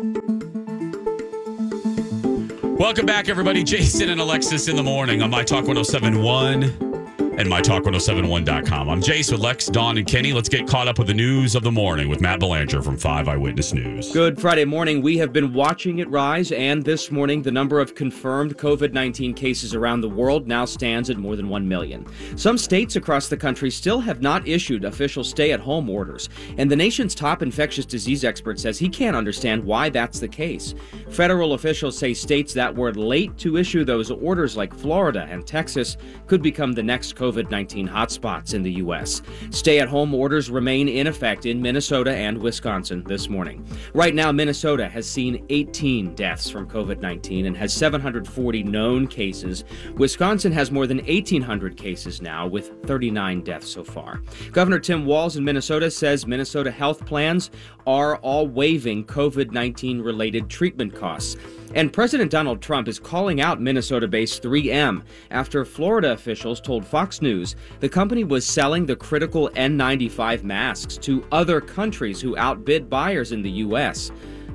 Welcome 2.76 3.06
back, 3.06 3.28
everybody. 3.28 3.62
Jason 3.62 4.08
and 4.10 4.20
Alexis 4.20 4.66
in 4.66 4.74
the 4.74 4.82
morning 4.82 5.22
on 5.22 5.30
My 5.30 5.44
Talk 5.44 5.64
1071 5.68 6.93
and 7.36 7.48
MyTalk1071.com. 7.48 8.88
I'm 8.88 9.00
Jace 9.00 9.32
with 9.32 9.40
Lex, 9.40 9.66
Dawn, 9.66 9.98
and 9.98 10.06
Kenny. 10.06 10.32
Let's 10.32 10.48
get 10.48 10.68
caught 10.68 10.86
up 10.86 10.98
with 10.98 11.08
the 11.08 11.14
news 11.14 11.56
of 11.56 11.64
the 11.64 11.72
morning 11.72 12.08
with 12.08 12.20
Matt 12.20 12.38
Belanger 12.38 12.80
from 12.80 12.96
5 12.96 13.28
Eyewitness 13.28 13.74
News. 13.74 14.12
Good 14.12 14.40
Friday 14.40 14.64
morning. 14.64 15.02
We 15.02 15.18
have 15.18 15.32
been 15.32 15.52
watching 15.52 15.98
it 15.98 16.08
rise, 16.08 16.52
and 16.52 16.85
this 16.85 17.10
morning, 17.10 17.42
the 17.42 17.50
number 17.50 17.80
of 17.80 17.96
confirmed 17.96 18.56
COVID 18.56 18.92
19 18.92 19.35
cases 19.35 19.74
around 19.74 20.00
the 20.00 20.08
world 20.08 20.46
now 20.46 20.64
stands 20.64 21.10
at 21.10 21.16
more 21.16 21.35
than 21.35 21.48
1 21.48 21.66
million. 21.66 22.06
Some 22.37 22.56
states 22.56 22.94
across 22.94 23.26
the 23.28 23.37
country 23.37 23.70
still 23.70 23.98
have 23.98 24.22
not 24.22 24.46
issued 24.46 24.85
official 24.85 25.24
stay 25.24 25.50
at 25.50 25.58
home 25.58 25.90
orders, 25.90 26.28
and 26.56 26.70
the 26.70 26.76
nation's 26.76 27.16
top 27.16 27.42
infectious 27.42 27.85
disease 27.85 28.24
expert 28.24 28.60
says 28.60 28.78
he 28.78 28.88
can't 28.88 29.16
understand 29.16 29.64
why 29.64 29.88
that's 29.88 30.20
the 30.20 30.28
case. 30.28 30.74
Federal 31.10 31.54
officials 31.54 31.98
say 31.98 32.14
states 32.14 32.54
that 32.54 32.72
were 32.72 32.94
late 32.94 33.37
to 33.38 33.56
issue 33.56 33.85
those 33.85 34.12
orders, 34.12 34.56
like 34.56 34.72
Florida 34.72 35.26
and 35.28 35.44
Texas, 35.44 35.96
could 36.28 36.40
become 36.40 36.72
the 36.72 36.82
next 36.82 37.16
COVID 37.16 37.23
19 37.33 37.88
hotspots 37.88 38.54
in 38.54 38.62
the 38.62 38.72
U.S. 38.72 39.22
Stay 39.50 39.81
at 39.81 39.88
home 39.88 40.14
orders 40.14 40.50
remain 40.50 40.88
in 40.88 41.06
effect 41.06 41.46
in 41.46 41.60
Minnesota 41.60 42.14
and 42.14 42.38
Wisconsin 42.38 43.02
this 43.04 43.29
morning. 43.29 43.66
Right 43.94 44.14
now, 44.14 44.31
Minnesota 44.33 44.88
has 44.88 45.08
seen 45.08 45.44
18 45.48 46.14
deaths 46.14 46.50
from 46.50 46.68
COVID 46.68 47.00
19 47.00 47.46
and 47.46 47.56
has 47.56 47.72
740 47.72 48.62
known 48.64 49.06
cases. 49.06 49.64
Wisconsin 49.96 50.52
has 50.52 50.70
more 50.70 50.87
than 50.87 50.98
1,800 50.98 51.77
cases 51.77 52.20
now, 52.20 52.46
with 52.46 52.72
39 52.85 53.42
deaths 53.42 53.70
so 53.70 53.85
far. 53.85 54.20
Governor 54.52 54.79
Tim 54.79 55.06
Walz 55.06 55.37
in 55.37 55.44
Minnesota 55.44 55.90
says 55.90 56.27
Minnesota 56.27 56.70
health 56.70 57.04
plans 57.06 57.50
are 57.87 58.16
all 58.16 58.46
waiving 58.46 59.04
COVID 59.04 59.52
19 59.52 60.00
related 60.00 60.48
treatment 60.48 60.94
costs. 60.94 61.37
And 61.74 61.92
President 61.92 62.30
Donald 62.30 62.62
Trump 62.62 62.87
is 62.87 62.98
calling 62.98 63.40
out 63.40 63.60
Minnesota 63.60 64.06
based 64.06 64.42
3M 64.42 65.02
after 65.30 65.64
Florida 65.64 66.12
officials 66.12 66.60
told 66.60 66.87
Fox 66.87 67.20
News 67.20 67.56
the 67.80 67.88
company 67.88 68.22
was 68.22 68.46
selling 68.46 68.87
the 68.87 68.94
critical 68.94 69.50
N95 69.50 70.44
masks 70.44 70.96
to 70.98 71.26
other 71.32 71.60
countries 71.60 72.20
who 72.20 72.37
outbid 72.37 72.88
buyers 72.88 73.32
in 73.32 73.42
the 73.42 73.50
U.S. 73.50 74.12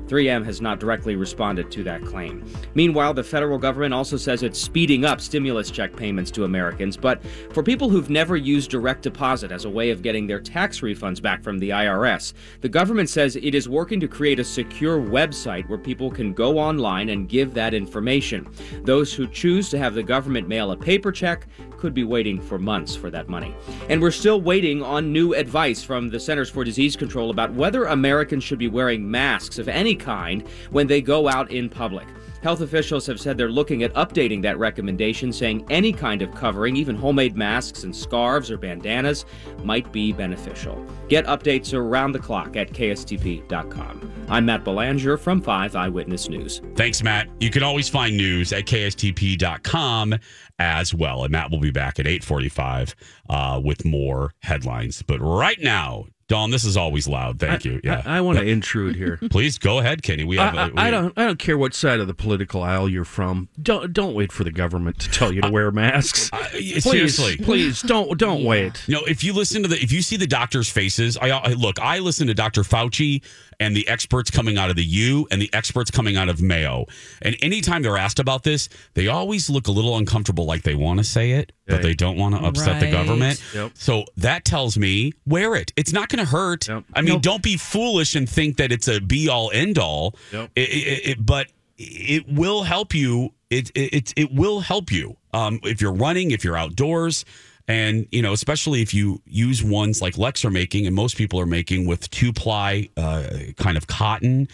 3M 0.09 0.43
has 0.43 0.59
not 0.59 0.79
directly 0.79 1.15
responded 1.15 1.69
to 1.71 1.83
that 1.83 2.03
claim. 2.03 2.43
Meanwhile, 2.73 3.13
the 3.13 3.23
federal 3.23 3.59
government 3.59 3.93
also 3.93 4.17
says 4.17 4.43
it's 4.43 4.59
speeding 4.59 5.05
up 5.05 5.21
stimulus 5.21 5.69
check 5.69 5.95
payments 5.95 6.31
to 6.31 6.45
Americans, 6.45 6.97
but 6.97 7.23
for 7.53 7.61
people 7.61 7.89
who've 7.89 8.09
never 8.09 8.35
used 8.35 8.71
direct 8.71 9.03
deposit 9.03 9.51
as 9.51 9.65
a 9.65 9.69
way 9.69 9.91
of 9.91 10.01
getting 10.01 10.25
their 10.25 10.41
tax 10.41 10.81
refunds 10.81 11.21
back 11.21 11.43
from 11.43 11.59
the 11.59 11.69
IRS, 11.69 12.33
the 12.61 12.69
government 12.69 13.09
says 13.09 13.35
it 13.35 13.53
is 13.53 13.69
working 13.69 13.99
to 13.99 14.07
create 14.07 14.39
a 14.39 14.43
secure 14.43 14.99
website 14.99 15.69
where 15.69 15.77
people 15.77 16.09
can 16.09 16.33
go 16.33 16.57
online 16.57 17.09
and 17.09 17.29
give 17.29 17.53
that 17.53 17.73
information. 17.73 18.47
Those 18.83 19.13
who 19.13 19.27
choose 19.27 19.69
to 19.69 19.77
have 19.77 19.93
the 19.93 20.03
government 20.03 20.47
mail 20.47 20.71
a 20.71 20.77
paper 20.77 21.11
check 21.11 21.47
could 21.77 21.93
be 21.93 22.03
waiting 22.03 22.41
for 22.41 22.57
months 22.57 22.95
for 22.95 23.09
that 23.09 23.29
money. 23.29 23.55
And 23.89 24.01
we're 24.01 24.11
still 24.11 24.41
waiting 24.41 24.83
on 24.83 25.13
new 25.13 25.33
advice 25.33 25.83
from 25.83 26.09
the 26.09 26.19
Centers 26.19 26.49
for 26.49 26.63
Disease 26.63 26.95
Control 26.95 27.29
about 27.29 27.53
whether 27.53 27.85
Americans 27.85 28.43
should 28.43 28.59
be 28.59 28.67
wearing 28.67 29.09
masks 29.09 29.59
of 29.59 29.69
any 29.69 29.95
kind 29.99 30.47
when 30.71 30.87
they 30.87 31.01
go 31.01 31.29
out 31.29 31.51
in 31.51 31.69
public. 31.69 32.07
Health 32.41 32.61
officials 32.61 33.05
have 33.05 33.19
said 33.19 33.37
they're 33.37 33.49
looking 33.49 33.83
at 33.83 33.93
updating 33.95 34.41
that 34.43 34.57
recommendation, 34.57 35.33
saying 35.33 35.65
any 35.69 35.91
kind 35.91 36.21
of 36.21 36.33
covering, 36.33 36.77
even 36.77 36.95
homemade 36.95 37.35
masks 37.35 37.83
and 37.83 37.93
scarves 37.93 38.49
or 38.49 38.57
bandanas, 38.57 39.25
might 39.63 39.91
be 39.91 40.13
beneficial. 40.13 40.81
Get 41.09 41.25
updates 41.25 41.73
around 41.73 42.13
the 42.13 42.19
clock 42.19 42.55
at 42.55 42.71
KSTP.com. 42.71 44.25
I'm 44.29 44.45
Matt 44.45 44.63
Belanger 44.63 45.17
from 45.17 45.41
5 45.41 45.75
Eyewitness 45.75 46.29
News. 46.29 46.61
Thanks, 46.75 47.03
Matt. 47.03 47.27
You 47.41 47.49
can 47.49 47.63
always 47.63 47.89
find 47.89 48.15
news 48.15 48.53
at 48.53 48.65
KSTP.com 48.65 50.15
as 50.59 50.93
well. 50.93 51.23
And 51.23 51.31
Matt 51.31 51.51
will 51.51 51.59
be 51.59 51.71
back 51.71 51.99
at 51.99 52.07
845 52.07 52.95
uh, 53.29 53.61
with 53.63 53.83
more 53.83 54.33
headlines. 54.43 55.01
But 55.01 55.19
right 55.19 55.59
now, 55.59 56.05
Dawn, 56.29 56.51
this 56.51 56.63
is 56.63 56.77
always 56.77 57.07
loud. 57.07 57.39
Thank 57.39 57.65
you. 57.65 57.81
Yeah. 57.83 58.01
I, 58.05 58.17
I 58.17 58.21
want 58.21 58.37
to 58.37 58.45
intrude 58.45 58.95
here. 58.95 59.17
Please 59.31 59.57
go 59.57 59.79
ahead, 59.79 60.03
Kenny. 60.03 60.23
We 60.23 60.37
have. 60.37 60.55
I, 60.55 60.67
a- 60.67 60.71
I 60.75 60.85
we- 60.85 60.91
don't. 60.91 61.13
I 61.17 61.25
don't 61.25 61.39
care 61.39 61.57
what 61.57 61.73
side 61.73 61.99
of 61.99 62.07
the 62.07 62.13
political 62.13 62.61
aisle 62.63 62.87
you're 62.87 63.03
from. 63.03 63.49
Don't 63.61 63.91
don't 63.91 64.13
wait 64.13 64.31
for 64.31 64.43
the 64.43 64.51
government 64.51 64.99
to 64.99 65.09
tell 65.09 65.33
you 65.33 65.41
to 65.41 65.49
wear 65.49 65.71
masks. 65.71 66.29
please, 66.51 66.83
seriously. 66.83 67.37
please 67.37 67.81
don't 67.81 68.17
don't 68.17 68.43
wait. 68.45 68.81
No, 68.87 69.01
if 69.05 69.23
you 69.23 69.33
listen 69.33 69.63
to 69.63 69.67
the, 69.67 69.75
if 69.81 69.91
you 69.91 70.01
see 70.03 70.17
the 70.17 70.27
doctors' 70.27 70.69
faces, 70.69 71.17
I, 71.17 71.29
I 71.29 71.47
look. 71.53 71.79
I 71.79 71.99
listen 71.99 72.27
to 72.27 72.33
Dr. 72.35 72.61
Fauci 72.61 73.23
and 73.59 73.75
the 73.75 73.87
experts 73.87 74.31
coming 74.31 74.57
out 74.57 74.69
of 74.69 74.75
the 74.75 74.83
U 74.85 75.27
and 75.31 75.41
the 75.41 75.49
experts 75.53 75.91
coming 75.91 76.15
out 76.17 76.29
of 76.29 76.41
Mayo, 76.41 76.85
and 77.21 77.35
anytime 77.41 77.81
they're 77.81 77.97
asked 77.97 78.19
about 78.19 78.43
this, 78.43 78.69
they 78.93 79.07
always 79.07 79.49
look 79.49 79.67
a 79.67 79.71
little 79.71 79.97
uncomfortable, 79.97 80.45
like 80.45 80.63
they 80.63 80.75
want 80.75 80.99
to 80.99 81.03
say 81.03 81.31
it, 81.31 81.51
but 81.67 81.81
they 81.81 81.93
don't 81.93 82.17
want 82.17 82.35
to 82.35 82.41
upset 82.41 82.79
the 82.79 82.91
government. 82.91 83.43
Yep. 83.53 83.71
So 83.75 84.05
that 84.17 84.45
tells 84.45 84.77
me 84.77 85.13
wear 85.25 85.55
it. 85.55 85.71
It's 85.75 85.93
not 85.93 86.09
going 86.09 86.23
to 86.25 86.29
hurt. 86.31 86.67
I 86.93 87.01
mean, 87.01 87.19
don't 87.21 87.43
be 87.43 87.57
foolish 87.57 88.15
and 88.15 88.29
think 88.29 88.57
that 88.57 88.71
it's 88.71 88.87
a 88.87 88.99
be 88.99 89.27
all 89.29 89.51
end 89.53 89.77
all. 89.77 90.15
Yep. 90.31 90.51
It, 90.55 90.61
it, 90.69 91.09
it- 91.09 91.25
but 91.25 91.47
it 91.77 92.27
will 92.27 92.63
help 92.63 92.93
you. 92.93 93.33
It 93.49 93.71
it 93.73 93.93
it, 93.93 94.13
it 94.17 94.33
will 94.33 94.59
help 94.59 94.91
you 94.91 95.15
um, 95.33 95.59
if 95.63 95.81
you're 95.81 95.93
running, 95.93 96.31
if 96.31 96.43
you're 96.43 96.57
outdoors, 96.57 97.23
and 97.69 98.07
you 98.11 98.21
know, 98.21 98.33
especially 98.33 98.81
if 98.81 98.93
you 98.93 99.21
use 99.25 99.63
ones 99.63 100.01
like 100.01 100.17
Lex 100.17 100.43
are 100.43 100.49
making, 100.49 100.85
and 100.87 100.95
most 100.95 101.15
people 101.15 101.39
are 101.39 101.45
making 101.45 101.85
with 101.87 102.09
two 102.09 102.33
ply 102.33 102.89
uh, 102.97 103.23
kind 103.57 103.77
of 103.77 103.87
cotton. 103.87 104.49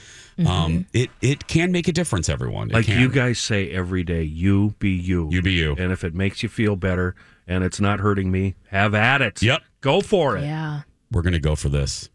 Um, 0.45 0.85
it 0.93 1.09
it 1.21 1.47
can 1.47 1.71
make 1.71 1.87
a 1.87 1.93
difference. 1.93 2.27
Everyone, 2.29 2.69
It 2.69 2.73
Like 2.73 2.85
can. 2.87 2.99
you 2.99 3.09
guys 3.09 3.39
say 3.39 3.71
every 3.71 4.03
day, 4.03 4.23
you 4.23 4.75
be 4.79 4.91
you. 4.91 5.29
You 5.31 5.41
be 5.41 5.53
you. 5.53 5.75
And 5.79 5.91
if 5.93 6.03
it 6.03 6.13
makes 6.13 6.43
you 6.43 6.49
feel 6.49 6.75
better 6.75 7.15
and 7.47 7.63
it's 7.63 7.79
not 7.79 7.99
hurting 8.01 8.29
me, 8.31 8.55
have 8.69 8.93
at 8.93 9.21
it. 9.21 9.41
Yep. 9.41 9.61
Go 9.79 10.01
for 10.01 10.35
it. 10.37 10.43
Yeah. 10.43 10.81
We're 11.11 11.21
gonna 11.21 11.39
go 11.39 11.55
for 11.55 11.69
this. 11.69 12.09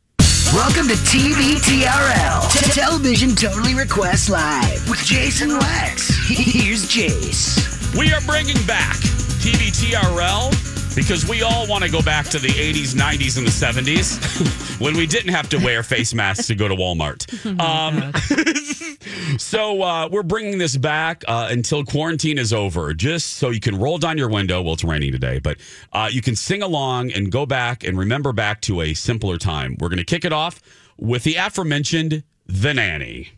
Welcome 0.53 0.87
to 0.89 0.95
TVTRL, 0.95 2.53
T- 2.53 2.71
Television 2.79 3.35
Totally 3.35 3.75
Request 3.75 4.29
Live 4.31 4.89
with 4.91 5.03
Jason 5.05 5.51
Lex. 5.59 6.11
Here's 6.29 6.85
Jace. 6.87 7.97
We 7.99 8.13
are 8.13 8.21
bringing 8.23 8.61
back 8.67 8.97
TV 9.41 9.71
TRL 9.71 10.70
because 10.95 11.29
we 11.29 11.43
all 11.43 11.67
want 11.67 11.85
to 11.85 11.91
go 11.91 12.03
back 12.03 12.27
to 12.27 12.39
the 12.39 12.49
80s, 12.49 12.95
90s, 12.95 13.39
and 13.39 13.47
the 13.47 13.51
70s 13.51 14.81
when 14.81 14.97
we 14.97 15.07
didn't 15.07 15.33
have 15.33 15.49
to 15.51 15.59
wear 15.59 15.83
face 15.83 16.13
masks 16.15 16.47
to 16.49 16.55
go 16.55 16.69
to 16.69 16.75
Walmart. 16.75 17.27
Um, 17.61 18.13
so 19.39 19.83
uh, 19.83 20.09
we're 20.11 20.23
bringing 20.23 20.59
this 20.59 20.77
back 20.77 21.25
uh, 21.29 21.49
until 21.51 21.85
quarantine 21.85 22.39
is 22.39 22.53
over, 22.53 22.95
just 22.95 23.35
so 23.35 23.51
you 23.51 23.61
can 23.61 23.79
roll 23.79 23.99
down 23.99 24.17
your 24.19 24.29
window. 24.29 24.63
Well, 24.63 24.75
it's 24.75 24.85
raining 24.85 25.13
today, 25.13 25.41
but 25.41 25.59
uh, 25.93 26.09
you 26.11 26.23
can 26.23 26.37
sing 26.37 26.63
along 26.63 27.13
and 27.13 27.31
go 27.31 27.45
back 27.45 27.85
and 27.85 27.99
remember 27.99 28.33
back 28.33 28.61
to 28.63 28.81
a 28.81 28.95
simpler 28.95 29.37
time. 29.37 29.77
We're 29.79 29.89
going 29.89 29.99
to 29.99 30.05
kick 30.05 30.25
it 30.25 30.33
off 30.33 30.61
with 30.97 31.25
the 31.25 31.37
aforementioned 31.37 32.23
The 32.47 32.73
Nanny. 32.73 33.33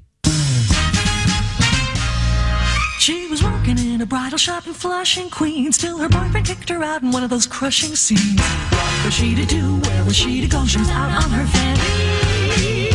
Was 3.33 3.43
working 3.43 3.79
in 3.79 4.03
a 4.03 4.05
bridal 4.05 4.37
shop 4.37 4.67
in 4.67 4.75
Flushing, 4.75 5.31
Queens, 5.31 5.79
till 5.79 5.97
her 5.97 6.09
boyfriend 6.09 6.45
kicked 6.45 6.69
her 6.69 6.85
out 6.85 7.01
in 7.01 7.11
one 7.13 7.25
of 7.25 7.31
those 7.31 7.47
crushing 7.47 7.97
scenes. 7.97 8.39
What 8.69 9.07
was 9.07 9.15
she 9.15 9.35
to 9.35 9.47
do? 9.47 9.77
Where 9.89 10.05
was 10.05 10.15
she 10.15 10.43
to 10.43 10.47
go? 10.47 10.67
She 10.67 10.77
was 10.77 10.91
out 10.91 11.09
on 11.25 11.31
her 11.31 11.47
fanny. 11.47 12.91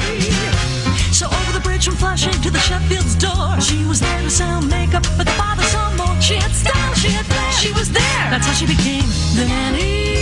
So 1.12 1.26
over 1.26 1.52
the 1.58 1.60
bridge 1.64 1.86
from 1.86 1.96
Flushing 1.96 2.40
to 2.44 2.52
the 2.52 2.60
Sheffield's 2.60 3.16
door, 3.16 3.60
she 3.60 3.84
was 3.86 4.00
there 4.00 4.22
to 4.22 4.30
sell 4.30 4.62
makeup, 4.62 5.02
but 5.18 5.26
the 5.26 5.34
father 5.42 5.64
saw 5.64 5.90
more. 5.96 6.22
She 6.22 6.36
had 6.36 6.52
style, 6.52 6.94
she 6.94 7.10
had 7.10 7.26
flair, 7.26 7.52
she 7.54 7.72
was 7.74 7.92
there. 7.92 8.30
That's 8.30 8.46
how 8.46 8.54
she 8.54 8.68
became 8.68 9.10
the 9.34 9.46
nanny. 9.48 10.14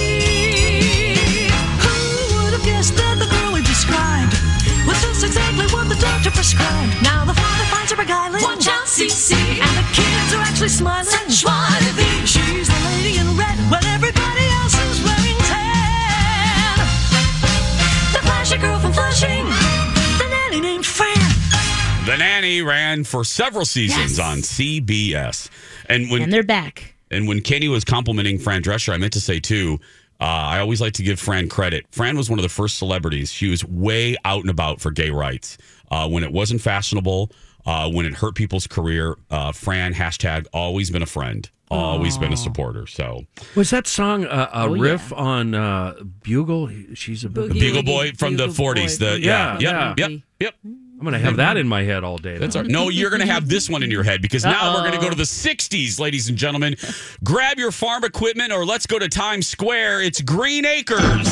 Who 1.84 2.36
would 2.40 2.54
have 2.54 2.64
guessed 2.64 2.96
that 2.96 3.20
the 3.20 3.28
girl 3.28 3.52
we 3.52 3.64
described 3.64 4.55
was 4.88 5.02
just 5.02 5.24
exactly 5.24 5.66
what 5.74 5.90
the 5.90 5.96
doctor 5.96 6.32
prescribed? 6.32 7.02
Now 7.02 7.26
the 7.26 7.34
father 7.34 7.66
finds 7.66 7.92
her 7.92 7.98
beguiling. 7.98 8.42
Watch 8.42 8.68
out, 8.68 8.86
CC. 8.86 9.34
And 9.36 9.74
the 9.78 9.86
kids 9.94 10.34
are 10.34 10.42
actually 10.42 10.70
smiling. 10.70 11.06
Joie 11.30 11.80
de. 11.98 12.26
She's 12.26 12.68
the 12.68 12.80
lady 12.90 13.18
in 13.18 13.28
red 13.38 13.58
when 13.72 13.84
everybody 13.86 14.46
else 14.62 14.76
is 14.90 15.02
wearing 15.04 15.38
tan. 15.50 16.78
The 18.14 18.22
flashy 18.26 18.58
girl 18.58 18.80
from 18.80 18.94
Flushing. 18.94 19.46
The 20.18 20.28
nanny 20.30 20.62
named 20.62 20.86
Fran. 20.86 21.16
The 22.06 22.18
Nanny 22.18 22.62
ran 22.62 23.04
for 23.04 23.24
several 23.24 23.66
seasons 23.66 24.20
on 24.20 24.40
CBS. 24.40 25.50
And 25.90 26.12
when 26.12 26.22
And 26.22 26.32
they're 26.34 26.44
back. 26.44 26.94
And 27.12 27.28
when 27.28 27.42
Kenny 27.42 27.68
was 27.68 27.84
complimenting 27.84 28.40
Fran 28.40 28.62
Drescher, 28.62 28.94
I 28.94 28.98
meant 28.98 29.14
to 29.14 29.22
say 29.22 29.40
too, 29.40 29.80
uh, 30.22 30.24
I 30.24 30.60
always 30.60 30.80
like 30.82 30.94
to 30.94 31.04
give 31.04 31.20
Fran 31.20 31.50
credit. 31.50 31.86
Fran 31.92 32.16
was 32.18 32.30
one 32.30 32.40
of 32.40 32.44
the 32.44 32.50
first 32.50 32.78
celebrities. 32.78 33.32
She 33.32 33.50
was 33.50 33.64
way 33.66 34.16
out 34.24 34.42
and 34.42 34.50
about 34.50 34.80
for 34.82 34.92
gay 34.92 35.10
rights. 35.10 35.58
Uh, 35.92 36.08
when 36.10 36.24
it 36.24 36.32
wasn't 36.32 36.62
fashionable, 36.62 37.32
uh, 37.66 37.90
when 37.90 38.06
it 38.06 38.14
hurt 38.14 38.36
people's 38.36 38.66
career, 38.68 39.16
uh, 39.30 39.52
Fran, 39.52 39.94
hashtag, 39.94 40.46
always 40.54 40.90
been 40.90 41.02
a 41.04 41.06
friend, 41.08 41.50
always 41.70 42.18
been 42.18 42.32
a 42.34 42.38
supporter. 42.38 42.88
So, 42.88 43.26
Was 43.56 43.70
that 43.72 43.88
song 43.88 44.26
uh, 44.26 44.50
a 44.54 44.64
Oh, 44.64 44.68
riff 44.76 45.12
on 45.14 45.54
uh, 45.54 45.96
Bugle? 46.24 46.70
She's 46.94 47.24
a 47.26 47.30
Boogie 47.30 47.60
Bugle 47.60 47.84
Boy 47.84 48.12
from 48.18 48.38
the 48.38 48.48
40s. 48.48 49.00
The, 49.00 49.20
yeah, 49.20 49.58
yep, 49.60 49.98
yep, 50.00 50.22
yep. 50.40 50.56
I'm 50.98 51.02
going 51.02 51.14
to 51.14 51.20
have 51.20 51.36
that 51.38 51.58
in 51.58 51.68
my 51.68 51.84
head 51.84 52.06
all 52.06 52.18
day. 52.18 52.38
That's 52.38 52.56
now. 52.56 52.62
right. 52.62 52.70
No, 52.70 52.88
you're 52.88 53.10
going 53.10 53.22
to 53.22 53.28
have 53.28 53.50
this 53.50 53.70
one 53.70 53.84
in 53.84 53.92
your 53.92 54.04
head 54.04 54.22
because 54.22 54.46
now 54.46 54.74
we're 54.74 54.80
going 54.80 54.94
to 54.94 55.00
go 55.00 55.10
to 55.10 55.16
the 55.16 55.24
60s, 55.24 56.00
ladies 56.00 56.30
and 56.30 56.38
gentlemen. 56.38 56.78
Grab 57.22 57.60
your 57.60 57.72
farm 57.72 58.06
equipment 58.06 58.54
or 58.54 58.66
let's 58.66 58.86
go 58.86 58.98
to 58.98 59.10
Times 59.10 59.46
Square. 59.46 60.04
It's 60.04 60.22
Green 60.22 60.66
Acres. 60.66 61.28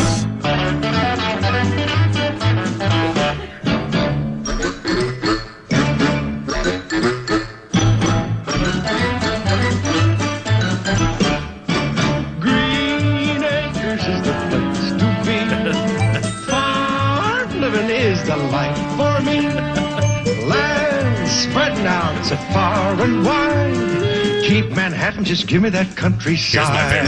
Keep 25.03 25.09
Manhattan, 25.09 25.25
just 25.25 25.47
give 25.47 25.61
me 25.61 25.69
that 25.69 25.95
countryside. 25.97 27.05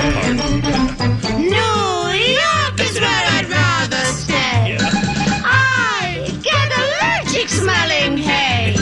New 1.40 1.56
York 1.56 2.80
is 2.80 3.00
where 3.00 3.26
I'd 3.36 3.48
rather 3.48 4.04
stay. 4.12 4.78
I 5.46 6.28
get 6.44 6.68
allergic 6.82 7.48
smelling 7.48 8.18
hay. 8.18 8.76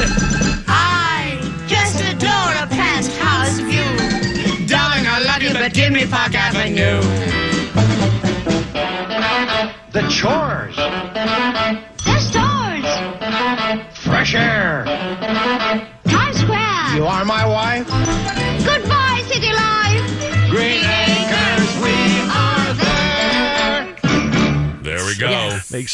I 0.68 1.38
just 1.68 2.02
adore 2.02 2.56
a 2.58 2.68
past 2.68 3.12
house 3.18 3.60
view. 3.60 4.68
Darling, 4.68 5.06
I 5.08 5.22
love 5.26 5.44
you, 5.44 5.54
but 5.54 5.74
give 5.74 5.94
me 5.94 6.08
Park 6.08 6.34
Avenue. 6.34 7.53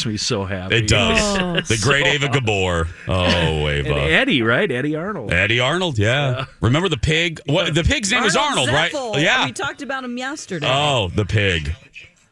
Makes 0.00 0.06
me 0.06 0.16
so 0.16 0.44
happy. 0.46 0.76
It 0.76 0.88
does. 0.88 1.18
Oh, 1.20 1.60
the 1.60 1.78
great 1.82 2.06
Eva 2.06 2.28
Gabor. 2.30 2.88
Oh, 3.08 3.68
Eva. 3.68 3.88
And 3.90 4.12
Eddie, 4.12 4.40
right? 4.40 4.70
Eddie 4.70 4.96
Arnold. 4.96 5.30
Eddie 5.30 5.60
Arnold, 5.60 5.98
yeah. 5.98 6.46
Remember 6.62 6.88
the 6.88 6.96
pig? 6.96 7.40
What 7.44 7.74
the 7.74 7.82
pig's 7.82 8.10
name 8.10 8.22
was 8.22 8.34
Arnold, 8.36 8.68
right? 8.68 8.92
Yeah. 9.20 9.44
We 9.44 9.52
talked 9.52 9.82
about 9.82 10.04
him 10.04 10.16
yesterday. 10.16 10.66
Oh, 10.70 11.10
the 11.14 11.26
pig. 11.26 11.74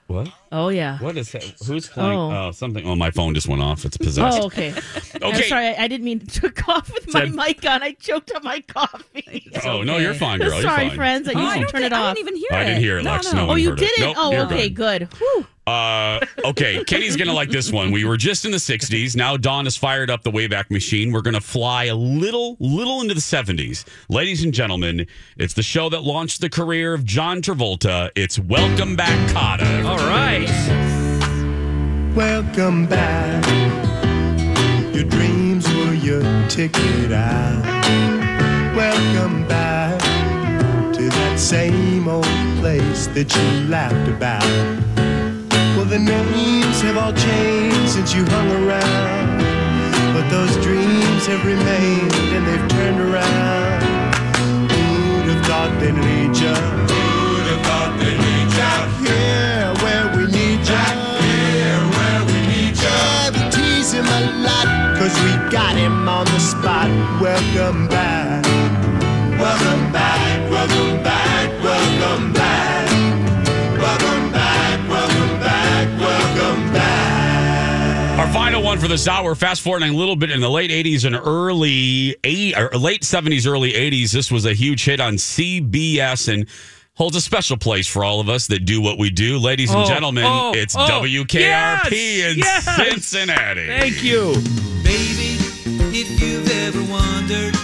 What? 0.06 0.30
Oh 0.50 0.68
yeah. 0.70 0.98
What 0.98 1.16
is 1.18 1.30
that? 1.32 1.44
Who's 1.66 1.88
playing? 1.88 2.18
Oh. 2.18 2.48
Oh, 2.48 2.50
something. 2.52 2.86
Oh, 2.86 2.96
my 2.96 3.10
phone 3.10 3.34
just 3.34 3.48
went 3.48 3.60
off. 3.60 3.84
It's 3.84 3.98
possessed. 3.98 4.38
Oh, 4.40 4.46
okay. 4.46 4.72
I'm 5.16 5.22
Okay. 5.34 5.42
sorry, 5.48 5.66
I, 5.68 5.84
I 5.84 5.88
didn't 5.88 6.04
mean 6.06 6.20
to 6.20 6.50
cough 6.50 6.90
with 6.92 7.12
my 7.12 7.26
Said- 7.26 7.34
mic 7.34 7.66
on. 7.66 7.82
I 7.82 7.92
choked 7.92 8.32
on 8.34 8.42
my 8.44 8.60
coffee. 8.62 9.52
Oh, 9.64 9.82
no, 9.82 9.98
you're 9.98 10.14
fine, 10.14 10.38
girl. 10.38 10.52
You're 10.52 10.62
sorry, 10.62 10.88
fine. 10.88 10.96
friends. 10.96 11.28
I 11.28 11.32
Oh. 11.34 11.40
usually 11.40 11.50
I 11.50 11.60
don't 11.60 11.70
turn 11.70 11.80
it 11.82 11.84
think- 11.90 11.94
I 11.94 12.00
off. 12.02 12.14
didn't 12.16 12.28
even 12.28 12.36
hear 12.38 12.48
I 12.52 12.64
didn't 12.64 12.80
hear 12.80 12.98
it, 12.98 13.04
Lex. 13.04 13.32
No 13.32 13.42
oh, 13.42 13.46
one 13.48 13.60
you 13.60 13.70
heard 13.70 13.82
it. 13.82 13.88
didn't? 13.88 14.00
Nope, 14.06 14.16
oh, 14.18 14.30
you're 14.32 14.46
okay, 14.46 14.68
good. 14.70 15.08
Whew. 15.18 15.46
Uh, 15.66 16.20
okay, 16.46 16.82
Kenny's 16.84 17.14
gonna 17.14 17.34
like 17.34 17.50
this 17.50 17.70
one. 17.70 17.90
We 17.90 18.06
were 18.06 18.16
just 18.16 18.46
in 18.46 18.50
the 18.52 18.56
'60s. 18.56 19.14
Now 19.14 19.36
Dawn 19.36 19.66
has 19.66 19.76
fired 19.76 20.08
up 20.08 20.22
the 20.22 20.30
Wayback 20.30 20.70
Machine. 20.70 21.12
We're 21.12 21.20
gonna 21.20 21.42
fly 21.42 21.84
a 21.84 21.94
little, 21.94 22.56
little 22.58 23.02
into 23.02 23.12
the 23.12 23.20
'70s, 23.20 23.84
ladies 24.08 24.42
and 24.44 24.54
gentlemen. 24.54 25.06
It's 25.36 25.52
the 25.52 25.62
show 25.62 25.90
that 25.90 26.04
launched 26.04 26.40
the 26.40 26.48
career 26.48 26.94
of 26.94 27.04
John 27.04 27.42
Travolta. 27.42 28.10
It's 28.16 28.38
Welcome 28.38 28.96
Back, 28.96 29.18
Kotter. 29.34 29.84
All 29.84 29.98
right. 30.08 30.37
Welcome 32.14 32.86
back. 32.86 33.44
Your 34.94 35.04
dreams 35.04 35.66
were 35.74 35.94
your 35.94 36.22
ticket 36.48 37.12
out. 37.12 37.62
Welcome 38.76 39.46
back 39.48 40.00
to 40.94 41.08
that 41.08 41.38
same 41.38 42.08
old 42.08 42.24
place 42.60 43.06
that 43.08 43.34
you 43.34 43.68
laughed 43.68 44.08
about. 44.08 44.42
Well, 45.76 45.86
the 45.86 45.98
names 45.98 46.80
have 46.82 46.96
all 46.96 47.12
changed 47.12 47.90
since 47.90 48.14
you 48.14 48.24
hung 48.26 48.50
around. 48.62 49.38
But 50.14 50.28
those 50.30 50.54
dreams 50.64 51.26
have 51.26 51.44
remained 51.44 52.14
and 52.34 52.46
they've 52.46 52.68
turned 52.68 53.00
around. 53.00 53.82
Who'd 54.70 55.34
have 55.34 55.46
thought 55.46 55.80
they'd 55.80 55.94
lead 55.94 56.36
you? 56.36 56.54
Who'd 56.54 57.46
have 57.52 57.62
thought 57.66 57.98
they'd 58.00 58.18
lead 58.18 58.50
you? 58.58 59.08
Here 59.08 59.67
lot, 64.20 64.98
cause 64.98 65.14
we 65.22 65.30
got 65.50 65.76
him 65.76 66.08
on 66.08 66.24
the 66.26 66.38
spot. 66.38 66.88
Welcome 67.20 67.88
back. 67.88 68.44
Welcome 69.38 69.92
back, 69.92 70.50
welcome 70.50 71.02
back, 71.02 71.62
welcome 71.62 72.32
back. 72.32 72.90
Welcome 73.78 74.32
back, 74.32 74.88
welcome 74.88 75.40
back, 75.40 76.00
welcome 76.00 76.72
back. 76.72 78.18
Our 78.18 78.32
final 78.32 78.62
one 78.62 78.78
for 78.78 78.88
this 78.88 79.06
hour. 79.06 79.34
Fast 79.36 79.62
forwarding 79.62 79.94
a 79.94 79.96
little 79.96 80.16
bit 80.16 80.30
in 80.30 80.40
the 80.40 80.50
late 80.50 80.70
'80s 80.70 81.04
and 81.04 81.14
early 81.14 82.16
eight, 82.24 82.56
late 82.74 83.02
'70s, 83.02 83.46
early 83.46 83.72
'80s. 83.72 84.10
This 84.10 84.32
was 84.32 84.44
a 84.44 84.54
huge 84.54 84.84
hit 84.84 84.98
on 85.00 85.14
CBS 85.14 86.32
and 86.32 86.48
holds 86.98 87.16
a 87.16 87.20
special 87.20 87.56
place 87.56 87.86
for 87.86 88.04
all 88.04 88.18
of 88.20 88.28
us 88.28 88.48
that 88.48 88.64
do 88.64 88.80
what 88.80 88.98
we 88.98 89.08
do, 89.08 89.38
ladies 89.38 89.70
and 89.70 89.82
Oh, 89.82 89.86
gentlemen. 89.86 90.24
oh, 90.26 90.52
it's 90.54 90.74
oh, 90.76 90.80
WKRP 90.80 91.92
yes, 91.92 92.32
in 92.32 92.38
yes. 92.38 92.76
Cincinnati. 92.76 93.66
Thank 93.68 94.02
you. 94.02 94.34
Baby, 94.82 95.38
if 95.94 96.20
you've 96.20 96.50
ever 96.66 96.82
wondered, 96.90 97.54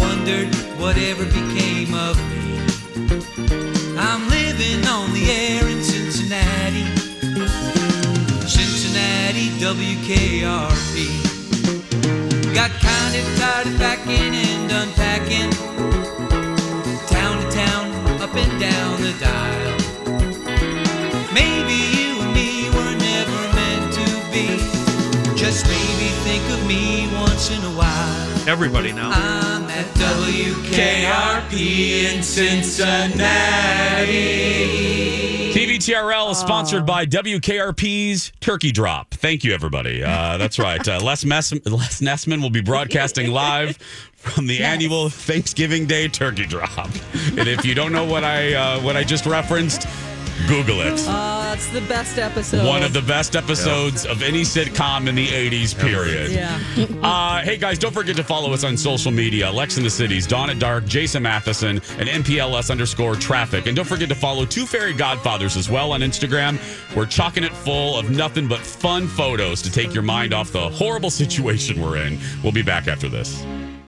wondered 0.00 0.48
whatever 0.80 1.24
became 1.26 1.94
of 1.94 2.16
me, 2.30 2.58
I'm 3.98 4.28
living 4.30 4.86
on 4.88 5.12
the 5.12 5.30
air 5.30 5.68
in 5.68 5.82
Cincinnati, 5.82 6.86
Cincinnati, 8.48 9.50
WKRP. 9.60 10.94
Got 12.54 12.70
kind 12.80 13.14
of 13.14 13.38
tired 13.38 13.66
of 13.66 13.76
packing 13.78 14.34
and 14.34 14.72
unpacking, 14.72 15.50
down 19.24 19.48
the 20.04 20.04
dial. 20.04 21.32
Maybe 21.32 21.76
you 21.96 22.10
and 22.22 22.32
me 22.34 22.68
were 22.70 22.94
never 22.96 23.40
meant 23.54 23.92
to 23.98 24.06
be. 24.32 24.46
Just 25.36 25.64
maybe 25.66 26.08
think 26.28 26.44
of 26.52 26.60
me 26.66 27.08
once 27.20 27.50
in 27.50 27.62
a 27.64 27.74
while. 27.76 28.48
Everybody 28.48 28.92
now. 28.92 29.10
I'm 29.10 29.64
at 29.70 29.86
WKRP 29.94 31.54
in 32.14 32.22
Cincinnati. 34.14 35.52
TVTRL 35.54 36.30
is 36.32 36.38
sponsored 36.38 36.84
by 36.84 37.06
WKRP's 37.06 38.32
Turkey 38.40 38.72
Drop. 38.72 39.14
Thank 39.14 39.44
you, 39.44 39.52
everybody. 39.54 40.02
Uh, 40.02 40.36
that's 40.36 40.58
right. 40.58 40.86
Uh, 40.86 41.00
Les, 41.00 41.24
Mess- 41.24 41.52
Les 41.52 42.00
Nessman 42.00 42.42
will 42.42 42.50
be 42.50 42.60
broadcasting 42.60 43.30
live 43.32 43.78
from 44.24 44.46
the 44.46 44.62
annual 44.62 45.08
Thanksgiving 45.08 45.86
Day 45.86 46.08
Turkey 46.08 46.46
Drop. 46.46 46.88
And 47.36 47.48
if 47.48 47.64
you 47.64 47.74
don't 47.74 47.92
know 47.92 48.04
what 48.04 48.24
I 48.24 48.54
uh, 48.54 48.80
what 48.80 48.96
I 48.96 49.04
just 49.04 49.26
referenced, 49.26 49.86
Google 50.48 50.80
it. 50.82 51.02
Uh, 51.06 51.42
that's 51.44 51.68
the 51.68 51.80
best 51.82 52.18
episode. 52.18 52.66
One 52.66 52.82
of 52.82 52.92
the 52.92 53.00
best 53.02 53.34
episodes 53.36 54.04
of 54.04 54.22
any 54.22 54.42
sitcom 54.42 55.08
in 55.08 55.14
the 55.14 55.26
80s, 55.28 55.78
period. 55.78 56.32
Yeah. 56.32 56.60
Uh, 57.04 57.42
hey, 57.42 57.58
guys, 57.58 57.78
don't 57.78 57.92
forget 57.92 58.16
to 58.16 58.24
follow 58.24 58.52
us 58.54 58.64
on 58.64 58.78
social 58.78 59.10
media 59.12 59.50
Lex 59.50 59.76
in 59.76 59.84
the 59.84 59.90
Cities, 59.90 60.26
Dawn 60.26 60.48
at 60.48 60.58
Dark, 60.58 60.86
Jason 60.86 61.22
Matheson, 61.22 61.82
and 61.98 62.08
MPLS 62.08 62.70
underscore 62.70 63.14
traffic. 63.14 63.66
And 63.66 63.76
don't 63.76 63.84
forget 63.84 64.08
to 64.08 64.14
follow 64.14 64.46
Two 64.46 64.64
Fairy 64.64 64.94
Godfathers 64.94 65.56
as 65.58 65.68
well 65.68 65.92
on 65.92 66.00
Instagram. 66.00 66.58
We're 66.96 67.04
chalking 67.04 67.44
it 67.44 67.52
full 67.52 67.98
of 67.98 68.10
nothing 68.10 68.48
but 68.48 68.60
fun 68.60 69.06
photos 69.06 69.60
to 69.62 69.70
take 69.70 69.92
your 69.92 70.02
mind 70.02 70.32
off 70.32 70.50
the 70.50 70.70
horrible 70.70 71.10
situation 71.22 71.80
we're 71.80 71.98
in. 71.98 72.18
We'll 72.42 72.52
be 72.52 72.62
back 72.62 72.88
after 72.88 73.08
this. 73.10 73.44